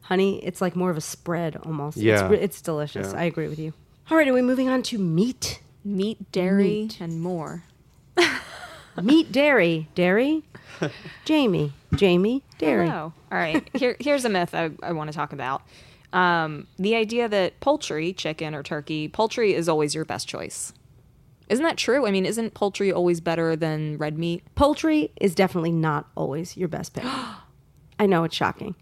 honey, 0.04 0.44
it's 0.44 0.62
like 0.62 0.76
more 0.76 0.90
of 0.90 0.96
a 0.96 1.02
spread 1.02 1.58
almost. 1.66 1.98
Yeah. 1.98 2.32
it's, 2.32 2.44
it's 2.44 2.62
delicious. 2.62 3.12
Yeah. 3.12 3.20
I 3.20 3.24
agree 3.26 3.50
with 3.50 3.60
you. 3.60 3.74
All 4.10 4.18
right, 4.18 4.28
are 4.28 4.34
we 4.34 4.42
moving 4.42 4.70
on 4.70 4.82
to 4.84 4.98
meat? 4.98 5.60
Meat, 5.84 6.32
dairy, 6.32 6.64
Meat. 6.64 7.02
and 7.02 7.22
more. 7.22 7.64
meat, 9.02 9.32
dairy, 9.32 9.90
dairy. 9.96 10.44
Jamie, 11.26 11.74
Jamie, 11.94 12.44
dairy. 12.58 12.88
Hello. 12.88 13.14
All 13.32 13.38
right. 13.38 13.68
Here, 13.74 13.98
here's 14.00 14.24
a 14.24 14.30
myth 14.30 14.56
I, 14.56 14.72
I 14.82 14.94
want 14.94 15.12
to 15.12 15.16
talk 15.16 15.34
about. 15.34 15.62
Um, 16.12 16.68
the 16.78 16.96
idea 16.96 17.30
that 17.30 17.60
poultry, 17.60 18.14
chicken 18.14 18.56
or 18.56 18.64
turkey, 18.64 19.08
poultry 19.08 19.54
is 19.54 19.70
always 19.70 19.94
your 19.94 20.06
best 20.06 20.28
choice. 20.28 20.74
Isn't 21.50 21.66
that 21.66 21.78
true? 21.78 22.06
I 22.08 22.12
mean, 22.12 22.26
isn't 22.26 22.54
poultry 22.54 22.92
always 22.92 23.22
better 23.22 23.56
than 23.56 23.98
red 23.98 24.18
meat? 24.18 24.44
Poultry 24.56 25.12
is 25.20 25.34
definitely 25.34 25.72
not 25.72 26.08
always 26.16 26.56
your 26.56 26.68
best 26.68 26.94
pick. 26.94 27.04
I 28.00 28.06
know 28.06 28.24
it's 28.24 28.36
shocking 28.36 28.76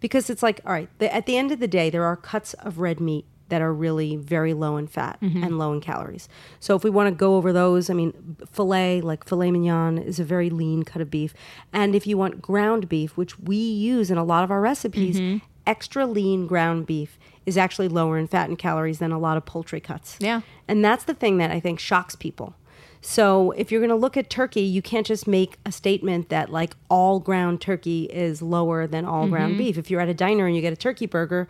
because 0.00 0.30
it's 0.30 0.42
like, 0.42 0.60
all 0.66 0.72
right, 0.72 0.88
the, 0.98 1.14
at 1.14 1.26
the 1.26 1.36
end 1.36 1.52
of 1.52 1.60
the 1.60 1.68
day, 1.68 1.90
there 1.90 2.04
are 2.04 2.16
cuts 2.16 2.54
of 2.54 2.78
red 2.78 2.98
meat 2.98 3.26
that 3.50 3.60
are 3.60 3.74
really 3.74 4.16
very 4.16 4.54
low 4.54 4.78
in 4.78 4.86
fat 4.86 5.18
and 5.44 5.58
low 5.58 5.72
in 5.74 5.80
calories. 5.80 6.28
So 6.60 6.74
if 6.74 6.82
we 6.82 6.88
want 6.88 7.08
to 7.10 7.14
go 7.14 7.36
over 7.36 7.52
those, 7.52 7.90
I 7.90 7.94
mean, 7.94 8.36
filet, 8.50 9.02
like 9.02 9.24
filet 9.26 9.50
mignon, 9.50 9.98
is 9.98 10.18
a 10.18 10.24
very 10.24 10.48
lean 10.48 10.82
cut 10.82 11.02
of 11.02 11.10
beef. 11.10 11.34
And 11.72 11.94
if 11.94 12.06
you 12.06 12.16
want 12.16 12.40
ground 12.40 12.88
beef, 12.88 13.18
which 13.18 13.38
we 13.38 13.56
use 13.56 14.10
in 14.10 14.16
a 14.16 14.24
lot 14.24 14.44
of 14.44 14.50
our 14.50 14.62
recipes, 14.62 15.18
extra 15.66 16.06
lean 16.06 16.46
ground 16.46 16.86
beef 16.86 17.18
is 17.46 17.56
actually 17.58 17.88
lower 17.88 18.18
in 18.18 18.26
fat 18.26 18.48
and 18.48 18.58
calories 18.58 18.98
than 18.98 19.12
a 19.12 19.18
lot 19.18 19.36
of 19.36 19.44
poultry 19.44 19.80
cuts. 19.80 20.16
Yeah. 20.20 20.40
And 20.66 20.84
that's 20.84 21.04
the 21.04 21.14
thing 21.14 21.38
that 21.38 21.50
I 21.50 21.60
think 21.60 21.78
shocks 21.78 22.14
people. 22.14 22.54
So 23.00 23.50
if 23.50 23.70
you're 23.70 23.82
going 23.82 23.90
to 23.90 23.96
look 23.96 24.16
at 24.16 24.30
turkey, 24.30 24.62
you 24.62 24.80
can't 24.80 25.06
just 25.06 25.26
make 25.26 25.58
a 25.66 25.70
statement 25.72 26.30
that 26.30 26.50
like 26.50 26.74
all 26.88 27.20
ground 27.20 27.60
turkey 27.60 28.04
is 28.04 28.40
lower 28.40 28.86
than 28.86 29.04
all 29.04 29.28
ground 29.28 29.52
mm-hmm. 29.52 29.58
beef. 29.58 29.78
If 29.78 29.90
you're 29.90 30.00
at 30.00 30.08
a 30.08 30.14
diner 30.14 30.46
and 30.46 30.56
you 30.56 30.62
get 30.62 30.72
a 30.72 30.76
turkey 30.76 31.04
burger, 31.04 31.46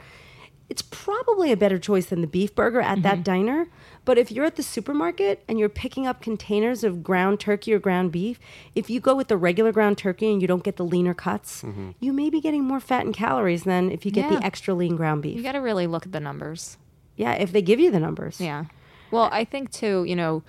it's 0.68 0.82
probably 0.82 1.52
a 1.52 1.56
better 1.56 1.78
choice 1.78 2.06
than 2.06 2.20
the 2.20 2.26
beef 2.26 2.54
burger 2.54 2.80
at 2.80 3.02
that 3.02 3.14
mm-hmm. 3.16 3.22
diner. 3.22 3.66
But 4.04 4.18
if 4.18 4.30
you're 4.30 4.44
at 4.44 4.56
the 4.56 4.62
supermarket 4.62 5.42
and 5.48 5.58
you're 5.58 5.68
picking 5.68 6.06
up 6.06 6.20
containers 6.20 6.84
of 6.84 7.02
ground 7.02 7.40
turkey 7.40 7.72
or 7.74 7.78
ground 7.78 8.12
beef, 8.12 8.38
if 8.74 8.88
you 8.88 9.00
go 9.00 9.14
with 9.14 9.28
the 9.28 9.36
regular 9.36 9.72
ground 9.72 9.98
turkey 9.98 10.32
and 10.32 10.40
you 10.42 10.48
don't 10.48 10.64
get 10.64 10.76
the 10.76 10.84
leaner 10.84 11.14
cuts, 11.14 11.62
mm-hmm. 11.62 11.90
you 12.00 12.12
may 12.12 12.30
be 12.30 12.40
getting 12.40 12.64
more 12.64 12.80
fat 12.80 13.04
and 13.04 13.14
calories 13.14 13.64
than 13.64 13.90
if 13.90 14.04
you 14.04 14.10
get 14.10 14.30
Yeah. 14.30 14.38
the 14.38 14.44
extra 14.44 14.74
lean 14.74 14.96
ground 14.96 15.22
beef. 15.22 15.36
You 15.36 15.42
got 15.42 15.52
to 15.52 15.58
really 15.58 15.86
look 15.86 16.06
at 16.06 16.12
the 16.12 16.20
numbers. 16.20 16.76
yeah, 17.16 17.32
if 17.34 17.52
they 17.52 17.62
give 17.62 17.78
you 17.78 17.90
the 17.90 18.00
numbers. 18.00 18.40
Yeah. 18.40 18.64
Well, 19.10 19.28
I 19.30 19.44
think 19.44 19.70
too, 19.70 20.04
you 20.04 20.16
know, 20.16 20.42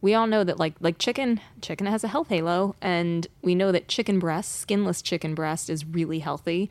we 0.00 0.14
all 0.14 0.26
know 0.26 0.44
that 0.44 0.58
like 0.58 0.74
like 0.80 0.98
chicken, 0.98 1.40
chicken 1.60 1.86
has 1.86 2.04
a 2.04 2.08
health 2.08 2.28
halo, 2.28 2.76
and 2.80 3.26
we 3.42 3.54
know 3.54 3.72
that 3.72 3.88
chicken 3.88 4.18
breast, 4.18 4.56
skinless 4.56 5.02
chicken 5.02 5.34
breast, 5.34 5.68
is 5.68 5.84
really 5.84 6.20
healthy. 6.20 6.70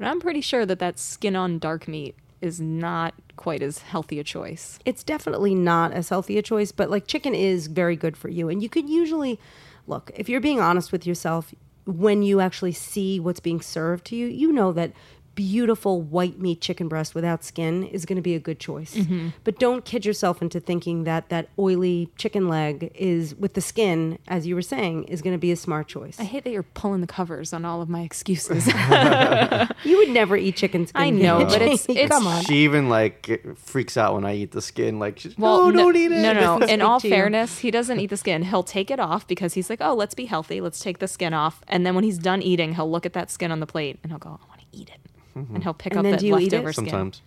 But 0.00 0.08
I'm 0.08 0.18
pretty 0.18 0.40
sure 0.40 0.64
that 0.64 0.78
that 0.78 0.98
skin 0.98 1.36
on 1.36 1.58
dark 1.58 1.86
meat 1.86 2.16
is 2.40 2.58
not 2.58 3.12
quite 3.36 3.60
as 3.62 3.80
healthy 3.80 4.18
a 4.18 4.24
choice. 4.24 4.78
it's 4.86 5.04
definitely 5.04 5.54
not 5.54 5.92
as 5.92 6.08
healthy 6.08 6.38
a 6.38 6.42
choice, 6.42 6.72
but 6.72 6.88
like 6.88 7.06
chicken 7.06 7.34
is 7.34 7.66
very 7.66 7.96
good 7.96 8.16
for 8.16 8.30
you. 8.30 8.48
And 8.48 8.62
you 8.62 8.70
could 8.70 8.88
usually 8.88 9.38
look, 9.86 10.10
if 10.14 10.26
you're 10.26 10.40
being 10.40 10.58
honest 10.58 10.90
with 10.90 11.06
yourself, 11.06 11.54
when 11.84 12.22
you 12.22 12.40
actually 12.40 12.72
see 12.72 13.20
what's 13.20 13.40
being 13.40 13.60
served 13.60 14.06
to 14.06 14.16
you, 14.16 14.26
you 14.26 14.52
know 14.52 14.72
that 14.72 14.92
beautiful 15.40 16.02
white 16.02 16.38
meat 16.38 16.60
chicken 16.60 16.86
breast 16.86 17.14
without 17.14 17.42
skin 17.42 17.84
is 17.84 18.04
going 18.04 18.16
to 18.16 18.22
be 18.22 18.34
a 18.34 18.38
good 18.38 18.58
choice. 18.60 18.94
Mm-hmm. 18.94 19.28
But 19.44 19.58
don't 19.58 19.84
kid 19.86 20.04
yourself 20.04 20.42
into 20.42 20.60
thinking 20.60 21.04
that 21.04 21.30
that 21.30 21.48
oily 21.58 22.10
chicken 22.18 22.46
leg 22.48 22.90
is 22.94 23.34
with 23.36 23.54
the 23.54 23.60
skin, 23.62 24.18
as 24.28 24.46
you 24.46 24.54
were 24.54 24.60
saying, 24.62 25.04
is 25.04 25.22
going 25.22 25.34
to 25.34 25.38
be 25.38 25.50
a 25.50 25.56
smart 25.56 25.88
choice. 25.88 26.20
I 26.20 26.24
hate 26.24 26.44
that 26.44 26.50
you're 26.50 26.62
pulling 26.62 27.00
the 27.00 27.06
covers 27.06 27.52
on 27.54 27.64
all 27.64 27.80
of 27.80 27.88
my 27.88 28.02
excuses. 28.02 28.66
You 29.82 29.96
would 29.96 30.10
never 30.10 30.36
eat 30.36 30.56
chicken 30.56 30.86
skin. 30.86 31.00
I 31.00 31.08
know, 31.10 31.38
but 31.44 31.62
it's- 31.62 31.88
it's- 31.88 32.08
come 32.08 32.26
on. 32.26 32.42
She 32.44 32.64
even 32.64 32.88
like 32.90 33.40
freaks 33.56 33.96
out 33.96 34.14
when 34.14 34.24
I 34.26 34.34
eat 34.34 34.50
the 34.52 34.60
skin. 34.60 34.98
Like, 34.98 35.18
she's, 35.18 35.36
Well, 35.38 35.66
no, 35.70 35.84
don't 35.84 35.96
eat 35.96 36.12
it. 36.12 36.20
No, 36.20 36.32
no. 36.58 36.66
In 36.66 36.82
all 36.82 37.00
speak 37.00 37.08
to 37.10 37.16
you. 37.16 37.20
fairness, 37.22 37.58
he 37.60 37.70
doesn't 37.70 37.98
eat 37.98 38.08
the 38.10 38.16
skin. 38.18 38.42
He'll 38.42 38.62
take 38.62 38.90
it 38.90 39.00
off 39.00 39.26
because 39.26 39.54
he's 39.54 39.70
like, 39.70 39.80
"Oh, 39.80 39.94
let's 39.94 40.14
be 40.14 40.26
healthy. 40.26 40.60
Let's 40.60 40.80
take 40.80 40.98
the 40.98 41.08
skin 41.08 41.32
off." 41.32 41.62
And 41.68 41.86
then 41.86 41.94
when 41.94 42.04
he's 42.04 42.18
done 42.18 42.42
eating, 42.42 42.74
he'll 42.74 42.90
look 42.90 43.06
at 43.06 43.14
that 43.14 43.30
skin 43.30 43.50
on 43.50 43.60
the 43.60 43.66
plate 43.66 43.98
and 44.02 44.12
he'll 44.12 44.18
go, 44.18 44.28
"I 44.42 44.46
want 44.48 44.60
to 44.60 44.66
eat 44.78 44.90
it," 44.90 45.00
and 45.34 45.62
he'll 45.62 45.74
pick 45.74 45.92
And 45.92 45.98
up 46.00 46.02
then 46.04 46.12
that 46.12 46.20
do 46.20 46.26
you 46.26 46.38
eat 46.38 46.52
it? 46.52 46.56
leftover 46.56 46.72
skin. 46.72 46.84
Sometimes 46.86 47.22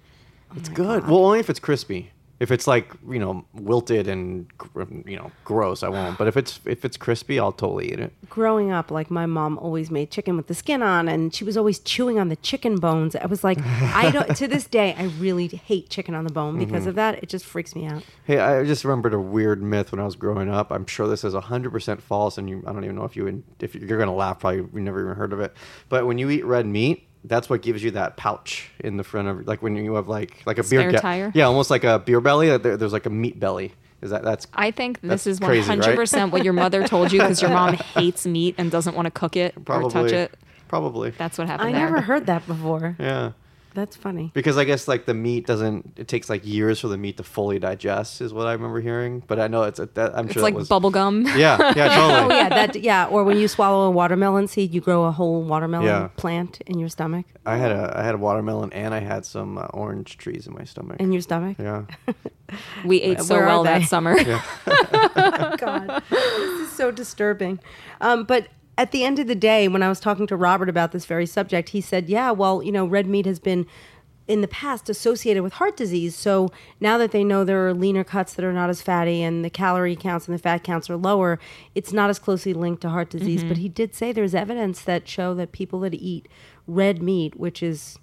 it's 0.56 0.70
good. 0.70 1.08
Well, 1.08 1.26
only 1.26 1.40
if 1.40 1.50
it's 1.50 1.60
crispy. 1.60 2.12
If 2.40 2.52
it's 2.52 2.68
like 2.68 2.92
you 3.10 3.20
know 3.20 3.46
wilted 3.54 4.08
and 4.10 4.48
gr- 4.58 4.84
you 5.06 5.16
know 5.16 5.32
gross, 5.46 5.82
I 5.82 5.88
won't. 5.88 6.18
But 6.18 6.28
if 6.28 6.36
it's 6.36 6.60
if 6.66 6.84
it's 6.84 6.98
crispy, 6.98 7.40
I'll 7.40 7.54
totally 7.54 7.94
eat 7.94 8.00
it. 8.02 8.12
growing 8.30 8.70
up, 8.70 8.92
like 8.92 9.10
my 9.10 9.26
mom 9.26 9.58
always 9.60 9.90
made 9.90 10.12
chicken 10.12 10.36
with 10.36 10.48
the 10.48 10.54
skin 10.54 10.84
on, 10.84 11.08
and 11.08 11.34
she 11.34 11.46
was 11.46 11.56
always 11.56 11.80
chewing 11.80 12.20
on 12.20 12.28
the 12.28 12.36
chicken 12.36 12.80
bones. 12.80 13.16
I 13.16 13.28
was 13.28 13.46
like, 13.46 13.60
I 13.66 14.12
don't. 14.12 14.36
To 14.36 14.48
this 14.50 14.66
day, 14.68 14.94
I 14.98 15.04
really 15.06 15.48
hate 15.48 15.90
chicken 15.90 16.16
on 16.16 16.26
the 16.26 16.34
bone 16.34 16.58
because 16.60 16.82
Mm-hmm. 16.82 16.90
of 16.90 16.96
that. 16.96 17.24
It 17.24 17.30
just 17.30 17.46
freaks 17.46 17.76
me 17.76 17.86
out. 17.86 18.04
Hey, 18.26 18.40
I 18.40 18.66
just 18.66 18.84
remembered 18.84 19.14
a 19.14 19.20
weird 19.22 19.62
myth 19.64 19.94
when 19.94 20.02
I 20.02 20.06
was 20.06 20.18
growing 20.18 20.50
up. 20.50 20.70
I'm 20.72 20.86
sure 20.88 21.08
this 21.08 21.24
is 21.24 21.34
100% 21.36 22.02
false, 22.02 22.38
and 22.38 22.50
you, 22.50 22.62
I 22.68 22.74
don't 22.74 22.84
even 22.84 22.98
know 22.98 23.06
if 23.06 23.16
you 23.16 23.44
if 23.62 23.74
you're 23.74 24.00
gonna 24.00 24.14
laugh. 24.14 24.40
Probably 24.40 24.58
you 24.58 24.70
never 24.82 25.02
even 25.02 25.16
heard 25.16 25.32
of 25.32 25.40
it. 25.40 25.54
But 25.88 26.08
when 26.08 26.18
you 26.18 26.30
eat 26.30 26.44
red 26.44 26.66
meat, 26.66 27.08
that's 27.26 27.50
what 27.50 27.62
gives 27.62 27.84
you 27.84 27.92
that 27.92 28.18
pouch 28.18 28.70
in 28.80 28.98
the 28.98 29.04
front 29.04 29.28
of 29.28 29.48
like 29.48 29.62
when 29.62 29.76
you 29.76 29.94
have 29.96 30.08
like 30.08 30.44
like 30.46 30.58
a 30.58 30.64
beer 30.64 30.82
Spare 30.82 30.92
ga- 30.92 31.00
tire? 31.00 31.32
Yeah, 31.34 31.46
almost 31.46 31.70
like 31.70 31.84
a 31.84 32.00
beer 32.00 32.22
belly. 32.22 32.50
that 32.50 32.64
There, 32.64 32.78
there's 32.78 32.94
like 32.94 33.06
a 33.06 33.10
meat 33.12 33.40
belly. 33.40 33.74
Is 34.02 34.10
that 34.12 34.24
that's 34.24 34.48
I 34.54 34.72
think 34.72 35.00
this 35.00 35.26
is 35.26 35.40
100% 35.40 36.32
what 36.32 36.44
your 36.44 36.52
mother 36.54 36.86
told 36.86 37.14
you 37.14 37.20
because 37.22 37.42
your 37.42 37.52
mom 37.52 37.74
hates 37.96 38.26
meat 38.26 38.56
and 38.58 38.70
doesn't 38.70 38.96
want 38.96 39.06
to 39.06 39.12
cook 39.12 39.38
it 39.38 39.64
probably 39.64 39.88
or 39.88 39.92
touch 39.92 40.12
it. 40.12 40.38
Probably. 40.68 41.12
That's 41.12 41.38
what 41.38 41.48
happened 41.48 41.70
I 41.70 41.72
there. 41.72 41.86
never 41.86 42.02
heard 42.02 42.26
that 42.26 42.46
before. 42.46 42.96
yeah. 43.00 43.32
That's 43.74 43.96
funny. 43.96 44.32
Because 44.34 44.58
I 44.58 44.64
guess 44.66 44.88
like 44.88 45.06
the 45.06 45.14
meat 45.14 45.48
doesn't. 45.48 45.94
It 45.98 46.08
takes 46.08 46.30
like 46.30 46.46
years 46.46 46.80
for 46.80 46.88
the 46.90 46.98
meat 46.98 47.18
to 47.18 47.24
fully 47.24 47.58
digest, 47.60 48.22
is 48.22 48.32
what 48.34 48.46
I 48.48 48.54
remember 48.54 48.80
hearing. 48.82 49.24
But 49.26 49.40
I 49.40 49.48
know 49.48 49.64
it's 49.64 49.80
a, 49.80 49.88
that. 49.96 50.18
I'm 50.18 50.26
It's 50.26 50.34
sure 50.34 50.44
like 50.44 50.54
that 50.54 50.60
was, 50.60 50.70
bubble 50.70 50.92
gum. 50.92 51.26
Yeah, 51.36 51.74
yeah, 51.76 51.88
Oh 52.00 52.12
totally. 52.20 52.36
yeah, 52.36 52.50
that 52.50 52.76
yeah. 52.82 53.06
Or 53.08 53.24
when 53.24 53.38
you 53.38 53.48
swallow 53.48 53.88
a 53.88 53.92
watermelon 53.92 54.48
seed, 54.48 54.74
you 54.74 54.82
grow 54.82 55.06
a 55.06 55.12
whole 55.12 55.42
watermelon 55.44 55.88
Yeah. 55.88 56.08
plant 56.18 56.62
in 56.68 56.78
your 56.80 56.90
stomach. 56.90 57.26
I 57.46 57.58
had 57.58 57.72
a 57.72 57.94
I 57.98 58.04
had 58.04 58.16
a 58.16 58.18
watermelon 58.20 58.72
and 58.74 58.94
I 58.94 59.00
had 59.00 59.26
some 59.26 59.58
uh, 59.58 59.66
orange 59.74 60.18
trees 60.18 60.46
in 60.48 60.54
my 60.54 60.64
stomach. 60.66 60.98
In 61.00 61.12
your 61.12 61.22
stomach. 61.22 61.58
yeah. 61.60 61.86
We 62.86 63.02
ate 63.02 63.20
so 63.22 63.40
well 63.40 63.64
they? 63.64 63.80
that 63.80 63.88
summer. 63.90 64.16
God, 65.58 66.04
this 66.10 66.60
is 66.68 66.72
so 66.74 66.92
disturbing. 66.92 67.60
Um, 68.02 68.26
but 68.26 68.48
at 68.78 68.92
the 68.92 69.04
end 69.04 69.20
of 69.20 69.28
the 69.28 69.36
day, 69.36 69.68
when 69.68 69.84
I 69.84 69.90
was 69.90 70.00
talking 70.00 70.28
to 70.28 70.36
Robert 70.36 70.70
about 70.70 70.92
this 70.92 71.06
very 71.06 71.26
subject, 71.26 71.70
he 71.70 71.82
said, 71.82 72.10
"Yeah, 72.10 72.32
well, 72.32 72.64
you 72.64 72.72
know, 72.72 72.86
red 72.86 73.08
meat 73.08 73.26
has 73.26 73.40
been." 73.40 73.66
In 74.26 74.40
the 74.40 74.48
past, 74.48 74.88
associated 74.88 75.44
with 75.44 75.52
heart 75.52 75.76
disease. 75.76 76.16
So 76.16 76.48
now 76.80 76.98
that 76.98 77.12
they 77.12 77.26
know 77.26 77.44
there 77.44 77.68
are 77.68 77.74
leaner 77.74 78.06
cuts 78.06 78.34
that 78.36 78.46
are 78.46 78.54
not 78.54 78.70
as 78.70 78.82
fatty 78.82 79.22
and 79.22 79.44
the 79.44 79.50
calorie 79.50 79.98
counts 79.98 80.30
and 80.30 80.34
the 80.34 80.42
fat 80.42 80.64
counts 80.64 80.90
are 80.90 80.96
lower, 80.96 81.40
it's 81.76 81.92
not 81.92 82.10
as 82.10 82.20
closely 82.20 82.54
linked 82.54 82.82
to 82.84 82.90
heart 82.90 83.10
disease. 83.10 83.42
Mm-hmm. 83.42 83.50
But 83.50 83.58
he 83.58 83.68
did 83.68 83.94
say 83.94 84.14
there's 84.14 84.34
evidence 84.34 84.82
that 84.84 85.10
show 85.10 85.34
that 85.34 85.52
people 85.52 85.82
that 85.82 85.94
eat 85.94 86.30
red 86.68 87.04
meat, 87.04 87.38
which 87.38 87.62
is 87.62 88.00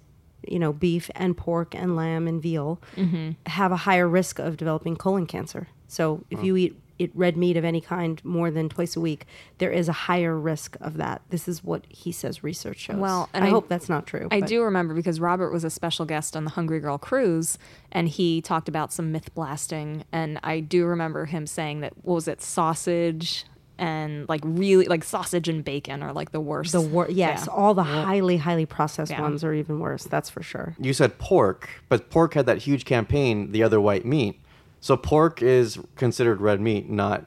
you 0.47 0.59
know, 0.59 0.73
beef 0.73 1.09
and 1.15 1.37
pork 1.37 1.75
and 1.75 1.95
lamb 1.95 2.27
and 2.27 2.41
veal 2.41 2.81
mm-hmm. 2.95 3.31
have 3.47 3.71
a 3.71 3.77
higher 3.77 4.07
risk 4.07 4.39
of 4.39 4.57
developing 4.57 4.95
colon 4.95 5.25
cancer. 5.25 5.67
So 5.87 6.23
if 6.29 6.43
you 6.43 6.55
eat 6.55 6.79
eat 7.01 7.11
red 7.13 7.35
meat 7.37 7.57
of 7.57 7.65
any 7.65 7.81
kind 7.81 8.23
more 8.23 8.51
than 8.51 8.69
twice 8.69 8.95
a 8.95 8.99
week, 9.01 9.25
there 9.57 9.71
is 9.71 9.89
a 9.89 9.93
higher 9.93 10.37
risk 10.37 10.77
of 10.81 10.97
that. 10.97 11.21
This 11.29 11.47
is 11.47 11.63
what 11.63 11.85
he 11.89 12.11
says 12.11 12.43
research 12.43 12.77
shows. 12.79 12.97
Well, 12.97 13.29
and 13.33 13.43
I, 13.43 13.47
I- 13.47 13.49
hope 13.49 13.67
that's 13.67 13.89
not 13.89 14.05
true. 14.07 14.27
I 14.31 14.39
but- 14.41 14.49
do 14.49 14.63
remember 14.63 14.93
because 14.93 15.19
Robert 15.19 15.51
was 15.51 15.63
a 15.63 15.69
special 15.69 16.05
guest 16.05 16.35
on 16.35 16.43
the 16.43 16.51
Hungry 16.51 16.79
Girl 16.79 16.97
cruise, 16.97 17.57
and 17.91 18.07
he 18.07 18.41
talked 18.41 18.69
about 18.69 18.91
some 18.93 19.11
myth 19.11 19.33
blasting. 19.33 20.03
And 20.11 20.39
I 20.43 20.59
do 20.59 20.85
remember 20.85 21.25
him 21.25 21.47
saying 21.47 21.81
that 21.81 21.93
what 22.03 22.15
was 22.15 22.27
it, 22.27 22.41
sausage 22.41 23.45
and 23.77 24.29
like 24.29 24.41
really 24.43 24.85
like 24.85 25.03
sausage 25.03 25.49
and 25.49 25.63
bacon 25.63 26.03
are 26.03 26.13
like 26.13 26.31
the 26.31 26.39
worst. 26.39 26.71
The 26.71 26.81
worst, 26.81 27.13
yes, 27.13 27.45
Yeah. 27.47 27.53
all 27.53 27.73
the 27.73 27.83
highly, 27.83 28.37
highly 28.37 28.65
processed 28.67 29.11
Yeah. 29.11 29.21
ones 29.21 29.43
are 29.43 29.53
even 29.53 29.79
worse. 29.79 30.03
That's 30.03 30.29
for 30.29 30.43
sure. 30.43 30.75
You 30.79 30.93
said 30.93 31.17
pork, 31.17 31.67
but 31.89 32.09
pork 32.11 32.35
had 32.35 32.45
that 32.45 32.59
huge 32.59 32.85
campaign, 32.85 33.51
the 33.51 33.63
other 33.63 33.81
white 33.81 34.05
meat. 34.05 34.39
So 34.81 34.97
pork 34.97 35.41
is 35.41 35.79
considered 35.95 36.41
red 36.41 36.59
meat, 36.59 36.89
not. 36.89 37.25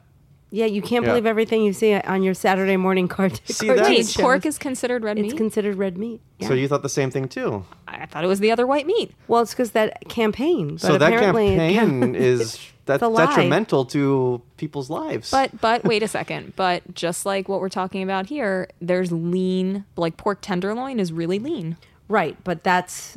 Yeah, 0.51 0.67
you 0.67 0.83
can't 0.83 1.05
Yeah. 1.05 1.11
believe 1.13 1.27
everything 1.27 1.63
you 1.65 1.73
see 1.73 1.95
on 1.95 2.23
your 2.23 2.35
Saturday 2.35 2.77
morning 2.77 3.09
cart- 3.09 3.41
See, 3.45 3.67
cartoon 3.67 3.85
Wait, 3.87 3.97
shows. 4.07 4.17
pork 4.17 4.47
is 4.47 4.57
considered 4.59 5.03
red 5.03 5.19
it's 5.19 5.23
meat. 5.23 5.33
It's 5.33 5.37
considered 5.39 5.77
red 5.77 5.99
meat. 5.99 6.21
Yeah. 6.39 6.47
So 6.49 6.55
you 6.55 6.69
thought 6.69 6.83
the 6.83 6.89
same 6.89 7.11
thing 7.11 7.27
too. 7.29 7.65
I 7.89 8.07
thought 8.07 8.23
it 8.23 8.29
was 8.29 8.39
the 8.41 8.53
other 8.53 8.67
white 8.67 8.87
meat. 8.87 9.13
well, 9.27 9.43
it's 9.43 9.53
because 9.53 9.73
that 9.73 10.09
campaign. 10.09 10.73
But 10.75 10.81
so 10.81 10.99
that 10.99 11.11
campaign 11.13 12.15
is 12.15 12.61
that's 12.87 13.03
a 13.03 13.09
lie. 13.09 13.27
detrimental 13.27 13.85
to 13.87 14.43
people's 14.57 14.91
lives. 14.91 15.31
But 15.33 15.61
but 15.61 15.83
wait 15.85 16.03
a 16.05 16.09
second. 16.09 16.53
But 16.55 16.95
just 16.95 17.27
like 17.27 17.49
what 17.49 17.61
we're 17.61 17.69
talking 17.69 18.03
about 18.05 18.27
here, 18.27 18.69
there's 18.81 19.11
lean 19.11 19.85
like 19.97 20.17
pork 20.17 20.39
tenderloin 20.41 21.01
is 21.01 21.13
really 21.13 21.39
lean. 21.41 21.77
Right, 22.07 22.37
but 22.45 22.63
that's 22.63 23.17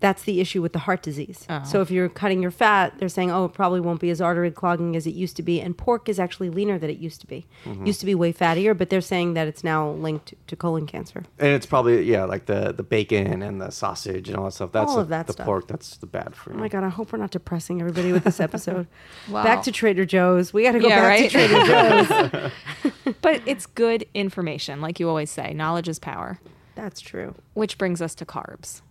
that's 0.00 0.22
the 0.22 0.40
issue 0.40 0.62
with 0.62 0.72
the 0.72 0.78
heart 0.80 1.02
disease. 1.02 1.44
Oh. 1.50 1.62
So 1.64 1.80
if 1.80 1.90
you're 1.90 2.08
cutting 2.08 2.40
your 2.40 2.50
fat, 2.52 2.98
they're 2.98 3.08
saying, 3.08 3.30
oh, 3.30 3.46
it 3.46 3.52
probably 3.52 3.80
won't 3.80 4.00
be 4.00 4.10
as 4.10 4.20
artery 4.20 4.50
clogging 4.50 4.94
as 4.94 5.06
it 5.06 5.14
used 5.14 5.36
to 5.36 5.42
be. 5.42 5.60
And 5.60 5.76
pork 5.76 6.08
is 6.08 6.20
actually 6.20 6.50
leaner 6.50 6.78
than 6.78 6.88
it 6.90 6.98
used 6.98 7.20
to 7.22 7.26
be. 7.26 7.46
Mm-hmm. 7.64 7.86
Used 7.86 8.00
to 8.00 8.06
be 8.06 8.14
way 8.14 8.32
fattier, 8.32 8.76
but 8.78 8.90
they're 8.90 9.00
saying 9.00 9.34
that 9.34 9.48
it's 9.48 9.64
now 9.64 9.90
linked 9.90 10.34
to 10.46 10.56
colon 10.56 10.86
cancer. 10.86 11.24
And 11.38 11.48
it's 11.48 11.66
probably 11.66 12.02
yeah, 12.04 12.24
like 12.24 12.46
the 12.46 12.72
the 12.72 12.82
bacon 12.84 13.42
and 13.42 13.60
the 13.60 13.70
sausage 13.70 14.28
and 14.28 14.36
all 14.36 14.44
that 14.44 14.52
stuff. 14.52 14.72
That's 14.72 14.90
All 14.90 14.96
the, 14.96 15.02
of 15.02 15.08
that 15.08 15.26
the 15.26 15.32
stuff. 15.32 15.46
pork. 15.46 15.66
That's 15.68 15.96
the 15.96 16.06
bad 16.06 16.34
for 16.36 16.50
oh 16.50 16.54
you. 16.54 16.58
Oh 16.58 16.62
my 16.62 16.68
god! 16.68 16.84
I 16.84 16.88
hope 16.88 17.12
we're 17.12 17.18
not 17.18 17.30
depressing 17.32 17.80
everybody 17.80 18.12
with 18.12 18.24
this 18.24 18.40
episode. 18.40 18.86
Wow. 19.28 19.42
Back 19.44 19.62
to 19.64 19.72
Trader 19.72 20.04
Joe's. 20.06 20.52
We 20.52 20.62
got 20.62 20.72
to 20.72 20.78
go 20.80 20.88
Yeah, 20.88 21.00
back 21.00 21.08
right? 21.08 21.30
to 21.30 22.08
Trader 22.08 22.52
Joe's. 22.92 23.14
But 23.20 23.42
it's 23.46 23.66
good 23.66 24.06
information, 24.14 24.80
like 24.80 25.00
you 25.00 25.08
always 25.08 25.30
say. 25.30 25.52
Knowledge 25.52 25.88
is 25.88 25.98
power. 25.98 26.38
That's 26.74 27.00
true. 27.00 27.34
Which 27.54 27.76
brings 27.78 28.00
us 28.00 28.14
to 28.16 28.24
carbs. 28.26 28.82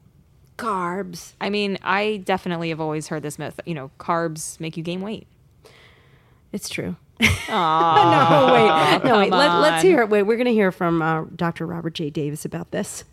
Carbs. 0.58 1.34
I 1.40 1.50
mean, 1.50 1.78
I 1.84 2.18
definitely 2.26 2.70
have 2.70 2.82
always 2.82 3.08
heard 3.08 3.24
this 3.24 3.38
myth. 3.38 3.60
You 3.66 3.76
know, 3.76 3.92
carbs 4.00 4.60
make 4.60 4.76
you 4.78 4.84
gain 4.84 5.02
weight. 5.02 5.28
It's 6.52 6.70
true. 6.70 6.96
no, 7.20 8.50
wait, 8.54 9.04
no, 9.04 9.18
wait. 9.18 9.32
Let, 9.32 9.60
let's 9.60 9.84
on. 9.84 9.86
hear. 9.86 10.06
Wait, 10.06 10.24
we're 10.24 10.38
going 10.38 10.46
to 10.46 10.54
hear 10.54 10.72
from 10.72 11.02
uh, 11.02 11.26
Dr. 11.36 11.66
Robert 11.66 11.94
J. 11.94 12.10
Davis 12.10 12.46
about 12.46 12.72
this. 12.72 13.04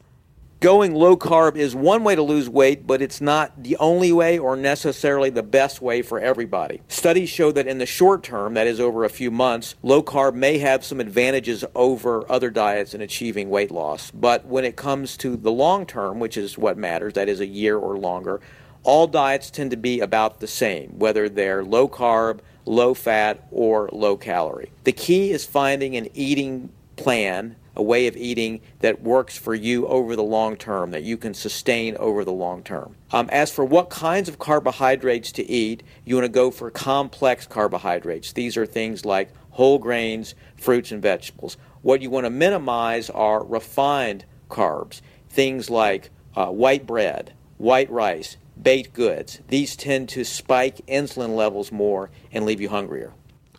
Going 0.64 0.94
low 0.94 1.14
carb 1.14 1.56
is 1.56 1.76
one 1.76 2.04
way 2.04 2.14
to 2.14 2.22
lose 2.22 2.48
weight, 2.48 2.86
but 2.86 3.02
it's 3.02 3.20
not 3.20 3.52
the 3.62 3.76
only 3.76 4.12
way 4.12 4.38
or 4.38 4.56
necessarily 4.56 5.28
the 5.28 5.42
best 5.42 5.82
way 5.82 6.00
for 6.00 6.18
everybody. 6.18 6.80
Studies 6.88 7.28
show 7.28 7.52
that 7.52 7.66
in 7.66 7.76
the 7.76 7.84
short 7.84 8.22
term, 8.22 8.54
that 8.54 8.66
is 8.66 8.80
over 8.80 9.04
a 9.04 9.10
few 9.10 9.30
months, 9.30 9.74
low 9.82 10.02
carb 10.02 10.32
may 10.32 10.56
have 10.56 10.82
some 10.82 11.00
advantages 11.00 11.66
over 11.74 12.24
other 12.32 12.48
diets 12.48 12.94
in 12.94 13.02
achieving 13.02 13.50
weight 13.50 13.70
loss. 13.70 14.10
But 14.10 14.46
when 14.46 14.64
it 14.64 14.74
comes 14.74 15.18
to 15.18 15.36
the 15.36 15.52
long 15.52 15.84
term, 15.84 16.18
which 16.18 16.38
is 16.38 16.56
what 16.56 16.78
matters, 16.78 17.12
that 17.12 17.28
is 17.28 17.40
a 17.40 17.46
year 17.46 17.76
or 17.76 17.98
longer, 17.98 18.40
all 18.84 19.06
diets 19.06 19.50
tend 19.50 19.70
to 19.72 19.76
be 19.76 20.00
about 20.00 20.40
the 20.40 20.46
same, 20.46 20.98
whether 20.98 21.28
they're 21.28 21.62
low 21.62 21.90
carb, 21.90 22.38
low 22.64 22.94
fat, 22.94 23.46
or 23.50 23.90
low 23.92 24.16
calorie. 24.16 24.72
The 24.84 24.92
key 24.92 25.30
is 25.30 25.44
finding 25.44 25.94
an 25.94 26.08
eating 26.14 26.70
plan, 26.96 27.56
a 27.76 27.82
way 27.82 28.06
of 28.06 28.16
eating 28.16 28.60
that 28.80 29.02
works 29.02 29.36
for 29.36 29.54
you 29.54 29.86
over 29.86 30.16
the 30.16 30.22
long 30.22 30.56
term, 30.56 30.90
that 30.92 31.02
you 31.02 31.16
can 31.16 31.34
sustain 31.34 31.96
over 31.96 32.24
the 32.24 32.32
long 32.32 32.62
term. 32.62 32.96
Um, 33.10 33.28
as 33.30 33.50
for 33.50 33.64
what 33.64 33.90
kinds 33.90 34.28
of 34.28 34.38
carbohydrates 34.38 35.32
to 35.32 35.48
eat, 35.48 35.82
you 36.04 36.14
want 36.14 36.24
to 36.24 36.28
go 36.28 36.50
for 36.50 36.70
complex 36.70 37.46
carbohydrates. 37.46 38.32
These 38.32 38.56
are 38.56 38.66
things 38.66 39.04
like 39.04 39.30
whole 39.50 39.78
grains, 39.78 40.34
fruits, 40.56 40.92
and 40.92 41.02
vegetables. 41.02 41.56
What 41.82 42.02
you 42.02 42.10
want 42.10 42.26
to 42.26 42.30
minimize 42.30 43.10
are 43.10 43.44
refined 43.44 44.24
carbs, 44.48 45.00
things 45.28 45.70
like 45.70 46.10
uh, 46.36 46.46
white 46.46 46.86
bread, 46.86 47.32
white 47.58 47.90
rice, 47.90 48.36
baked 48.60 48.94
goods. 48.94 49.40
These 49.48 49.76
tend 49.76 50.08
to 50.10 50.24
spike 50.24 50.84
insulin 50.86 51.36
levels 51.36 51.72
more 51.72 52.10
and 52.32 52.44
leave 52.44 52.60
you 52.60 52.68
hungrier. 52.68 53.12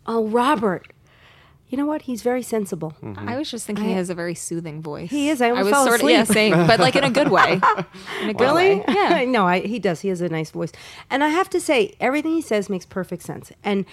Oh, 0.07 0.27
Robert. 0.27 0.87
You 1.75 1.81
know 1.81 1.87
what? 1.87 2.03
He's 2.03 2.21
very 2.21 2.41
sensible. 2.41 2.93
Mm-hmm. 3.03 3.27
I 3.27 3.37
was 3.37 3.51
just 3.51 3.65
thinking 3.65 3.83
he 3.83 3.91
has 3.91 4.09
a 4.09 4.15
very 4.15 4.33
soothing 4.33 4.81
voice. 4.81 5.09
He 5.09 5.27
is. 5.27 5.41
I 5.41 5.49
almost 5.49 5.65
was 5.65 5.73
fell 5.73 5.85
sort 5.87 6.01
of 6.01 6.09
yeah, 6.09 6.21
asleep. 6.21 6.53
same, 6.53 6.67
but 6.67 6.79
like 6.79 6.95
in 6.95 7.03
a 7.03 7.09
good 7.09 7.29
way. 7.29 7.59
In 8.21 8.29
a 8.29 8.33
good 8.33 8.45
Really? 8.45 8.75
way. 8.75 8.85
Yeah. 8.87 9.25
no, 9.27 9.45
I, 9.45 9.59
he 9.59 9.77
does. 9.77 9.99
He 9.99 10.07
has 10.07 10.21
a 10.21 10.29
nice 10.29 10.51
voice. 10.51 10.71
And 11.09 11.21
I 11.21 11.27
have 11.27 11.49
to 11.49 11.59
say, 11.59 11.93
everything 11.99 12.31
he 12.31 12.41
says 12.41 12.69
makes 12.69 12.85
perfect 12.85 13.23
sense. 13.23 13.51
And 13.61 13.83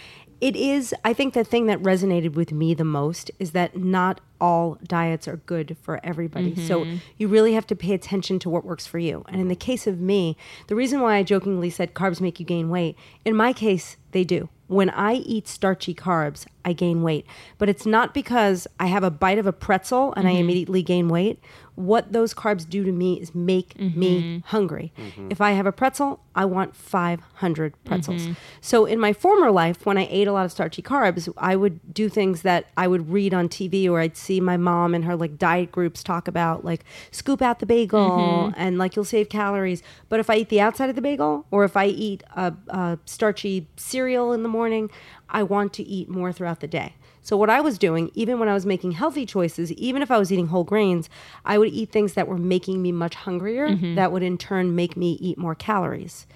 it 0.41 0.55
is, 0.55 0.95
I 1.05 1.13
think 1.13 1.35
the 1.35 1.43
thing 1.43 1.67
that 1.67 1.83
resonated 1.83 2.35
with 2.35 2.53
me 2.53 2.73
the 2.73 2.85
most 2.85 3.33
is 3.41 3.51
that 3.51 3.77
not 3.77 4.21
all 4.41 4.79
diets 4.85 5.27
are 5.27 5.39
good 5.39 5.77
for 5.83 5.99
everybody. 6.05 6.55
So 6.55 6.85
mm-hmm. 6.85 6.99
you 7.17 7.27
really 7.27 7.55
have 7.55 7.67
to 7.67 7.75
pay 7.75 7.95
attention 7.95 8.39
to 8.41 8.51
what 8.51 8.65
works 8.65 8.87
for 8.87 9.01
you. 9.01 9.25
And 9.27 9.41
in 9.41 9.49
the 9.49 9.57
case 9.57 9.89
of 9.89 9.99
me, 9.99 10.37
the 10.69 10.77
reason 10.77 11.01
why 11.01 11.17
I 11.17 11.25
jokingly 11.25 11.71
said 11.71 11.95
carbs 11.95 12.21
make 12.21 12.39
you 12.39 12.47
gain 12.47 12.71
weight, 12.71 12.97
in 13.25 13.35
my 13.35 13.53
case, 13.53 13.97
they 14.13 14.23
do. 14.23 14.49
When 14.73 14.91
I 14.91 15.15
eat 15.15 15.47
starchy 15.47 15.95
carbs, 15.95 16.47
I 16.65 16.73
gain 16.73 17.03
weight. 17.03 17.27
But 17.59 17.69
it's 17.69 17.85
not 17.85 18.15
because 18.15 18.67
I 18.81 18.87
have 18.87 19.05
a 19.05 19.11
bite 19.11 19.39
of 19.39 19.47
a 19.47 19.53
pretzel 19.53 20.15
and 20.17 20.27
I 20.27 20.33
mm-hmm. 20.33 20.41
immediately 20.41 20.83
gain 20.83 21.09
weight. 21.09 21.39
What 21.75 22.13
those 22.13 22.35
carbs 22.35 22.69
do 22.69 22.85
to 22.85 22.93
me 22.93 23.21
is 23.21 23.35
make 23.35 23.79
me 23.79 24.23
mm-hmm. 24.23 24.47
hungry. 24.49 24.93
Mm-hmm. 24.99 25.29
If 25.31 25.41
I 25.41 25.53
have 25.53 25.67
a 25.67 25.73
pretzel, 25.73 26.21
I 26.35 26.45
want 26.45 26.77
500 26.77 27.75
pretzels. 27.85 28.23
Mm-hmm. 28.23 28.33
So 28.61 28.85
in 28.85 29.01
my 29.01 29.13
former 29.13 29.51
life, 29.51 29.87
when 29.87 29.97
I 29.97 30.07
ate 30.11 30.29
a 30.29 30.33
lot 30.33 30.45
of 30.45 30.53
starchy 30.53 30.83
carbs, 30.83 31.33
I 31.37 31.57
would 31.57 31.95
do 31.95 32.09
things 32.09 32.43
that 32.43 32.67
I 32.77 32.87
would 32.87 33.11
read 33.11 33.33
on 33.33 33.49
TV 33.49 33.89
or 33.89 34.01
I'd 34.01 34.17
see 34.17 34.41
my 34.41 34.57
mom 34.57 34.95
and 34.95 35.05
her 35.05 35.17
like 35.17 35.39
diet 35.39 35.73
groups 35.73 36.03
talk 36.03 36.29
about, 36.29 36.65
like 36.65 36.85
scoop 37.11 37.41
out 37.41 37.61
the 37.61 37.67
bagel 37.67 38.53
and 38.57 38.79
like 38.79 38.95
you'll 38.95 39.05
save 39.05 39.29
calories. 39.29 39.83
But 40.09 40.21
if 40.21 40.29
I 40.29 40.37
eat 40.37 40.49
the 40.51 40.61
outside 40.61 40.91
of 40.91 40.97
the 40.97 41.03
bagel 41.03 41.47
or 41.51 41.65
if 41.65 41.77
I 41.77 41.87
eat 41.87 42.23
a, 42.37 42.55
a 42.69 42.99
starchy 43.07 43.69
cereal 43.77 44.33
in 44.33 44.43
the 44.43 44.49
morning, 44.49 44.91
I 45.29 45.43
want 45.43 45.73
to 45.75 45.83
eat 45.83 46.09
more 46.09 46.33
throughout 46.33 46.61
the 46.61 46.69
day. 46.69 46.95
So 47.23 47.37
what 47.37 47.51
I 47.51 47.61
was 47.61 47.79
doing, 47.79 48.11
even 48.15 48.39
when 48.39 48.49
I 48.49 48.55
was 48.55 48.67
making 48.67 48.93
healthy 48.93 49.25
choices, 49.25 49.73
even 49.73 50.03
if 50.03 50.11
I 50.11 50.19
was 50.19 50.33
eating 50.33 50.49
whole 50.49 50.65
grains, 50.65 51.09
I 51.45 51.57
would 51.57 51.69
eat 51.69 51.91
things 51.91 52.15
that 52.15 52.27
were 52.27 52.37
making 52.37 52.83
me 52.83 52.91
much 52.93 53.15
hungrier. 53.15 53.69
Mm-hmm. 53.69 53.95
That 53.95 54.11
would 54.11 54.23
in 54.23 54.37
turn 54.39 54.75
make 54.75 54.97
me 54.97 55.13
eat 55.21 55.39
more 55.39 55.55
calories. 55.55 56.27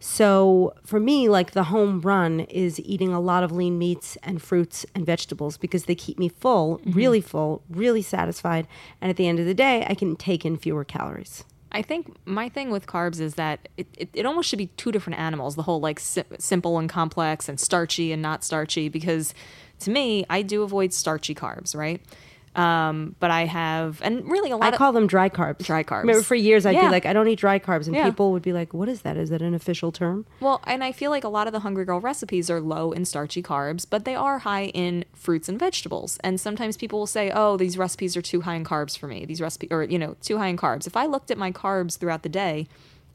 So 0.00 0.74
for 0.84 1.00
me, 1.00 1.28
like 1.28 1.52
the 1.52 1.64
home 1.64 2.00
run 2.00 2.40
is 2.40 2.78
eating 2.80 3.12
a 3.12 3.20
lot 3.20 3.42
of 3.42 3.50
lean 3.50 3.78
meats 3.78 4.16
and 4.22 4.40
fruits 4.40 4.86
and 4.94 5.04
vegetables 5.04 5.56
because 5.56 5.84
they 5.86 5.96
keep 5.96 6.18
me 6.18 6.28
full, 6.28 6.78
mm-hmm. 6.78 6.92
really 6.92 7.20
full, 7.20 7.62
really 7.68 8.02
satisfied, 8.02 8.68
and 9.00 9.10
at 9.10 9.16
the 9.16 9.26
end 9.26 9.40
of 9.40 9.46
the 9.46 9.54
day, 9.54 9.84
I 9.88 9.94
can 9.94 10.14
take 10.14 10.44
in 10.44 10.56
fewer 10.56 10.84
calories. 10.84 11.44
I 11.70 11.82
think 11.82 12.16
my 12.24 12.48
thing 12.48 12.70
with 12.70 12.86
carbs 12.86 13.20
is 13.20 13.34
that 13.34 13.68
it, 13.76 13.86
it, 13.96 14.08
it 14.14 14.24
almost 14.24 14.48
should 14.48 14.58
be 14.58 14.68
two 14.78 14.90
different 14.90 15.18
animals 15.18 15.54
the 15.54 15.64
whole 15.64 15.80
like 15.80 16.00
si- 16.00 16.22
simple 16.38 16.78
and 16.78 16.88
complex 16.88 17.48
and 17.48 17.60
starchy 17.60 18.10
and 18.10 18.22
not 18.22 18.42
starchy 18.42 18.88
because 18.88 19.34
to 19.80 19.90
me 19.90 20.24
I 20.30 20.42
do 20.42 20.62
avoid 20.62 20.92
starchy 20.92 21.34
carbs 21.34 21.74
right 21.76 22.00
um, 22.56 23.14
but 23.20 23.30
I 23.30 23.44
have 23.44 24.00
and 24.02 24.28
really 24.28 24.50
a 24.50 24.56
lot 24.56 24.66
of 24.68 24.72
I 24.72 24.74
of 24.74 24.78
call 24.78 24.92
them 24.92 25.06
dry 25.06 25.28
carbs. 25.28 25.58
Dry 25.58 25.84
carbs. 25.84 26.00
Remember, 26.00 26.22
for 26.22 26.34
years 26.34 26.66
I'd 26.66 26.74
Yeah. 26.74 26.86
be 26.86 26.90
like, 26.90 27.06
I 27.06 27.12
don't 27.12 27.28
eat 27.28 27.38
dry 27.38 27.60
carbs, 27.60 27.86
and 27.86 27.94
Yeah. 27.94 28.06
people 28.06 28.32
would 28.32 28.42
be 28.42 28.52
like, 28.52 28.74
What 28.74 28.88
is 28.88 29.02
that? 29.02 29.16
Is 29.16 29.30
that 29.30 29.42
an 29.42 29.54
official 29.54 29.92
term? 29.92 30.26
Well, 30.40 30.60
and 30.66 30.82
I 30.82 30.90
feel 30.90 31.12
like 31.12 31.22
a 31.22 31.28
lot 31.28 31.46
of 31.46 31.52
the 31.52 31.60
Hungry 31.60 31.84
Girl 31.84 32.00
recipes 32.00 32.50
are 32.50 32.60
low 32.60 32.90
in 32.90 33.04
starchy 33.04 33.42
carbs, 33.44 33.86
but 33.88 34.04
they 34.04 34.16
are 34.16 34.40
high 34.40 34.66
in 34.68 35.04
fruits 35.14 35.48
and 35.48 35.56
vegetables. 35.56 36.18
And 36.24 36.40
sometimes 36.40 36.76
people 36.76 36.98
will 36.98 37.06
say, 37.06 37.30
"Oh, 37.32 37.56
these 37.56 37.78
recipes 37.78 38.16
are 38.16 38.22
too 38.22 38.40
high 38.40 38.56
in 38.56 38.64
carbs 38.64 38.98
for 38.98 39.06
me." 39.06 39.24
These 39.24 39.40
recipes, 39.40 39.68
or 39.70 39.84
you 39.84 39.98
know, 39.98 40.16
too 40.20 40.38
high 40.38 40.48
in 40.48 40.56
carbs. 40.56 40.88
If 40.88 40.96
I 40.96 41.06
looked 41.06 41.30
at 41.30 41.38
my 41.38 41.52
carbs 41.52 41.96
throughout 41.96 42.24
the 42.24 42.28
day, 42.28 42.66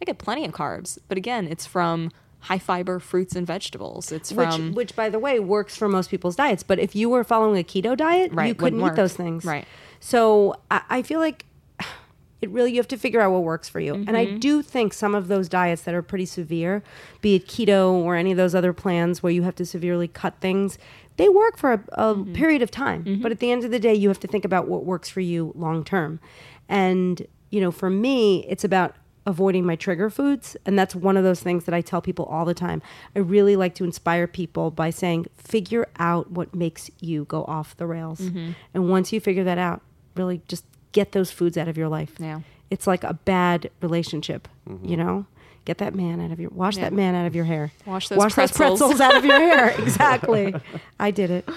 I 0.01 0.05
get 0.05 0.19
plenty 0.19 0.45
of 0.45 0.53
carbs. 0.53 0.99
But 1.09 1.17
again, 1.17 1.47
it's 1.49 1.65
from 1.65 2.11
high 2.43 2.59
fiber 2.59 2.99
fruits 2.99 3.35
and 3.35 3.45
vegetables. 3.47 4.11
It's 4.11 4.31
from 4.31 4.67
which, 4.69 4.75
which 4.75 4.95
by 4.95 5.09
the 5.09 5.19
way, 5.19 5.39
works 5.39 5.75
for 5.75 5.87
most 5.89 6.09
people's 6.09 6.35
diets. 6.35 6.63
But 6.63 6.77
if 6.79 6.95
you 6.95 7.09
were 7.09 7.23
following 7.23 7.57
a 7.59 7.63
keto 7.63 7.95
diet, 7.97 8.31
Right, 8.33 8.47
you 8.47 8.55
couldn't 8.55 8.79
eat 8.79 8.83
work. 8.83 8.95
those 8.95 9.13
things. 9.13 9.45
Right. 9.45 9.65
So 9.99 10.55
I, 10.69 10.81
I 10.89 11.01
feel 11.03 11.19
like 11.19 11.45
it 12.41 12.49
really 12.49 12.71
you 12.71 12.77
have 12.77 12.87
to 12.89 12.97
figure 12.97 13.21
out 13.21 13.31
what 13.31 13.43
works 13.43 13.69
for 13.69 13.79
you. 13.79 13.93
And 13.95 14.07
Mm-hmm. 14.09 14.35
I 14.35 14.37
do 14.37 14.61
think 14.61 14.93
some 14.93 15.15
of 15.15 15.27
those 15.29 15.47
diets 15.47 15.83
that 15.83 15.93
are 15.95 16.01
pretty 16.01 16.25
severe, 16.25 16.83
be 17.21 17.35
it 17.35 17.47
keto 17.47 17.91
or 17.91 18.15
any 18.15 18.31
of 18.31 18.37
those 18.37 18.53
other 18.53 18.73
plans 18.73 19.23
where 19.23 19.31
you 19.31 19.43
have 19.43 19.55
to 19.55 19.65
severely 19.65 20.07
cut 20.09 20.35
things, 20.41 20.77
they 21.17 21.29
work 21.29 21.57
for 21.57 21.71
a, 21.73 21.83
a 21.93 22.15
Mm-hmm. 22.15 22.33
period 22.33 22.61
of 22.61 22.69
time. 22.71 23.19
But 23.21 23.31
at 23.31 23.39
the 23.39 23.51
end 23.51 23.63
of 23.63 23.71
the 23.71 23.79
day, 23.79 23.93
you 23.93 24.09
have 24.09 24.19
to 24.19 24.27
think 24.27 24.43
about 24.43 24.67
what 24.67 24.83
works 24.85 25.07
for 25.09 25.21
you 25.21 25.53
long 25.55 25.83
term. 25.85 26.19
And 26.67 27.25
you 27.51 27.61
know, 27.61 27.71
for 27.71 27.89
me, 27.89 28.45
it's 28.49 28.63
about 28.63 28.95
avoiding 29.25 29.65
my 29.65 29.75
trigger 29.75 30.09
foods 30.09 30.57
and 30.65 30.77
that's 30.77 30.93
one 30.93 31.15
of 31.15 31.23
those 31.23 31.39
things 31.39 31.63
that 31.65 31.73
I 31.73 31.79
tell 31.81 32.01
people 32.01 32.25
all 32.25 32.43
the 32.45 32.53
time. 32.53 32.81
I 33.15 33.19
really 33.19 33.55
like 33.55 33.73
to 33.75 33.83
inspire 33.85 34.27
people 34.27 34.69
by 34.69 34.89
saying 34.89 35.27
figure 35.37 35.87
out 35.97 36.31
what 36.31 36.53
makes 36.53 36.89
you 36.99 37.25
go 37.25 37.45
off 37.45 37.77
the 37.77 37.87
rails. 37.87 38.19
Mm-hmm. 38.19 38.51
And 38.73 38.89
once 38.89 39.13
you 39.13 39.19
figure 39.21 39.43
that 39.45 39.57
out, 39.57 39.81
really 40.15 40.41
just 40.47 40.65
get 40.91 41.13
those 41.13 41.31
foods 41.31 41.57
out 41.57 41.67
of 41.67 41.77
your 41.77 41.87
life. 41.87 42.15
Yeah. 42.19 42.41
It's 42.69 42.85
like 42.85 43.03
a 43.03 43.13
bad 43.13 43.69
relationship, 43.81 44.47
you 44.83 44.97
know? 44.97 45.25
Get 45.65 45.77
that 45.77 45.95
man 45.95 46.19
out 46.19 46.31
of 46.31 46.39
your 46.41 46.49
wash 46.49 46.75
Yeah. 46.75 46.83
that 46.83 46.93
man 46.93 47.15
out 47.15 47.25
of 47.25 47.33
your 47.33 47.45
hair. 47.45 47.71
Wash 47.85 48.09
those 48.09 48.17
wash 48.17 48.33
pretzels. 48.33 48.79
those 48.79 48.97
pretzels 48.97 48.99
out 49.01 49.15
of 49.15 49.23
your 49.23 49.39
hair. 49.39 49.69
Exactly. 49.81 50.53
I 50.99 51.11
did 51.11 51.31
it. 51.31 51.47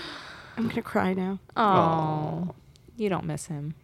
I'm 0.57 0.64
going 0.64 0.77
to 0.77 0.83
cry 0.83 1.12
now. 1.14 1.41
oh, 1.57 2.55
you 2.97 3.09
don't 3.09 3.25
miss 3.25 3.47
him. 3.47 3.75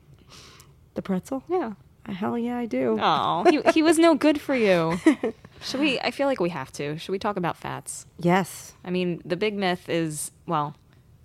The 0.95 1.03
pretzel? 1.03 1.43
Yeah. 1.49 1.73
Hell 2.07 2.37
yeah, 2.37 2.59
I 2.59 2.67
do. 2.67 2.99
Oh, 3.01 3.45
he 3.49 3.61
he 3.73 3.83
was 3.83 3.99
no 3.99 4.15
good 4.15 4.41
for 4.41 4.55
you. 4.55 4.99
Should 5.63 5.81
we? 5.81 6.01
I 6.01 6.11
feel 6.11 6.27
like 6.27 6.41
we 6.41 6.51
have 6.51 6.73
to. 6.73 6.99
Should 6.99 7.13
we 7.13 7.19
talk 7.19 7.37
about 7.37 7.57
fats? 7.57 8.07
Yes. 8.19 8.75
I 8.85 8.91
mean, 8.91 9.23
the 9.25 9.37
big 9.37 9.55
myth 9.55 9.89
is 9.89 10.33
well, 10.47 10.75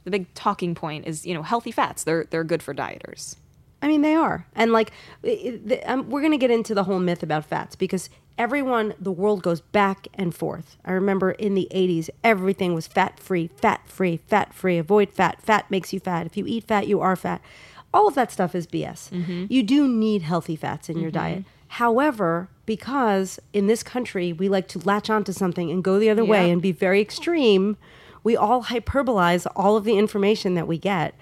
the 0.04 0.12
big 0.12 0.32
talking 0.36 0.76
point 0.76 1.08
is 1.08 1.26
you 1.26 1.34
know 1.34 1.42
healthy 1.42 1.72
fats. 1.72 2.04
They're 2.04 2.26
they're 2.30 2.44
good 2.44 2.62
for 2.62 2.74
dieters. 2.74 3.38
I 3.82 3.88
mean, 3.88 4.02
they 4.02 4.16
are. 4.16 4.48
And 4.56 4.72
like, 4.72 4.92
it, 5.22 5.68
the, 5.68 5.84
um, 5.84 6.10
we're 6.10 6.22
going 6.22 6.32
to 6.32 6.38
get 6.38 6.50
into 6.50 6.74
the 6.74 6.86
whole 6.86 7.00
myth 7.00 7.22
about 7.22 7.46
fats 7.46 7.76
because 7.76 8.10
everyone, 8.38 8.94
the 9.00 9.12
world 9.12 9.44
goes 9.44 9.62
back 9.62 10.08
and 10.16 10.34
forth. 10.34 10.78
I 10.84 10.94
remember 10.94 11.32
in 11.32 11.54
the 11.54 11.68
80s, 11.72 12.10
everything 12.24 12.74
was 12.74 12.88
fat 12.88 13.20
free, 13.20 13.50
fat 13.56 13.88
free, 13.88 14.18
fat 14.18 14.54
free, 14.54 14.78
avoid 14.78 15.12
fat. 15.12 15.42
Fat 15.42 15.70
makes 15.70 15.94
you 15.94 16.00
fat. 16.00 16.26
If 16.26 16.36
you 16.38 16.46
eat 16.48 16.64
fat, 16.64 16.88
you 16.88 17.02
are 17.02 17.16
fat. 17.16 17.42
All 17.98 18.08
of 18.08 18.14
that 18.14 18.32
stuff 18.32 18.54
is 18.54 18.68
BS. 18.68 19.10
Mm-hmm. 19.10 19.46
You 19.50 19.64
do 19.64 19.88
need 19.88 20.22
healthy 20.22 20.56
fats 20.56 20.88
in 20.88 21.00
your 21.00 21.10
mm-hmm. 21.10 21.20
diet. 21.20 21.46
However, 21.70 22.48
because 22.68 23.40
in 23.54 23.66
this 23.66 23.82
country 23.82 24.32
we 24.32 24.50
like 24.50 24.68
to 24.68 24.80
latch 24.80 25.10
onto 25.10 25.34
something 25.34 25.72
and 25.72 25.84
go 25.84 25.98
the 25.98 26.12
other 26.12 26.24
way 26.24 26.52
and 26.52 26.62
be 26.62 26.72
very 26.72 27.02
extreme. 27.02 27.76
We 28.24 28.38
all 28.38 28.66
hyperbolize 28.66 29.48
all 29.56 29.78
of 29.78 29.84
the 29.84 29.98
information 29.98 30.54
that 30.54 30.68
we 30.68 30.78
get. 30.78 31.16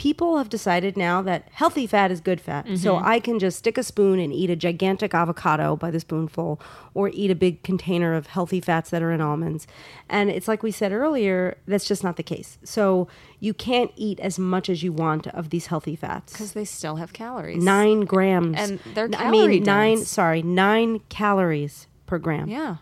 People 0.00 0.38
have 0.38 0.48
decided 0.48 0.96
now 0.96 1.20
that 1.22 1.46
healthy 1.52 1.86
fat 1.86 2.10
is 2.10 2.20
good 2.22 2.40
fat. 2.40 2.64
So 2.78 2.94
Mm-hmm. 2.94 3.04
I 3.14 3.20
can 3.20 3.38
just 3.38 3.58
stick 3.58 3.76
a 3.76 3.82
spoon 3.82 4.18
and 4.18 4.32
eat 4.32 4.48
a 4.48 4.56
gigantic 4.56 5.12
avocado 5.14 5.76
by 5.76 5.90
the 5.90 6.00
spoonful 6.00 6.58
or 6.94 7.10
eat 7.12 7.30
a 7.30 7.34
big 7.34 7.62
container 7.62 8.14
of 8.14 8.28
healthy 8.28 8.60
fats 8.60 8.88
that 8.90 9.02
are 9.02 9.12
in 9.12 9.20
almonds. 9.20 9.66
And 10.08 10.30
it's 10.30 10.48
like 10.48 10.62
we 10.62 10.70
said 10.70 10.90
earlier, 10.92 11.58
that's 11.66 11.84
just 11.86 12.02
not 12.02 12.16
the 12.16 12.22
case. 12.22 12.56
So 12.64 13.08
you 13.40 13.52
can't 13.52 13.90
eat 13.94 14.18
as 14.20 14.38
much 14.38 14.70
as 14.70 14.82
you 14.82 14.90
want 14.92 15.26
of 15.28 15.50
these 15.50 15.66
healthy 15.66 15.96
fats 15.96 16.32
because 16.32 16.52
they 16.54 16.64
still 16.64 16.96
have 16.96 17.12
calories. 17.12 17.62
nine 17.62 18.00
grams 18.06 18.56
And 18.58 18.78
they're 18.94 19.10
I 19.18 19.30
mean 19.30 19.62
nine 19.64 19.98
sorry 20.04 20.40
nine 20.42 21.00
calories 21.10 21.88
per 22.06 22.18
gram 22.18 22.48
Yeah. 22.48 22.76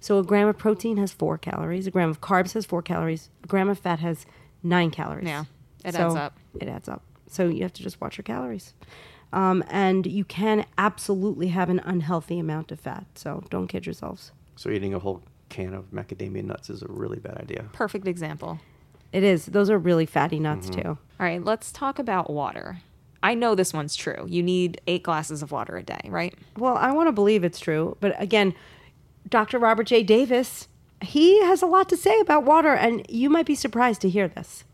so 0.00 0.18
a 0.18 0.24
gram 0.24 0.48
of 0.48 0.58
protein 0.58 0.96
has 0.96 1.12
four 1.12 1.38
calories 1.38 1.86
a 1.86 1.90
gram 1.92 2.10
of 2.10 2.20
carbs 2.20 2.52
has 2.54 2.66
four 2.66 2.82
calories 2.82 3.30
a 3.44 3.46
gram 3.46 3.68
of 3.68 3.78
fat 3.78 4.00
has 4.00 4.26
nine 4.62 4.90
calories 4.90 5.26
Yeah, 5.26 5.44
it 5.84 5.94
So 5.94 6.06
adds 6.06 6.16
up. 6.16 6.32
It 6.60 6.68
adds 6.68 6.88
up 6.88 7.02
so 7.28 7.48
you 7.48 7.62
have 7.62 7.72
to 7.72 7.82
just 7.82 8.00
watch 8.00 8.16
your 8.18 8.22
calories 8.22 8.74
um, 9.32 9.64
and 9.68 10.06
you 10.06 10.24
can 10.24 10.64
absolutely 10.78 11.48
have 11.48 11.68
an 11.68 11.80
unhealthy 11.84 12.38
amount 12.38 12.70
of 12.72 12.78
fat 12.80 13.04
so 13.14 13.42
don't 13.50 13.66
kid 13.66 13.84
yourselves 13.86 14.32
So 14.56 14.70
eating 14.70 14.94
a 14.94 14.98
whole 14.98 15.22
can 15.48 15.74
of 15.74 15.90
macadamia 15.92 16.44
nuts 16.44 16.70
is 16.70 16.82
a 16.82 16.86
really 16.88 17.18
bad 17.18 17.36
idea. 17.38 17.64
Perfect 17.72 18.06
example. 18.08 18.58
it 19.12 19.22
is 19.22 19.46
those 19.46 19.70
are 19.70 19.78
really 19.78 20.06
fatty 20.06 20.38
nuts 20.40 20.68
too 20.68 20.98
All 21.18 21.26
right, 21.26 21.42
let's 21.44 21.72
talk 21.72 21.98
about 21.98 22.30
water. 22.30 22.78
I 23.22 23.34
know 23.34 23.54
this 23.54 23.72
one's 23.72 23.96
true. 23.96 24.26
You 24.28 24.42
need 24.42 24.80
eight 24.86 25.02
glasses 25.02 25.42
of 25.42 25.50
water 25.50 25.76
a 25.76 25.82
day, 25.82 26.00
right? 26.06 26.34
Well, 26.58 26.76
I 26.76 26.92
want 26.92 27.08
to 27.08 27.12
believe 27.12 27.42
it's 27.42 27.58
true, 27.58 27.96
but 28.00 28.14
again, 28.20 28.54
Dr. 29.28 29.58
Robert 29.58 29.84
J. 29.84 30.02
Davis, 30.02 30.68
he 31.00 31.42
has 31.42 31.62
a 31.62 31.66
lot 31.66 31.88
to 31.88 31.96
say 31.96 32.20
about 32.20 32.44
water, 32.44 32.74
and 32.74 33.04
you 33.08 33.28
might 33.30 33.46
be 33.46 33.54
surprised 33.56 34.00
to 34.02 34.08
hear 34.08 34.28
this. 34.28 34.64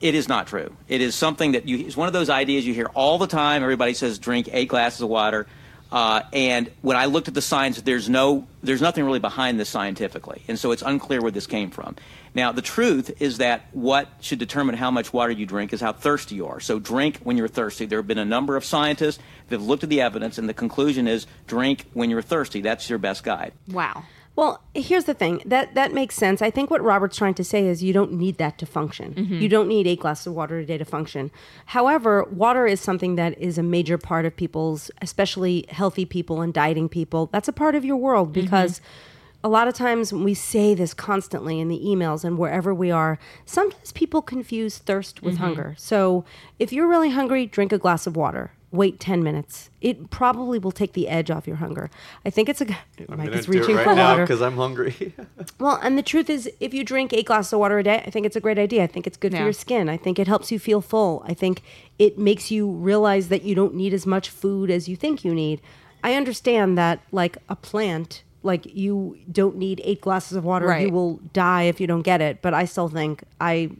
It 0.00 0.14
is 0.14 0.28
not 0.28 0.46
true. 0.46 0.74
It 0.88 1.00
is 1.00 1.14
something 1.14 1.52
that 1.52 1.68
you. 1.68 1.78
It's 1.78 1.96
one 1.96 2.06
of 2.06 2.14
those 2.14 2.30
ideas 2.30 2.66
you 2.66 2.74
hear 2.74 2.90
all 2.94 3.18
the 3.18 3.26
time. 3.26 3.62
Everybody 3.62 3.94
says 3.94 4.18
drink 4.18 4.48
eight 4.50 4.68
glasses 4.68 5.02
of 5.02 5.08
water, 5.08 5.46
uh, 5.92 6.22
and 6.32 6.70
when 6.82 6.96
I 6.96 7.06
looked 7.06 7.28
at 7.28 7.34
the 7.34 7.42
science, 7.42 7.80
there's 7.82 8.08
no, 8.08 8.46
there's 8.62 8.80
nothing 8.80 9.04
really 9.04 9.18
behind 9.18 9.58
this 9.58 9.68
scientifically, 9.68 10.42
and 10.46 10.58
so 10.58 10.70
it's 10.70 10.82
unclear 10.82 11.20
where 11.20 11.32
this 11.32 11.46
came 11.46 11.70
from. 11.70 11.96
Now, 12.32 12.52
the 12.52 12.62
truth 12.62 13.20
is 13.20 13.38
that 13.38 13.66
what 13.72 14.08
should 14.20 14.38
determine 14.38 14.76
how 14.76 14.92
much 14.92 15.12
water 15.12 15.32
you 15.32 15.46
drink 15.46 15.72
is 15.72 15.80
how 15.80 15.92
thirsty 15.92 16.36
you 16.36 16.46
are. 16.46 16.60
So 16.60 16.78
drink 16.78 17.18
when 17.24 17.36
you're 17.36 17.48
thirsty. 17.48 17.86
There 17.86 17.98
have 17.98 18.06
been 18.06 18.18
a 18.18 18.24
number 18.24 18.56
of 18.56 18.64
scientists 18.64 19.18
that 19.48 19.56
have 19.56 19.66
looked 19.66 19.82
at 19.82 19.90
the 19.90 20.00
evidence, 20.00 20.38
and 20.38 20.48
the 20.48 20.54
conclusion 20.54 21.08
is 21.08 21.26
drink 21.48 21.86
when 21.92 22.08
you're 22.08 22.22
thirsty. 22.22 22.60
That's 22.60 22.88
your 22.88 23.00
best 23.00 23.24
guide. 23.24 23.52
Wow. 23.68 24.04
Well, 24.36 24.62
here's 24.74 25.04
the 25.04 25.14
thing 25.14 25.42
that 25.44 25.74
that 25.74 25.92
makes 25.92 26.14
sense. 26.14 26.40
I 26.40 26.50
think 26.50 26.70
what 26.70 26.82
Robert's 26.82 27.16
trying 27.16 27.34
to 27.34 27.44
say 27.44 27.66
is 27.66 27.82
you 27.82 27.92
don't 27.92 28.12
need 28.12 28.38
that 28.38 28.58
to 28.58 28.66
function. 28.66 29.12
Mm-hmm. 29.14 29.34
You 29.34 29.48
don't 29.48 29.68
need 29.68 29.86
eight 29.86 30.00
glasses 30.00 30.28
of 30.28 30.34
water 30.34 30.58
a 30.58 30.64
day 30.64 30.78
to 30.78 30.84
function. 30.84 31.30
However, 31.66 32.24
water 32.24 32.66
is 32.66 32.80
something 32.80 33.16
that 33.16 33.36
is 33.38 33.58
a 33.58 33.62
major 33.62 33.98
part 33.98 34.24
of 34.24 34.34
people's, 34.36 34.90
especially 35.02 35.66
healthy 35.68 36.04
people 36.04 36.40
and 36.40 36.54
dieting 36.54 36.88
people. 36.88 37.28
That's 37.32 37.48
a 37.48 37.52
part 37.52 37.74
of 37.74 37.84
your 37.84 37.96
world 37.96 38.32
mm-hmm. 38.32 38.42
because. 38.42 38.80
A 39.42 39.48
lot 39.48 39.68
of 39.68 39.72
times 39.72 40.12
when 40.12 40.22
we 40.22 40.34
say 40.34 40.74
this 40.74 40.92
constantly 40.92 41.60
in 41.60 41.68
the 41.68 41.80
emails 41.82 42.24
and 42.24 42.36
wherever 42.36 42.74
we 42.74 42.90
are, 42.90 43.18
sometimes 43.46 43.90
people 43.90 44.20
confuse 44.20 44.76
thirst 44.76 45.22
with 45.22 45.36
mm-hmm. 45.36 45.44
hunger. 45.44 45.74
So 45.78 46.26
if 46.58 46.74
you're 46.74 46.86
really 46.86 47.08
hungry, 47.08 47.46
drink 47.46 47.72
a 47.72 47.78
glass 47.78 48.06
of 48.06 48.16
water. 48.16 48.52
Wait 48.72 49.00
10 49.00 49.24
minutes. 49.24 49.68
It 49.80 50.10
probably 50.10 50.58
will 50.58 50.70
take 50.70 50.92
the 50.92 51.08
edge 51.08 51.28
off 51.28 51.46
your 51.46 51.56
hunger. 51.56 51.90
I 52.24 52.30
think 52.30 52.48
it's 52.48 52.60
a. 52.60 52.66
I'm 53.08 53.18
Mike 53.18 53.26
gonna 53.26 53.32
is 53.32 53.46
do 53.46 53.52
it 53.52 53.58
reaching 53.60 53.74
right 53.76 53.84
for 53.84 53.94
now 53.96 54.10
water. 54.10 54.22
because 54.22 54.40
I'm 54.40 54.56
hungry. 54.56 55.14
Well, 55.58 55.78
and 55.82 55.98
the 55.98 56.02
truth 56.02 56.30
is, 56.30 56.48
if 56.60 56.72
you 56.72 56.84
drink 56.84 57.12
eight 57.12 57.26
glasses 57.26 57.52
of 57.52 57.58
water 57.58 57.78
a 57.78 57.82
day, 57.82 58.02
I 58.06 58.10
think 58.10 58.24
it's 58.24 58.36
a 58.36 58.40
great 58.40 58.58
idea. 58.58 58.82
I 58.84 58.86
think 58.86 59.06
it's 59.06 59.16
good 59.18 59.32
for 59.32 59.42
your 59.42 59.52
skin. 59.52 59.88
I 59.90 59.96
think 59.98 60.18
it 60.18 60.26
helps 60.26 60.50
you 60.50 60.58
feel 60.58 60.80
full. 60.80 61.22
I 61.26 61.34
think 61.34 61.62
it 61.98 62.16
makes 62.18 62.50
you 62.50 62.70
realize 62.70 63.28
that 63.28 63.42
you 63.42 63.54
don't 63.54 63.74
need 63.74 63.92
as 63.92 64.06
much 64.06 64.30
food 64.30 64.70
as 64.70 64.88
you 64.88 64.96
think 64.96 65.22
you 65.24 65.34
need. 65.34 65.60
I 66.02 66.14
understand 66.14 66.78
that, 66.78 67.00
like 67.12 67.36
a 67.50 67.56
plant, 67.56 68.22
like 68.42 68.64
you 68.74 69.18
don't 69.30 69.56
need 69.56 69.82
eight 69.84 70.00
glasses 70.00 70.36
of 70.36 70.44
water. 70.44 70.66
Right. 70.66 70.86
You 70.86 70.92
will 70.92 71.16
die 71.34 71.64
if 71.64 71.78
you 71.80 71.86
don't 71.86 72.02
get 72.02 72.20
it. 72.22 72.40
But 72.40 72.54
I 72.54 72.64
still 72.64 72.88
think 72.88 73.22
I. 73.40 73.70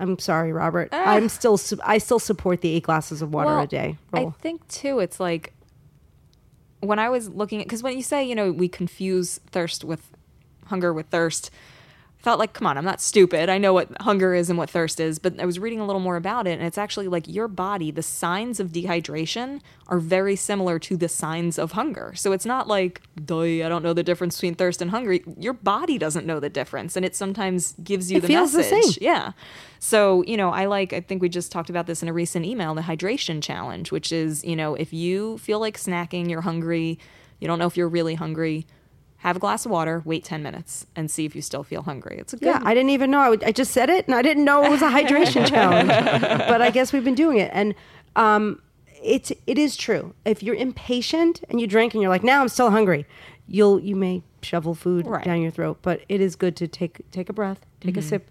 I'm 0.00 0.18
sorry, 0.18 0.52
Robert. 0.52 0.90
Ah. 0.92 1.12
I'm 1.14 1.28
still. 1.28 1.56
su- 1.56 1.80
I 1.84 1.98
still 1.98 2.18
support 2.18 2.60
the 2.60 2.70
eight 2.74 2.84
glasses 2.84 3.22
of 3.22 3.32
water 3.32 3.48
Well, 3.50 3.60
a 3.60 3.66
day. 3.66 3.96
I 4.12 4.26
think 4.40 4.66
too, 4.68 5.00
it's 5.00 5.18
like 5.18 5.52
when 6.80 6.98
I 6.98 7.08
was 7.08 7.28
looking 7.28 7.60
at 7.60 7.66
because 7.66 7.82
when 7.82 7.96
you 7.96 8.02
say 8.02 8.24
you 8.24 8.34
know 8.34 8.52
we 8.52 8.68
confuse 8.68 9.38
thirst 9.50 9.84
with 9.84 10.08
hunger 10.66 10.92
with 10.92 11.06
thirst, 11.06 11.50
felt 12.18 12.38
like 12.38 12.52
come 12.52 12.66
on, 12.66 12.76
I'm 12.76 12.84
not 12.84 13.00
stupid. 13.00 13.48
I 13.48 13.58
know 13.58 13.72
what 13.72 13.88
hunger 14.02 14.34
is 14.34 14.50
and 14.50 14.58
what 14.58 14.68
thirst 14.68 14.98
is, 15.00 15.18
but 15.18 15.40
I 15.40 15.46
was 15.46 15.58
reading 15.58 15.80
a 15.80 15.86
little 15.86 16.00
more 16.00 16.16
about 16.16 16.46
it, 16.46 16.58
and 16.58 16.62
it's 16.62 16.76
actually 16.78 17.08
like 17.08 17.26
your 17.28 17.48
body. 17.48 17.90
The 17.90 18.02
signs 18.02 18.58
of 18.60 18.68
dehydration 18.68 19.60
are 19.86 19.98
very 19.98 20.34
similar 20.36 20.78
to 20.80 20.96
the 20.96 21.08
signs 21.08 21.58
of 21.58 21.72
hunger. 21.72 22.12
So 22.16 22.32
it's 22.32 22.44
not 22.44 22.66
like, 22.68 23.02
duh, 23.24 23.40
I 23.64 23.68
don't 23.68 23.82
know 23.82 23.92
the 23.92 24.02
difference 24.02 24.36
between 24.36 24.56
thirst 24.56 24.82
and 24.82 24.90
hunger. 24.90 25.18
Your 25.38 25.52
body 25.52 25.96
doesn't 25.96 26.26
know 26.26 26.40
the 26.40 26.50
difference, 26.50 26.96
and 26.96 27.06
it 27.06 27.14
sometimes 27.14 27.74
gives 27.84 28.10
you 28.10 28.18
It 28.18 28.22
the 28.22 28.26
feels 28.26 28.52
the 28.52 28.58
message. 28.58 28.94
same. 28.96 28.98
Yeah. 29.00 29.32
So, 29.78 30.24
you 30.24 30.36
know, 30.36 30.50
I 30.50 30.66
like, 30.66 30.92
I 30.92 31.00
think 31.00 31.22
we 31.22 31.28
just 31.28 31.52
talked 31.52 31.70
about 31.70 31.86
this 31.86 32.02
in 32.02 32.08
a 32.08 32.12
recent 32.12 32.44
email, 32.44 32.74
the 32.74 32.82
hydration 32.82 33.40
challenge, 33.40 33.92
which 33.92 34.10
is, 34.10 34.44
you 34.44 34.56
know, 34.56 34.74
if 34.74 34.92
you 34.92 35.38
feel 35.38 35.60
like 35.60 35.78
snacking, 35.78 36.28
you're 36.28 36.40
hungry, 36.40 36.98
you 37.38 37.46
don't 37.46 37.60
know 37.60 37.66
if 37.66 37.76
you're 37.76 37.88
really 37.88 38.16
hungry, 38.16 38.66
have 39.18 39.36
a 39.36 39.38
glass 39.40 39.64
of 39.66 39.70
water, 39.72 40.02
wait 40.04 40.24
10 40.24 40.42
minutes, 40.42 40.86
and 40.94 41.10
see 41.10 41.24
if 41.24 41.34
you 41.34 41.42
still 41.42 41.64
feel 41.64 41.82
hungry. 41.82 42.16
It's 42.18 42.32
a 42.32 42.36
good. 42.36 42.46
Yeah, 42.46 42.60
I 42.64 42.72
didn't 42.74 42.90
even 42.90 43.10
know. 43.10 43.18
I, 43.20 43.28
would, 43.30 43.42
I 43.44 43.52
just 43.52 43.72
said 43.72 43.90
it, 43.90 44.06
and 44.06 44.14
I 44.14 44.22
didn't 44.22 44.44
know 44.44 44.64
it 44.64 44.70
was 44.70 44.82
a 44.82 44.88
hydration 44.90 45.46
challenge. 45.54 45.88
But 45.88 46.62
I 46.62 46.70
guess 46.70 46.92
we've 46.92 47.04
been 47.04 47.14
doing 47.16 47.38
it, 47.38 47.50
and 47.52 47.74
um, 48.16 48.62
it's 49.02 49.32
it 49.46 49.58
is 49.58 49.76
true. 49.76 50.14
If 50.24 50.42
you're 50.42 50.54
impatient 50.54 51.42
and 51.48 51.60
you 51.60 51.66
drink, 51.66 51.94
and 51.94 52.02
you're 52.02 52.10
like, 52.10 52.22
now 52.24 52.40
I'm 52.40 52.48
still 52.48 52.70
hungry, 52.70 53.06
you'll 53.46 53.80
you 53.80 53.96
may 53.96 54.22
shovel 54.42 54.74
food 54.74 55.06
Right. 55.06 55.24
down 55.24 55.42
your 55.42 55.50
throat. 55.50 55.78
But 55.82 56.02
it 56.08 56.20
is 56.20 56.36
good 56.36 56.54
to 56.56 56.68
take 56.68 57.08
take 57.10 57.28
a 57.28 57.32
breath, 57.32 57.66
take 57.80 57.96
a 57.96 58.02
sip, 58.02 58.30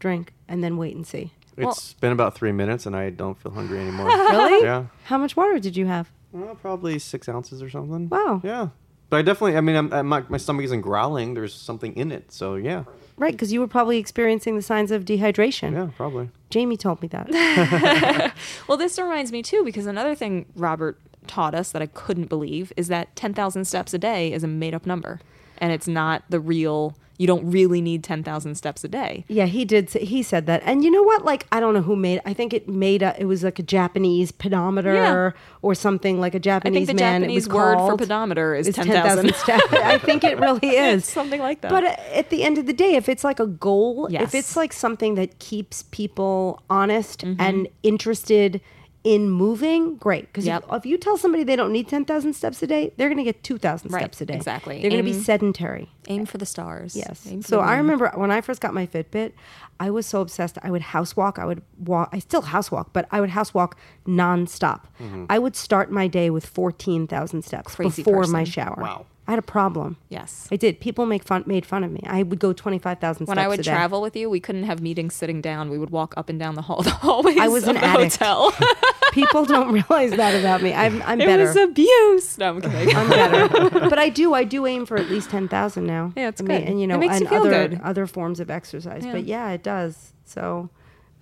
drink, 0.00 0.32
and 0.48 0.64
then 0.64 0.76
wait 0.76 0.96
and 0.96 1.06
see. 1.06 1.32
It's 1.56 1.92
been 1.94 2.10
about 2.10 2.34
three 2.34 2.50
minutes 2.50 2.84
and 2.86 2.96
I 2.96 3.10
don't 3.10 3.38
feel 3.40 3.52
hungry 3.52 3.78
anymore. 3.78 4.08
Really? 4.08 4.64
Yeah. 4.64 4.86
How 5.04 5.16
much 5.18 5.36
water 5.36 5.60
did 5.60 5.76
you 5.76 5.86
have? 5.86 6.10
Well, 6.32 6.56
probably 6.56 6.98
six 6.98 7.28
ounces 7.28 7.62
or 7.62 7.70
something. 7.70 8.08
Wow. 8.08 8.40
Yeah. 8.42 8.70
But 9.14 9.18
I 9.18 9.22
definitely, 9.22 9.56
I 9.56 9.60
mean, 9.60 9.76
I'm, 9.76 9.92
I'm, 9.92 10.06
my, 10.08 10.24
my 10.28 10.38
stomach 10.38 10.64
isn't 10.64 10.80
growling. 10.80 11.34
There's 11.34 11.54
something 11.54 11.94
in 11.94 12.10
it. 12.10 12.32
So, 12.32 12.56
yeah. 12.56 12.82
Right, 13.16 13.30
because 13.30 13.52
you 13.52 13.60
were 13.60 13.68
probably 13.68 13.98
experiencing 13.98 14.56
the 14.56 14.62
signs 14.62 14.90
of 14.90 15.04
dehydration. 15.04 15.72
Yeah, 15.72 15.90
probably. 15.96 16.30
Jamie 16.50 16.76
told 16.76 17.00
me 17.00 17.06
that. 17.06 18.34
Well, 18.66 18.76
this 18.76 18.98
reminds 18.98 19.30
me 19.30 19.40
too, 19.40 19.62
because 19.64 19.86
another 19.86 20.16
thing 20.16 20.46
Robert 20.56 20.98
taught 21.28 21.54
us 21.54 21.70
that 21.70 21.80
I 21.80 21.86
couldn't 21.86 22.28
believe 22.28 22.72
is 22.76 22.88
that 22.88 23.14
10,000 23.14 23.64
steps 23.66 23.94
a 23.94 23.98
day 23.98 24.32
is 24.32 24.42
a 24.42 24.48
made 24.48 24.74
up 24.74 24.84
number. 24.84 25.20
And 25.58 25.72
it's 25.72 25.86
not 25.86 26.24
the 26.28 26.40
real, 26.40 26.96
you 27.16 27.26
don't 27.26 27.48
really 27.50 27.80
need 27.80 28.02
10,000 28.02 28.54
steps 28.56 28.82
a 28.84 28.88
day. 28.88 29.24
Yeah, 29.28 29.46
he 29.46 29.64
did. 29.64 29.88
Say, 29.90 30.04
he 30.04 30.22
said 30.22 30.46
that, 30.46 30.62
and 30.64 30.82
you 30.82 30.90
know 30.90 31.02
what? 31.02 31.24
Like, 31.24 31.46
I 31.52 31.60
don't 31.60 31.72
know 31.74 31.82
who 31.82 31.94
made. 31.96 32.20
I 32.26 32.32
think 32.32 32.52
it 32.52 32.68
made 32.68 33.02
a. 33.02 33.14
It 33.20 33.26
was 33.26 33.44
like 33.44 33.58
a 33.58 33.62
Japanese 33.62 34.32
pedometer 34.32 34.94
Yeah. 34.94 35.30
or 35.62 35.74
something 35.74 36.18
like 36.20 36.34
a 36.34 36.40
Japanese 36.40 36.74
I 36.82 36.86
think 36.86 36.98
the 36.98 37.02
man. 37.04 37.20
Japanese 37.22 37.46
it 37.46 37.48
was 37.50 37.54
word 37.56 37.76
for 37.76 37.96
pedometer 37.96 38.54
is 38.54 38.66
It's 38.66 38.76
10,000. 38.76 39.34
steps. 39.34 39.62
I 39.72 39.98
think 39.98 40.24
it 40.24 40.38
really 40.40 40.68
is 40.76 41.02
It's 41.02 41.12
something 41.12 41.40
like 41.40 41.60
that. 41.60 41.70
But 41.70 41.84
at 41.84 42.30
the 42.30 42.42
end 42.42 42.58
of 42.58 42.66
the 42.66 42.72
day, 42.72 42.94
if 42.96 43.08
it's 43.08 43.22
like 43.24 43.38
a 43.40 43.46
goal, 43.46 44.08
Yes. 44.10 44.22
if 44.22 44.34
it's 44.34 44.56
like 44.56 44.72
something 44.72 45.14
that 45.14 45.38
keeps 45.38 45.84
people 45.90 46.62
honest 46.68 47.20
Mm-hmm. 47.24 47.40
and 47.40 47.68
interested 47.82 48.60
in 49.04 49.28
moving, 49.30 49.96
great. 49.96 50.22
Because 50.26 50.46
Yep. 50.46 50.64
if, 50.70 50.74
if 50.78 50.86
you 50.86 50.96
tell 50.98 51.16
somebody 51.18 51.44
they 51.44 51.56
don't 51.56 51.72
need 51.72 51.88
ten 51.88 52.04
thousand 52.06 52.32
steps 52.32 52.62
a 52.62 52.66
day, 52.66 52.92
they're 52.96 53.08
going 53.08 53.18
to 53.18 53.24
get 53.24 53.42
two 53.42 53.58
thousand 53.58 53.92
Right, 53.92 54.00
steps 54.00 54.20
a 54.22 54.26
day. 54.26 54.34
exactly. 54.34 54.80
They're 54.80 54.90
going 54.90 55.04
to 55.04 55.10
be 55.10 55.16
sedentary. 55.18 55.90
Aim 56.08 56.24
for 56.26 56.38
the 56.38 56.46
stars. 56.46 56.96
Yes. 56.96 57.26
So 57.42 57.60
I 57.60 57.76
remember 57.76 58.10
when 58.14 58.30
I 58.30 58.40
first 58.40 58.60
got 58.60 58.74
my 58.74 58.86
Fitbit, 58.86 59.32
I 59.78 59.90
was 59.90 60.06
so 60.06 60.20
obsessed. 60.20 60.58
I 60.62 60.70
would 60.70 60.82
house 60.82 61.16
walk. 61.16 61.38
I 61.38 61.44
would 61.44 61.62
walk. 61.78 62.08
I 62.12 62.18
still 62.18 62.42
house 62.42 62.70
walk, 62.70 62.92
but 62.92 63.06
I 63.10 63.20
would 63.20 63.30
house 63.30 63.52
walk 63.54 63.76
nonstop. 64.06 64.82
Mm-hmm. 65.00 65.26
I 65.28 65.38
would 65.38 65.56
start 65.56 65.90
my 65.90 66.06
day 66.08 66.30
with 66.30 66.46
fourteen 66.46 67.06
thousand 67.06 67.42
steps 67.42 67.74
Crazy 67.74 68.02
before 68.02 68.20
person. 68.22 68.32
my 68.32 68.44
shower. 68.44 68.78
Wow. 68.80 69.06
I 69.26 69.32
had 69.32 69.38
a 69.38 69.42
problem. 69.42 69.96
Yes. 70.10 70.48
I 70.52 70.56
did. 70.56 70.80
People 70.80 71.06
make 71.06 71.24
fun 71.24 71.44
made 71.46 71.64
fun 71.64 71.82
of 71.82 71.90
me. 71.90 72.00
I 72.06 72.22
would 72.22 72.38
go 72.38 72.52
twenty 72.52 72.78
five 72.78 72.98
thousand 73.00 73.24
steps 73.26 73.28
When 73.28 73.38
I 73.38 73.48
would 73.48 73.64
travel 73.64 74.02
with 74.02 74.14
you, 74.16 74.28
we 74.28 74.38
couldn't 74.38 74.64
have 74.64 74.82
meetings 74.82 75.14
sitting 75.14 75.40
down. 75.40 75.70
We 75.70 75.78
would 75.78 75.88
walk 75.90 76.12
up 76.18 76.28
and 76.28 76.38
down 76.38 76.56
the 76.56 76.62
hall, 76.62 76.82
the 76.82 76.90
hallways 76.90 77.38
I 77.38 77.48
was 77.48 77.62
of 77.62 77.70
an 77.70 77.76
the 77.76 77.84
addict. 77.84 78.16
hotel. 78.16 78.52
People 79.12 79.44
don't 79.54 79.72
realize 79.72 80.10
that 80.10 80.38
about 80.38 80.60
me. 80.62 80.74
I'm 80.74 81.00
I'm 81.02 81.20
it 81.20 81.26
better. 81.26 81.44
was 81.44 81.56
abuse. 81.56 82.36
No, 82.36 82.50
I'm 82.56 82.60
kidding. 82.60 82.94
I'm 82.94 83.08
better. 83.08 83.80
but 83.88 83.98
I 83.98 84.10
do. 84.10 84.34
I 84.34 84.44
do 84.44 84.66
aim 84.66 84.84
for 84.84 84.96
at 84.98 85.08
least 85.08 85.30
ten 85.30 85.48
thousand 85.48 85.86
now. 85.86 86.12
Yeah, 86.16 86.28
it's 86.28 86.42
I 86.42 86.44
mean, 86.44 86.60
good. 86.60 86.68
And 86.68 86.78
you 86.80 86.84
It 86.84 86.88
know, 86.88 86.98
makes 86.98 87.14
and 87.14 87.22
you 87.22 87.28
feel 87.28 87.40
other 87.46 87.68
good. 87.68 87.80
other 87.82 88.06
forms 88.06 88.40
of 88.40 88.50
exercise. 88.50 89.06
Yeah. 89.06 89.12
But 89.12 89.24
yeah, 89.24 89.50
it 89.52 89.62
does. 89.62 90.12
So 90.24 90.68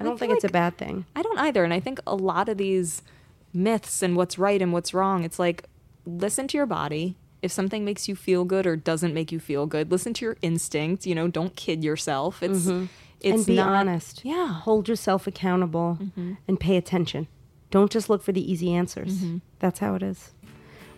I 0.01 0.03
I 0.03 0.07
don't 0.07 0.19
feel 0.19 0.27
think 0.29 0.37
it's 0.39 0.45
a 0.45 0.49
bad 0.53 0.77
thing. 0.77 1.05
I 1.15 1.23
don't 1.23 1.39
either. 1.39 1.63
And 1.63 1.73
I 1.73 1.79
think 1.79 2.01
a 2.07 2.17
lot 2.17 2.49
of 2.49 2.57
these 2.59 3.03
myths 3.55 4.03
and 4.03 4.17
what's 4.17 4.39
right 4.39 4.61
and 4.61 4.73
what's 4.73 4.93
wrong, 4.93 5.23
it's 5.23 5.39
like 5.39 5.65
listen 6.05 6.49
to 6.49 6.57
your 6.57 6.67
body. 6.67 7.17
If 7.43 7.53
something 7.53 7.85
makes 7.85 8.09
you 8.09 8.15
feel 8.17 8.45
good 8.45 8.67
or 8.67 8.77
doesn't 8.77 9.13
make 9.13 9.31
you 9.33 9.41
feel 9.41 9.67
good, 9.67 9.91
listen 9.91 10.15
to 10.15 10.25
your 10.25 10.37
instinct. 10.43 11.07
You 11.07 11.15
know, 11.15 11.29
don't 11.29 11.55
kid 11.57 11.83
yourself. 11.85 12.43
It's 12.43 12.67
it's 12.67 12.67
Mm-hmm. 12.67 13.35
and 13.35 13.47
be 13.47 13.57
not- 13.57 13.69
honest. 13.69 14.25
Yeah. 14.25 14.35
Mm-hmm. 14.35 14.53
Hold 14.61 14.89
yourself 14.89 15.27
accountable 15.27 15.99
and 16.49 16.59
pay 16.59 16.77
attention. 16.77 17.27
Don't 17.71 17.91
just 17.91 18.11
look 18.11 18.23
for 18.23 18.33
the 18.33 18.53
easy 18.53 18.73
answers. 18.75 19.19
Mm-hmm. 19.19 19.39
That's 19.59 19.79
how 19.81 19.95
it 19.95 20.03
is. 20.03 20.31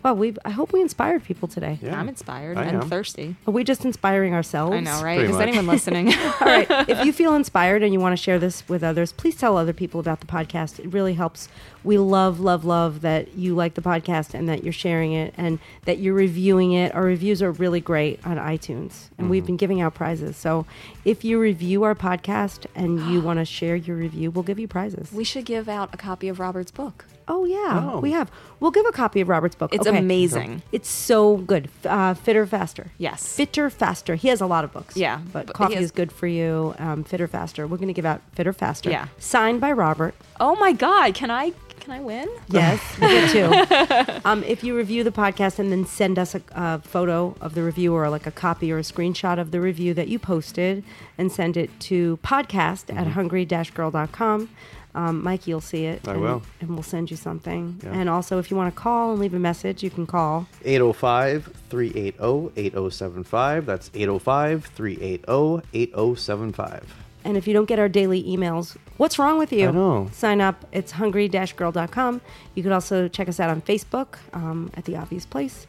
Well, 0.05 0.17
we 0.17 0.37
I 0.45 0.51
hope 0.51 0.75
we 0.75 0.83
inspired 0.83 1.25
people 1.25 1.49
today. 1.49 1.79
Yeah. 1.81 1.99
I'm 1.99 2.11
inspired 2.11 2.59
I 2.59 2.65
and 2.65 2.83
am. 2.83 2.91
thirsty. 2.91 3.37
Are 3.47 3.51
we 3.53 3.65
just 3.65 3.87
inspiring 3.87 4.35
ourselves? 4.35 4.77
I 4.77 4.81
know, 4.81 5.03
right? 5.03 5.17
Pretty 5.17 5.33
Is 5.33 5.39
much. 5.39 5.49
anyone 5.49 5.67
listening? 5.67 6.09
All 6.41 6.47
right. 6.47 6.71
If 6.95 7.07
you 7.07 7.13
feel 7.13 7.35
inspired 7.35 7.83
and 7.83 7.95
you 7.95 8.01
want 8.01 8.13
to 8.13 8.23
share 8.23 8.39
this 8.39 8.69
with 8.69 8.85
others, 8.85 9.13
please 9.13 9.37
tell 9.37 9.57
other 9.57 9.73
people 9.73 10.01
about 10.01 10.21
the 10.21 10.27
podcast. 10.27 10.79
It 10.79 10.89
really 10.93 11.15
helps. 11.15 11.49
We 11.83 11.97
love, 11.97 12.39
love, 12.39 12.67
love 12.67 13.01
that 13.01 13.35
you 13.35 13.55
like 13.55 13.75
the 13.75 13.81
podcast 13.81 14.35
and 14.35 14.47
that 14.49 14.63
you're 14.63 14.73
sharing 14.75 15.13
it 15.13 15.33
and 15.39 15.59
that 15.87 15.99
you're 15.99 16.15
reviewing 16.15 16.73
it. 16.73 16.95
Our 16.95 17.05
reviews 17.05 17.43
are 17.43 17.53
really 17.53 17.81
great 17.81 18.25
on 18.27 18.37
iTunes, 18.37 19.09
and 19.17 19.31
we've 19.31 19.43
mm-hmm. 19.43 19.47
been 19.47 19.57
giving 19.57 19.81
out 19.81 19.95
prizes. 19.95 20.37
So 20.37 20.67
if 21.07 21.25
you 21.25 21.41
review 21.41 21.83
our 21.85 21.95
podcast 21.95 22.67
and 22.75 23.01
you 23.11 23.21
want 23.23 23.39
to 23.39 23.47
share 23.47 23.77
your 23.77 23.97
review, 23.97 24.31
we'll 24.31 24.45
give 24.45 24.59
you 24.59 24.69
prizes. 24.69 25.13
we 25.13 25.25
should 25.25 25.47
give 25.47 25.69
out 25.69 25.95
a 25.95 25.97
copy 25.97 26.29
of 26.29 26.39
Robert's 26.39 26.71
book. 26.71 27.07
Oh 27.29 27.45
yeah, 27.45 27.91
Oh. 27.95 28.01
we 28.01 28.13
have. 28.13 28.31
We'll 28.61 28.71
give 28.71 28.87
a 28.87 28.93
copy 28.93 29.21
of 29.21 29.29
Robert's 29.29 29.55
book. 29.57 29.75
It's 29.75 29.87
Okay. 29.87 29.99
amazing. 29.99 30.63
It's 30.73 30.89
so 30.89 31.37
good. 31.39 31.69
F- 31.85 31.87
Uh, 31.93 32.15
fitter, 32.15 32.47
faster. 32.47 32.93
Yes. 32.99 33.35
Fitter, 33.37 33.69
faster. 33.71 34.15
He 34.15 34.29
has 34.29 34.41
a 34.41 34.47
lot 34.47 34.65
of 34.65 34.73
books. 34.73 34.97
Yeah, 34.97 35.19
But, 35.33 35.47
but 35.47 35.49
he 35.49 35.53
coffee 35.53 35.75
has- 35.75 35.85
is 35.85 35.91
good 35.91 36.11
for 36.13 36.27
you. 36.27 36.75
Um, 36.79 37.05
fitter, 37.05 37.27
faster. 37.27 37.67
We're 37.67 37.77
going 37.77 37.89
to 37.89 37.95
give 37.95 38.07
out 38.07 38.23
fitter, 38.33 38.53
faster. 38.53 38.91
Yeah. 38.91 39.07
Signed 39.19 39.61
by 39.61 39.73
Robert. 39.73 40.15
Oh 40.41 40.57
my 40.57 40.73
God! 40.73 41.15
Can 41.15 41.31
I 41.31 41.53
can 41.81 41.93
I 41.93 42.01
win? 42.01 42.31
Yes, 42.49 42.81
we 42.99 43.09
get 43.09 43.31
two. 43.31 44.21
Um, 44.25 44.43
if 44.45 44.65
you 44.65 44.75
review 44.75 45.05
the 45.05 45.11
podcast 45.11 45.59
and 45.59 45.71
then 45.71 45.85
send 45.85 46.19
us 46.19 46.35
a, 46.35 46.41
a 46.53 46.79
photo 46.81 47.37
of 47.43 47.55
the 47.55 47.63
review 47.63 47.93
or 47.93 48.09
like 48.09 48.27
a 48.27 48.31
copy 48.31 48.73
or 48.73 48.79
a 48.79 48.83
screenshot 48.83 49.39
of 49.39 49.51
the 49.51 49.61
review 49.61 49.93
that 49.93 50.09
you 50.09 50.19
posted 50.19 50.83
and 51.19 51.31
send 51.31 51.59
it 51.59 51.69
to 51.81 52.19
podcast 52.23 52.87
Mm-hmm. 52.87 52.99
at 52.99 53.07
hungry-girl.com. 53.09 54.49
Um, 54.95 55.23
Mike, 55.23 55.47
you'll 55.47 55.61
see 55.61 55.87
it. 55.87 56.07
I 56.07 56.13
and, 56.13 56.21
will. 56.21 56.43
And 56.61 56.71
we'll 56.71 56.83
send 56.83 57.11
you 57.11 57.17
something. 57.17 57.81
Yeah. 57.83 57.93
And 57.93 58.09
also, 58.09 58.39
if 58.39 58.51
you 58.51 58.57
want 58.57 58.75
to 58.75 58.81
call 58.81 59.11
and 59.11 59.21
leave 59.21 59.35
a 59.35 59.39
message, 59.39 59.83
you 59.83 59.91
can 59.91 60.07
call 60.07 60.47
805 60.65 61.53
380 61.69 62.53
8075. 62.57 63.67
That's 63.67 63.91
805 63.95 64.67
380 64.67 65.67
8075. 65.73 66.95
And 67.25 67.39
if 67.39 67.49
you 67.49 67.55
don't 67.55 67.65
get 67.65 67.79
our 67.79 67.89
daily 67.89 68.23
emails, 68.23 68.77
what's 68.99 69.19
wrong 69.19 69.39
with 69.39 69.51
you? 69.51 69.69
I 69.69 69.73
know. 69.73 70.11
Sign 70.13 70.43
up. 70.43 70.67
It's 70.73 70.93
hungry-girl.com. 70.93 72.21
You 72.55 72.63
could 72.63 72.73
also 72.73 73.09
check 73.09 73.29
us 73.29 73.41
out 73.41 73.49
on 73.49 73.63
Facebook 73.63 74.19
um, 74.35 74.71
at 74.75 74.85
The 74.85 74.97
Obvious 74.97 75.25
Place. 75.25 75.67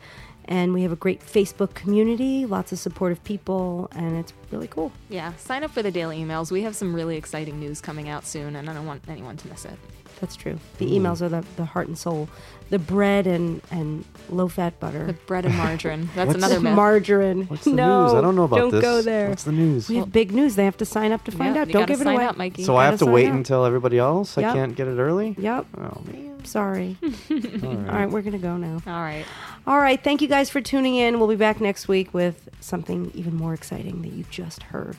And 0.47 0.73
we 0.73 0.83
have 0.83 0.91
a 0.91 0.95
great 0.95 1.21
Facebook 1.21 1.73
community, 1.73 2.45
lots 2.45 2.71
of 2.71 2.77
supportive 2.77 3.23
people, 3.23 3.89
and 3.95 4.15
it's 4.15 4.31
really 4.51 4.67
cool. 4.67 4.91
Yeah, 5.09 5.33
sign 5.37 5.63
up 5.63 5.71
for 5.71 5.81
the 5.81 5.91
daily 5.91 6.23
emails. 6.23 6.51
We 6.51 6.61
have 6.61 6.75
some 6.75 6.93
really 6.93 7.17
exciting 7.17 7.59
news 7.59 7.81
coming 7.81 8.09
out 8.09 8.27
soon, 8.27 8.55
and 8.55 8.69
I 8.69 8.73
don't 8.73 8.85
want 8.85 9.03
anyone 9.07 9.37
to 9.37 9.47
miss 9.47 9.65
it. 9.65 9.77
That's 10.21 10.35
true. 10.35 10.59
The 10.77 10.85
mm. 10.85 11.01
emails 11.01 11.21
are 11.21 11.29
the, 11.29 11.43
the 11.55 11.65
heart 11.65 11.87
and 11.87 11.97
soul. 11.97 12.29
The 12.69 12.79
bread 12.79 13.27
and, 13.27 13.61
and 13.69 14.05
low 14.29 14.47
fat 14.47 14.79
butter. 14.79 15.07
The 15.07 15.13
bread 15.13 15.45
and 15.45 15.55
margarine. 15.55 16.09
That's 16.15 16.27
What's- 16.27 16.37
another 16.37 16.59
myth. 16.59 16.75
Margarine. 16.75 17.43
What's 17.47 17.65
the 17.65 17.73
no, 17.73 18.05
news? 18.05 18.13
I 18.13 18.21
don't 18.21 18.35
know 18.35 18.43
about 18.43 18.57
don't 18.57 18.71
this. 18.71 18.81
go 18.81 19.01
there. 19.01 19.29
What's 19.29 19.43
the 19.43 19.51
news? 19.51 19.89
We 19.89 19.97
have 19.97 20.11
big 20.11 20.31
news. 20.31 20.55
They 20.55 20.65
have 20.65 20.77
to 20.77 20.85
sign 20.85 21.11
up 21.11 21.23
to 21.25 21.31
find 21.31 21.55
Yeah, 21.55 21.61
out. 21.61 21.69
Don't 21.69 21.85
give 21.85 22.01
it 22.01 22.07
away. 22.07 22.25
up, 22.25 22.37
Mikey. 22.37 22.63
So 22.63 22.75
I 22.75 22.85
have 22.85 22.99
to 22.99 23.05
wait 23.05 23.27
up. 23.27 23.33
until 23.33 23.65
everybody 23.65 23.99
else? 23.99 24.37
Yep. 24.37 24.49
I 24.49 24.53
can't 24.53 24.75
get 24.75 24.87
it 24.87 24.97
early? 24.97 25.35
Yep. 25.37 25.65
Oh, 25.77 26.01
man. 26.05 26.34
Sorry. 26.45 26.97
All 27.03 27.09
All 27.09 27.73
right. 27.75 27.87
right, 27.89 28.09
we're 28.09 28.21
going 28.21 28.33
to 28.33 28.37
go 28.37 28.57
now. 28.57 28.81
All 28.87 29.01
right. 29.01 29.25
All 29.67 29.77
right. 29.79 30.01
Thank 30.01 30.21
you 30.21 30.27
guys 30.27 30.49
for 30.49 30.61
tuning 30.61 30.95
in. 30.95 31.19
We'll 31.19 31.27
be 31.27 31.35
back 31.35 31.59
next 31.59 31.87
week 31.87 32.13
with 32.13 32.49
something 32.59 33.11
even 33.13 33.35
more 33.35 33.53
exciting 33.53 34.01
that 34.03 34.13
you 34.13 34.25
just 34.29 34.63
heard. 34.63 34.97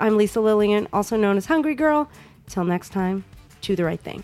I'm 0.00 0.16
Lisa 0.16 0.38
Lillien, 0.40 0.86
also 0.92 1.16
known 1.16 1.36
as 1.36 1.46
Hungry 1.46 1.74
Girl. 1.74 2.08
Till 2.48 2.64
next 2.64 2.90
time, 2.90 3.24
do 3.60 3.74
the 3.76 3.84
right 3.84 4.00
thing. 4.00 4.22